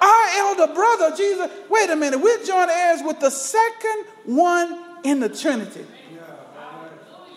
Our 0.00 0.28
elder 0.36 0.74
brother, 0.74 1.16
Jesus, 1.16 1.50
wait 1.70 1.88
a 1.88 1.96
minute, 1.96 2.20
we're 2.20 2.44
joint 2.44 2.70
heirs 2.70 3.00
with 3.02 3.18
the 3.20 3.30
second 3.30 4.04
one 4.24 4.84
in 5.04 5.20
the 5.20 5.30
Trinity. 5.30 5.86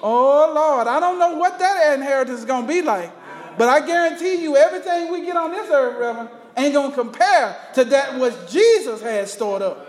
Oh, 0.01 0.51
Lord, 0.53 0.88
I 0.88 0.99
don't 0.99 1.19
know 1.19 1.36
what 1.36 1.59
that 1.59 1.93
inheritance 1.93 2.39
is 2.39 2.45
going 2.45 2.63
to 2.63 2.67
be 2.67 2.82
like. 2.82 3.11
But 3.57 3.69
I 3.69 3.86
guarantee 3.86 4.36
you, 4.41 4.55
everything 4.55 5.11
we 5.11 5.25
get 5.25 5.36
on 5.36 5.51
this 5.51 5.69
earth, 5.69 5.99
Reverend, 5.99 6.30
ain't 6.55 6.73
going 6.73 6.91
to 6.91 6.95
compare 6.95 7.57
to 7.75 7.86
that 7.86 8.17
what 8.17 8.49
Jesus 8.49 9.01
has 9.01 9.34
stored 9.34 9.61
up. 9.61 9.86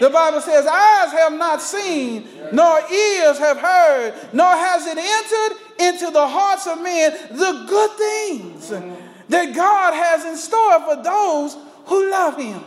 The 0.00 0.10
Bible 0.10 0.40
says, 0.40 0.66
Eyes 0.66 1.12
have 1.12 1.32
not 1.32 1.62
seen, 1.62 2.26
nor 2.52 2.80
ears 2.90 3.38
have 3.38 3.58
heard, 3.58 4.14
nor 4.32 4.46
has 4.46 4.86
it 4.86 4.98
entered 4.98 5.58
into 5.78 6.10
the 6.10 6.26
hearts 6.26 6.66
of 6.66 6.82
men 6.82 7.12
the 7.30 7.64
good 7.68 7.90
things 7.92 8.70
that 9.28 9.54
God 9.54 9.94
has 9.94 10.24
in 10.24 10.36
store 10.36 10.80
for 10.80 11.02
those 11.02 11.56
who 11.86 12.10
love 12.10 12.36
Him. 12.36 12.62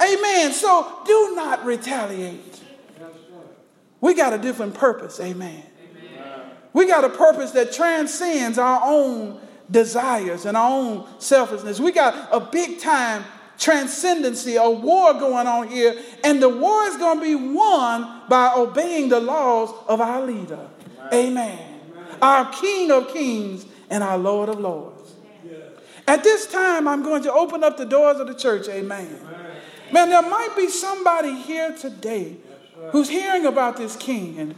Amen. 0.00 0.52
So 0.52 1.00
do 1.04 1.34
not 1.34 1.64
retaliate. 1.64 2.60
We 4.00 4.14
got 4.14 4.32
a 4.32 4.38
different 4.38 4.74
purpose. 4.74 5.20
Amen. 5.20 5.62
We 6.72 6.86
got 6.86 7.04
a 7.04 7.10
purpose 7.10 7.52
that 7.52 7.72
transcends 7.72 8.58
our 8.58 8.80
own 8.82 9.40
desires 9.70 10.44
and 10.46 10.56
our 10.56 10.70
own 10.70 11.06
selfishness. 11.18 11.78
We 11.78 11.92
got 11.92 12.28
a 12.32 12.40
big 12.40 12.80
time 12.80 13.24
transcendency, 13.58 14.56
a 14.56 14.68
war 14.68 15.14
going 15.14 15.46
on 15.46 15.68
here, 15.68 15.96
and 16.24 16.42
the 16.42 16.48
war 16.48 16.84
is 16.84 16.96
going 16.96 17.18
to 17.18 17.24
be 17.24 17.34
won 17.34 18.22
by 18.28 18.52
obeying 18.54 19.08
the 19.08 19.20
laws 19.20 19.72
of 19.88 20.00
our 20.00 20.24
leader. 20.24 20.68
Amen. 21.12 21.58
Amen. 21.58 22.18
Our 22.20 22.50
King 22.52 22.90
of 22.90 23.12
Kings 23.12 23.66
and 23.90 24.02
our 24.02 24.18
Lord 24.18 24.48
of 24.48 24.58
Lords. 24.58 25.14
At 26.06 26.24
this 26.24 26.46
time, 26.46 26.88
I'm 26.88 27.02
going 27.02 27.22
to 27.22 27.32
open 27.32 27.62
up 27.62 27.76
the 27.76 27.84
doors 27.84 28.18
of 28.18 28.26
the 28.26 28.34
church. 28.34 28.68
Amen. 28.68 29.06
Amen. 29.06 29.50
Man, 29.92 30.08
there 30.08 30.22
might 30.22 30.54
be 30.56 30.68
somebody 30.68 31.34
here 31.34 31.76
today 31.76 32.36
who's 32.90 33.08
hearing 33.08 33.46
about 33.46 33.76
this 33.76 33.94
king. 33.96 34.38
And 34.38 34.54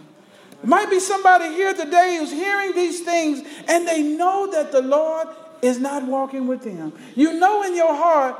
might 0.62 0.88
be 0.88 1.00
somebody 1.00 1.48
here 1.48 1.74
today 1.74 2.16
who's 2.18 2.30
hearing 2.30 2.72
these 2.72 3.02
things 3.02 3.46
and 3.68 3.86
they 3.86 4.02
know 4.02 4.50
that 4.50 4.72
the 4.72 4.80
Lord 4.80 5.28
is 5.60 5.78
not 5.78 6.04
walking 6.04 6.46
with 6.46 6.62
them. 6.62 6.92
You 7.14 7.34
know 7.34 7.62
in 7.62 7.74
your 7.74 7.94
heart 7.94 8.36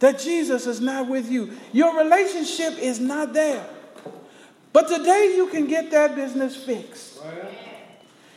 that 0.00 0.18
Jesus 0.18 0.66
is 0.66 0.80
not 0.80 1.08
with 1.08 1.30
you. 1.30 1.52
Your 1.72 1.96
relationship 1.98 2.78
is 2.78 3.00
not 3.00 3.32
there. 3.32 3.66
But 4.72 4.88
today 4.88 5.34
you 5.36 5.48
can 5.48 5.66
get 5.66 5.90
that 5.90 6.14
business 6.14 6.56
fixed. 6.56 7.20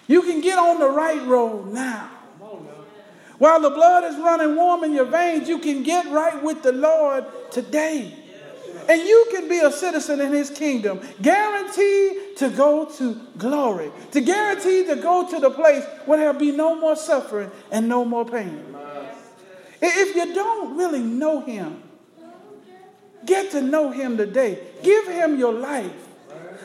You 0.07 0.23
can 0.23 0.41
get 0.41 0.57
on 0.57 0.79
the 0.79 0.89
right 0.89 1.25
road 1.27 1.67
now. 1.67 2.09
While 3.37 3.61
the 3.61 3.69
blood 3.71 4.03
is 4.03 4.17
running 4.17 4.55
warm 4.55 4.83
in 4.83 4.93
your 4.93 5.05
veins, 5.05 5.49
you 5.49 5.57
can 5.59 5.83
get 5.83 6.05
right 6.11 6.41
with 6.43 6.61
the 6.61 6.71
Lord 6.71 7.25
today. 7.51 8.13
And 8.87 9.01
you 9.01 9.27
can 9.31 9.47
be 9.47 9.59
a 9.59 9.71
citizen 9.71 10.21
in 10.21 10.31
his 10.31 10.49
kingdom, 10.49 11.01
guaranteed 11.21 12.37
to 12.37 12.49
go 12.49 12.85
to 12.97 13.15
glory, 13.37 13.91
to 14.11 14.21
guarantee 14.21 14.85
to 14.85 14.95
go 14.95 15.29
to 15.29 15.39
the 15.39 15.49
place 15.49 15.83
where 16.05 16.19
there'll 16.19 16.39
be 16.39 16.51
no 16.51 16.75
more 16.75 16.95
suffering 16.95 17.51
and 17.71 17.87
no 17.87 18.03
more 18.03 18.25
pain. 18.25 18.75
If 19.81 20.15
you 20.15 20.33
don't 20.33 20.77
really 20.77 21.01
know 21.01 21.41
him, 21.41 21.81
get 23.25 23.51
to 23.51 23.61
know 23.61 23.91
him 23.91 24.17
today. 24.17 24.59
Give 24.83 25.07
him 25.07 25.39
your 25.39 25.53
life. 25.53 25.91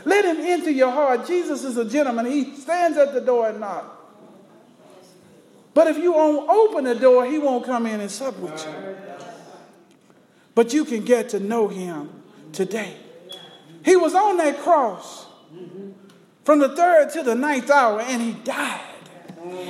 Let 0.04 0.24
him 0.24 0.38
into 0.38 0.72
your 0.72 0.90
heart. 0.90 1.26
Jesus 1.26 1.64
is 1.64 1.76
a 1.76 1.84
gentleman. 1.84 2.26
He 2.26 2.54
stands 2.56 2.96
at 2.96 3.12
the 3.12 3.20
door 3.20 3.48
and 3.48 3.60
knocks. 3.60 3.96
But 5.74 5.88
if 5.88 5.98
you 5.98 6.12
won't 6.12 6.48
open 6.48 6.84
the 6.84 6.94
door, 6.94 7.26
he 7.26 7.38
won't 7.38 7.66
come 7.66 7.86
in 7.86 8.00
and 8.00 8.10
sup 8.10 8.38
with 8.38 8.64
you. 8.64 8.96
But 10.54 10.72
you 10.72 10.84
can 10.84 11.04
get 11.04 11.30
to 11.30 11.40
know 11.40 11.68
him 11.68 12.22
today. 12.52 12.96
He 13.84 13.94
was 13.94 14.14
on 14.14 14.38
that 14.38 14.58
cross 14.60 15.26
from 16.44 16.60
the 16.60 16.74
third 16.74 17.10
to 17.10 17.22
the 17.22 17.34
ninth 17.34 17.70
hour 17.70 18.00
and 18.00 18.22
he 18.22 18.32
died. 18.32 18.80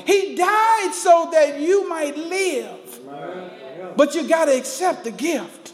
He 0.07 0.37
died 0.37 0.95
so 0.95 1.29
that 1.33 1.59
you 1.61 1.89
might 1.89 2.17
live. 2.17 2.86
But 3.97 4.15
you 4.15 4.29
got 4.29 4.47
to 4.47 4.57
accept 4.57 5.05
the 5.05 5.11
gift. 5.11 5.73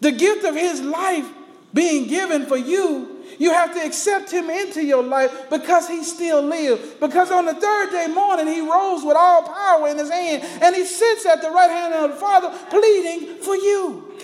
The 0.00 0.12
gift 0.12 0.44
of 0.44 0.54
his 0.54 0.80
life 0.80 1.26
being 1.72 2.06
given 2.06 2.46
for 2.46 2.56
you 2.56 3.16
you 3.38 3.52
have 3.52 3.74
to 3.74 3.84
accept 3.84 4.30
him 4.30 4.48
into 4.48 4.82
your 4.82 5.02
life 5.02 5.50
because 5.50 5.88
he 5.88 6.02
still 6.02 6.42
lives. 6.42 6.94
Because 6.94 7.30
on 7.30 7.46
the 7.46 7.54
third 7.54 7.90
day 7.90 8.06
morning, 8.08 8.46
he 8.46 8.60
rose 8.60 9.04
with 9.04 9.16
all 9.16 9.42
power 9.42 9.88
in 9.88 9.98
his 9.98 10.10
hand 10.10 10.42
and 10.62 10.74
he 10.74 10.84
sits 10.84 11.26
at 11.26 11.42
the 11.42 11.50
right 11.50 11.70
hand 11.70 11.94
of 11.94 12.10
the 12.12 12.16
Father 12.16 12.50
pleading 12.70 13.36
for 13.42 13.54
you. 13.54 14.18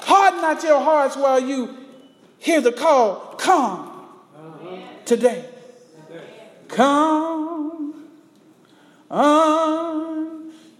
Harden 0.00 0.40
not 0.40 0.62
your 0.62 0.80
hearts 0.80 1.16
while 1.16 1.40
you 1.40 1.76
hear 2.38 2.60
the 2.60 2.72
call. 2.72 3.34
Come 3.38 4.06
today. 5.04 5.44
Come 6.68 7.94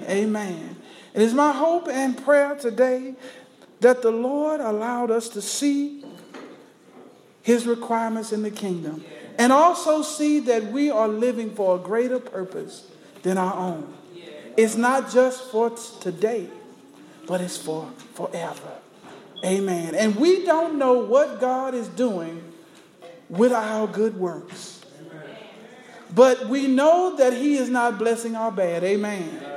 Amen. 0.09 0.75
It 1.13 1.21
is 1.21 1.33
my 1.33 1.51
hope 1.51 1.87
and 1.87 2.21
prayer 2.23 2.55
today 2.55 3.15
that 3.81 4.01
the 4.01 4.11
Lord 4.11 4.61
allowed 4.61 5.11
us 5.11 5.29
to 5.29 5.41
see 5.41 6.03
his 7.41 7.67
requirements 7.67 8.31
in 8.31 8.41
the 8.41 8.51
kingdom 8.51 9.03
and 9.37 9.51
also 9.51 10.01
see 10.01 10.39
that 10.39 10.71
we 10.71 10.89
are 10.89 11.07
living 11.07 11.53
for 11.53 11.75
a 11.75 11.79
greater 11.79 12.19
purpose 12.19 12.87
than 13.21 13.37
our 13.37 13.53
own. 13.53 13.93
It's 14.55 14.75
not 14.75 15.11
just 15.11 15.51
for 15.51 15.71
today, 16.01 16.47
but 17.27 17.41
it's 17.41 17.57
for 17.57 17.89
forever. 18.13 18.71
Amen. 19.43 19.95
And 19.95 20.15
we 20.15 20.45
don't 20.45 20.77
know 20.77 20.93
what 20.99 21.41
God 21.41 21.73
is 21.73 21.87
doing 21.89 22.41
with 23.29 23.51
our 23.51 23.87
good 23.87 24.17
works. 24.17 24.81
But 26.13 26.47
we 26.47 26.67
know 26.67 27.15
that 27.17 27.33
He 27.33 27.57
is 27.57 27.69
not 27.69 27.97
blessing 27.97 28.35
our 28.35 28.51
bad. 28.51 28.83
Amen. 28.83 29.52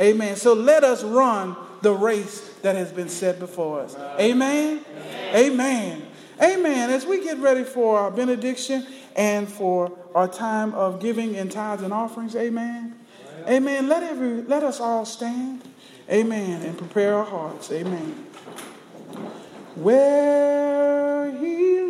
Amen. 0.00 0.36
So 0.36 0.54
let 0.54 0.82
us 0.82 1.04
run 1.04 1.56
the 1.82 1.92
race 1.92 2.48
that 2.62 2.76
has 2.76 2.92
been 2.92 3.08
set 3.08 3.38
before 3.38 3.80
us. 3.80 3.96
Amen. 4.18 4.84
Amen. 5.34 6.02
Amen. 6.42 6.90
As 6.90 7.04
we 7.04 7.22
get 7.22 7.38
ready 7.38 7.64
for 7.64 7.98
our 7.98 8.10
benediction 8.10 8.86
and 9.14 9.48
for 9.48 9.92
our 10.14 10.28
time 10.28 10.72
of 10.74 11.00
giving 11.00 11.36
and 11.36 11.52
tithes 11.52 11.82
and 11.82 11.92
offerings, 11.92 12.34
amen. 12.34 12.98
Amen. 13.46 13.88
Let 13.88 14.02
every 14.02 14.42
let 14.42 14.62
us 14.62 14.80
all 14.80 15.04
stand. 15.04 15.62
Amen. 16.10 16.62
And 16.62 16.76
prepare 16.76 17.14
our 17.14 17.24
hearts. 17.24 17.70
Amen. 17.70 18.26
Where 19.74 21.30
he 21.32 21.89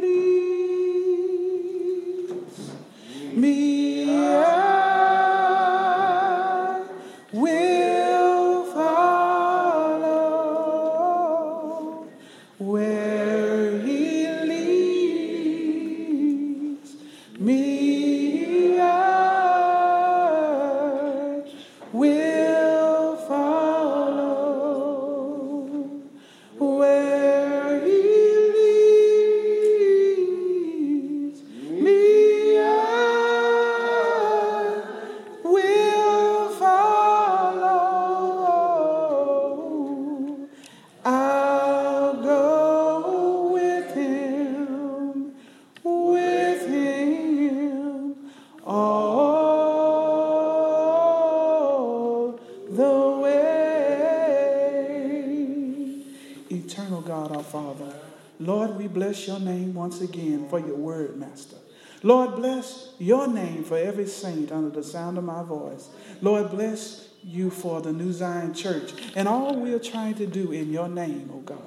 once 59.90 60.02
again 60.02 60.48
for 60.48 60.60
your 60.60 60.76
word, 60.76 61.16
Master. 61.16 61.56
Lord, 62.04 62.36
bless 62.36 62.94
your 63.00 63.26
name 63.26 63.64
for 63.64 63.76
every 63.76 64.06
saint 64.06 64.52
under 64.52 64.70
the 64.70 64.84
sound 64.84 65.18
of 65.18 65.24
my 65.24 65.42
voice. 65.42 65.88
Lord, 66.22 66.50
bless 66.50 67.08
you 67.24 67.50
for 67.50 67.80
the 67.80 67.92
New 67.92 68.12
Zion 68.12 68.54
Church 68.54 68.92
and 69.16 69.26
all 69.26 69.56
we 69.56 69.74
are 69.74 69.80
trying 69.80 70.14
to 70.14 70.26
do 70.26 70.52
in 70.52 70.70
your 70.70 70.88
name, 70.88 71.28
oh 71.34 71.40
God. 71.40 71.58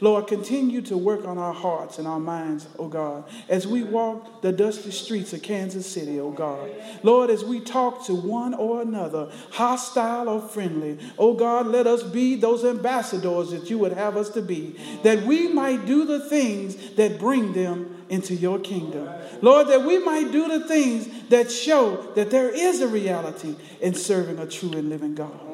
Lord, 0.00 0.28
continue 0.28 0.80
to 0.82 0.96
work 0.96 1.24
on 1.26 1.38
our 1.38 1.52
hearts 1.52 1.98
and 1.98 2.06
our 2.06 2.20
minds, 2.20 2.68
oh 2.78 2.86
God, 2.86 3.24
as 3.48 3.66
we 3.66 3.82
walk 3.82 4.42
the 4.42 4.52
dusty 4.52 4.92
streets 4.92 5.32
of 5.32 5.42
Kansas 5.42 5.86
City, 5.86 6.20
oh 6.20 6.30
God. 6.30 6.70
Lord, 7.02 7.30
as 7.30 7.44
we 7.44 7.60
talk 7.60 8.06
to 8.06 8.14
one 8.14 8.54
or 8.54 8.80
another, 8.80 9.30
hostile 9.50 10.28
or 10.28 10.40
friendly, 10.40 10.98
oh 11.18 11.34
God, 11.34 11.66
let 11.66 11.86
us 11.86 12.04
be 12.04 12.36
those 12.36 12.64
ambassadors 12.64 13.50
that 13.50 13.68
you 13.70 13.78
would 13.78 13.92
have 13.92 14.16
us 14.16 14.28
to 14.30 14.42
be, 14.42 14.76
that 15.02 15.24
we 15.24 15.48
might 15.48 15.84
do 15.84 16.04
the 16.04 16.20
things 16.28 16.76
that 16.94 17.18
bring 17.18 17.52
them 17.52 18.04
into 18.08 18.34
your 18.34 18.58
kingdom. 18.58 19.08
Lord, 19.42 19.68
that 19.68 19.82
we 19.84 19.98
might 19.98 20.30
do 20.32 20.48
the 20.48 20.66
things 20.66 21.08
that 21.28 21.50
show 21.50 22.12
that 22.14 22.30
there 22.30 22.50
is 22.50 22.80
a 22.80 22.88
reality 22.88 23.56
in 23.80 23.94
serving 23.94 24.38
a 24.38 24.46
true 24.46 24.72
and 24.72 24.88
living 24.88 25.14
God. 25.14 25.47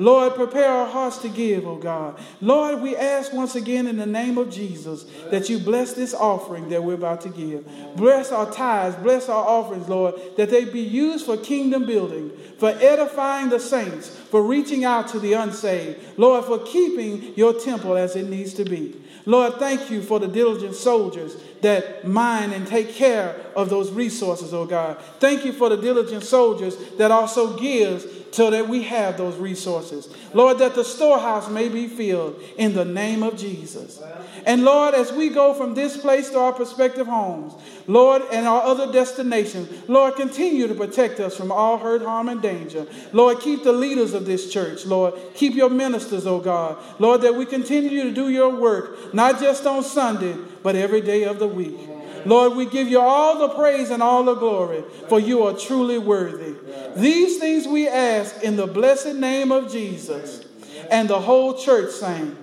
Lord, 0.00 0.34
prepare 0.34 0.70
our 0.70 0.86
hearts 0.86 1.18
to 1.18 1.28
give, 1.28 1.66
oh 1.66 1.76
God. 1.76 2.18
Lord, 2.40 2.80
we 2.80 2.96
ask 2.96 3.34
once 3.34 3.54
again 3.54 3.86
in 3.86 3.98
the 3.98 4.06
name 4.06 4.38
of 4.38 4.50
Jesus 4.50 5.04
that 5.30 5.50
you 5.50 5.58
bless 5.58 5.92
this 5.92 6.14
offering 6.14 6.70
that 6.70 6.82
we're 6.82 6.94
about 6.94 7.20
to 7.20 7.28
give. 7.28 7.66
Bless 7.96 8.32
our 8.32 8.50
tithes, 8.50 8.96
bless 8.96 9.28
our 9.28 9.46
offerings, 9.46 9.90
Lord, 9.90 10.14
that 10.38 10.48
they 10.48 10.64
be 10.64 10.80
used 10.80 11.26
for 11.26 11.36
kingdom 11.36 11.84
building, 11.84 12.32
for 12.58 12.70
edifying 12.80 13.50
the 13.50 13.60
saints, 13.60 14.08
for 14.08 14.42
reaching 14.42 14.86
out 14.86 15.08
to 15.08 15.20
the 15.20 15.34
unsaved. 15.34 16.00
Lord, 16.18 16.46
for 16.46 16.60
keeping 16.60 17.34
your 17.36 17.52
temple 17.52 17.94
as 17.98 18.16
it 18.16 18.26
needs 18.26 18.54
to 18.54 18.64
be. 18.64 18.96
Lord, 19.26 19.56
thank 19.56 19.90
you 19.90 20.00
for 20.00 20.18
the 20.18 20.28
diligent 20.28 20.76
soldiers 20.76 21.36
that 21.62 22.06
mine 22.06 22.52
and 22.52 22.66
take 22.66 22.94
care 22.94 23.36
of 23.54 23.70
those 23.70 23.90
resources, 23.90 24.54
oh 24.54 24.66
God. 24.66 24.98
Thank 25.18 25.44
you 25.44 25.52
for 25.52 25.68
the 25.68 25.76
diligent 25.76 26.24
soldiers 26.24 26.76
that 26.98 27.10
also 27.10 27.58
gives 27.58 28.06
so 28.32 28.50
that 28.50 28.68
we 28.68 28.84
have 28.84 29.16
those 29.16 29.36
resources. 29.36 30.08
Lord, 30.32 30.58
that 30.58 30.74
the 30.74 30.84
storehouse 30.84 31.50
may 31.50 31.68
be 31.68 31.88
filled 31.88 32.40
in 32.56 32.74
the 32.74 32.84
name 32.84 33.22
of 33.22 33.36
Jesus. 33.36 34.00
And 34.46 34.64
Lord, 34.64 34.94
as 34.94 35.12
we 35.12 35.28
go 35.30 35.52
from 35.52 35.74
this 35.74 35.96
place 35.96 36.30
to 36.30 36.38
our 36.38 36.52
prospective 36.52 37.06
homes, 37.06 37.52
Lord, 37.86 38.22
and 38.32 38.46
our 38.46 38.62
other 38.62 38.92
destinations, 38.92 39.88
Lord, 39.88 40.14
continue 40.14 40.68
to 40.68 40.74
protect 40.74 41.18
us 41.18 41.36
from 41.36 41.50
all 41.50 41.78
hurt, 41.78 42.02
harm, 42.02 42.28
and 42.28 42.40
danger. 42.40 42.86
Lord, 43.12 43.40
keep 43.40 43.64
the 43.64 43.72
leaders 43.72 44.14
of 44.14 44.26
this 44.26 44.52
church, 44.52 44.86
Lord. 44.86 45.14
Keep 45.34 45.54
your 45.54 45.70
ministers, 45.70 46.26
oh 46.26 46.40
God. 46.40 46.78
Lord, 47.00 47.22
that 47.22 47.34
we 47.34 47.44
continue 47.44 48.04
to 48.04 48.12
do 48.12 48.28
your 48.28 48.54
work, 48.54 49.12
not 49.12 49.40
just 49.40 49.66
on 49.66 49.82
Sunday, 49.82 50.36
but 50.62 50.76
every 50.76 51.00
day 51.00 51.24
of 51.24 51.38
the 51.38 51.48
week. 51.48 51.78
Lord, 52.26 52.54
we 52.54 52.66
give 52.66 52.88
you 52.88 53.00
all 53.00 53.38
the 53.38 53.54
praise 53.54 53.90
and 53.90 54.02
all 54.02 54.24
the 54.24 54.34
glory, 54.34 54.84
for 55.08 55.18
you 55.18 55.44
are 55.44 55.54
truly 55.54 55.98
worthy. 55.98 56.54
These 56.96 57.38
things 57.38 57.66
we 57.66 57.88
ask 57.88 58.42
in 58.42 58.56
the 58.56 58.66
blessed 58.66 59.14
name 59.14 59.52
of 59.52 59.72
Jesus. 59.72 60.44
And 60.90 61.08
the 61.08 61.20
whole 61.20 61.54
church 61.54 61.92
sang, 61.92 62.36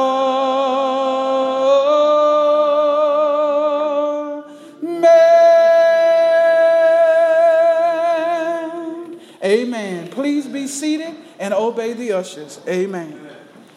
Amen. 9.43 10.07
Please 10.09 10.47
be 10.47 10.67
seated 10.67 11.15
and 11.39 11.53
obey 11.53 11.93
the 11.93 12.13
ushers. 12.13 12.59
Amen. 12.67 13.28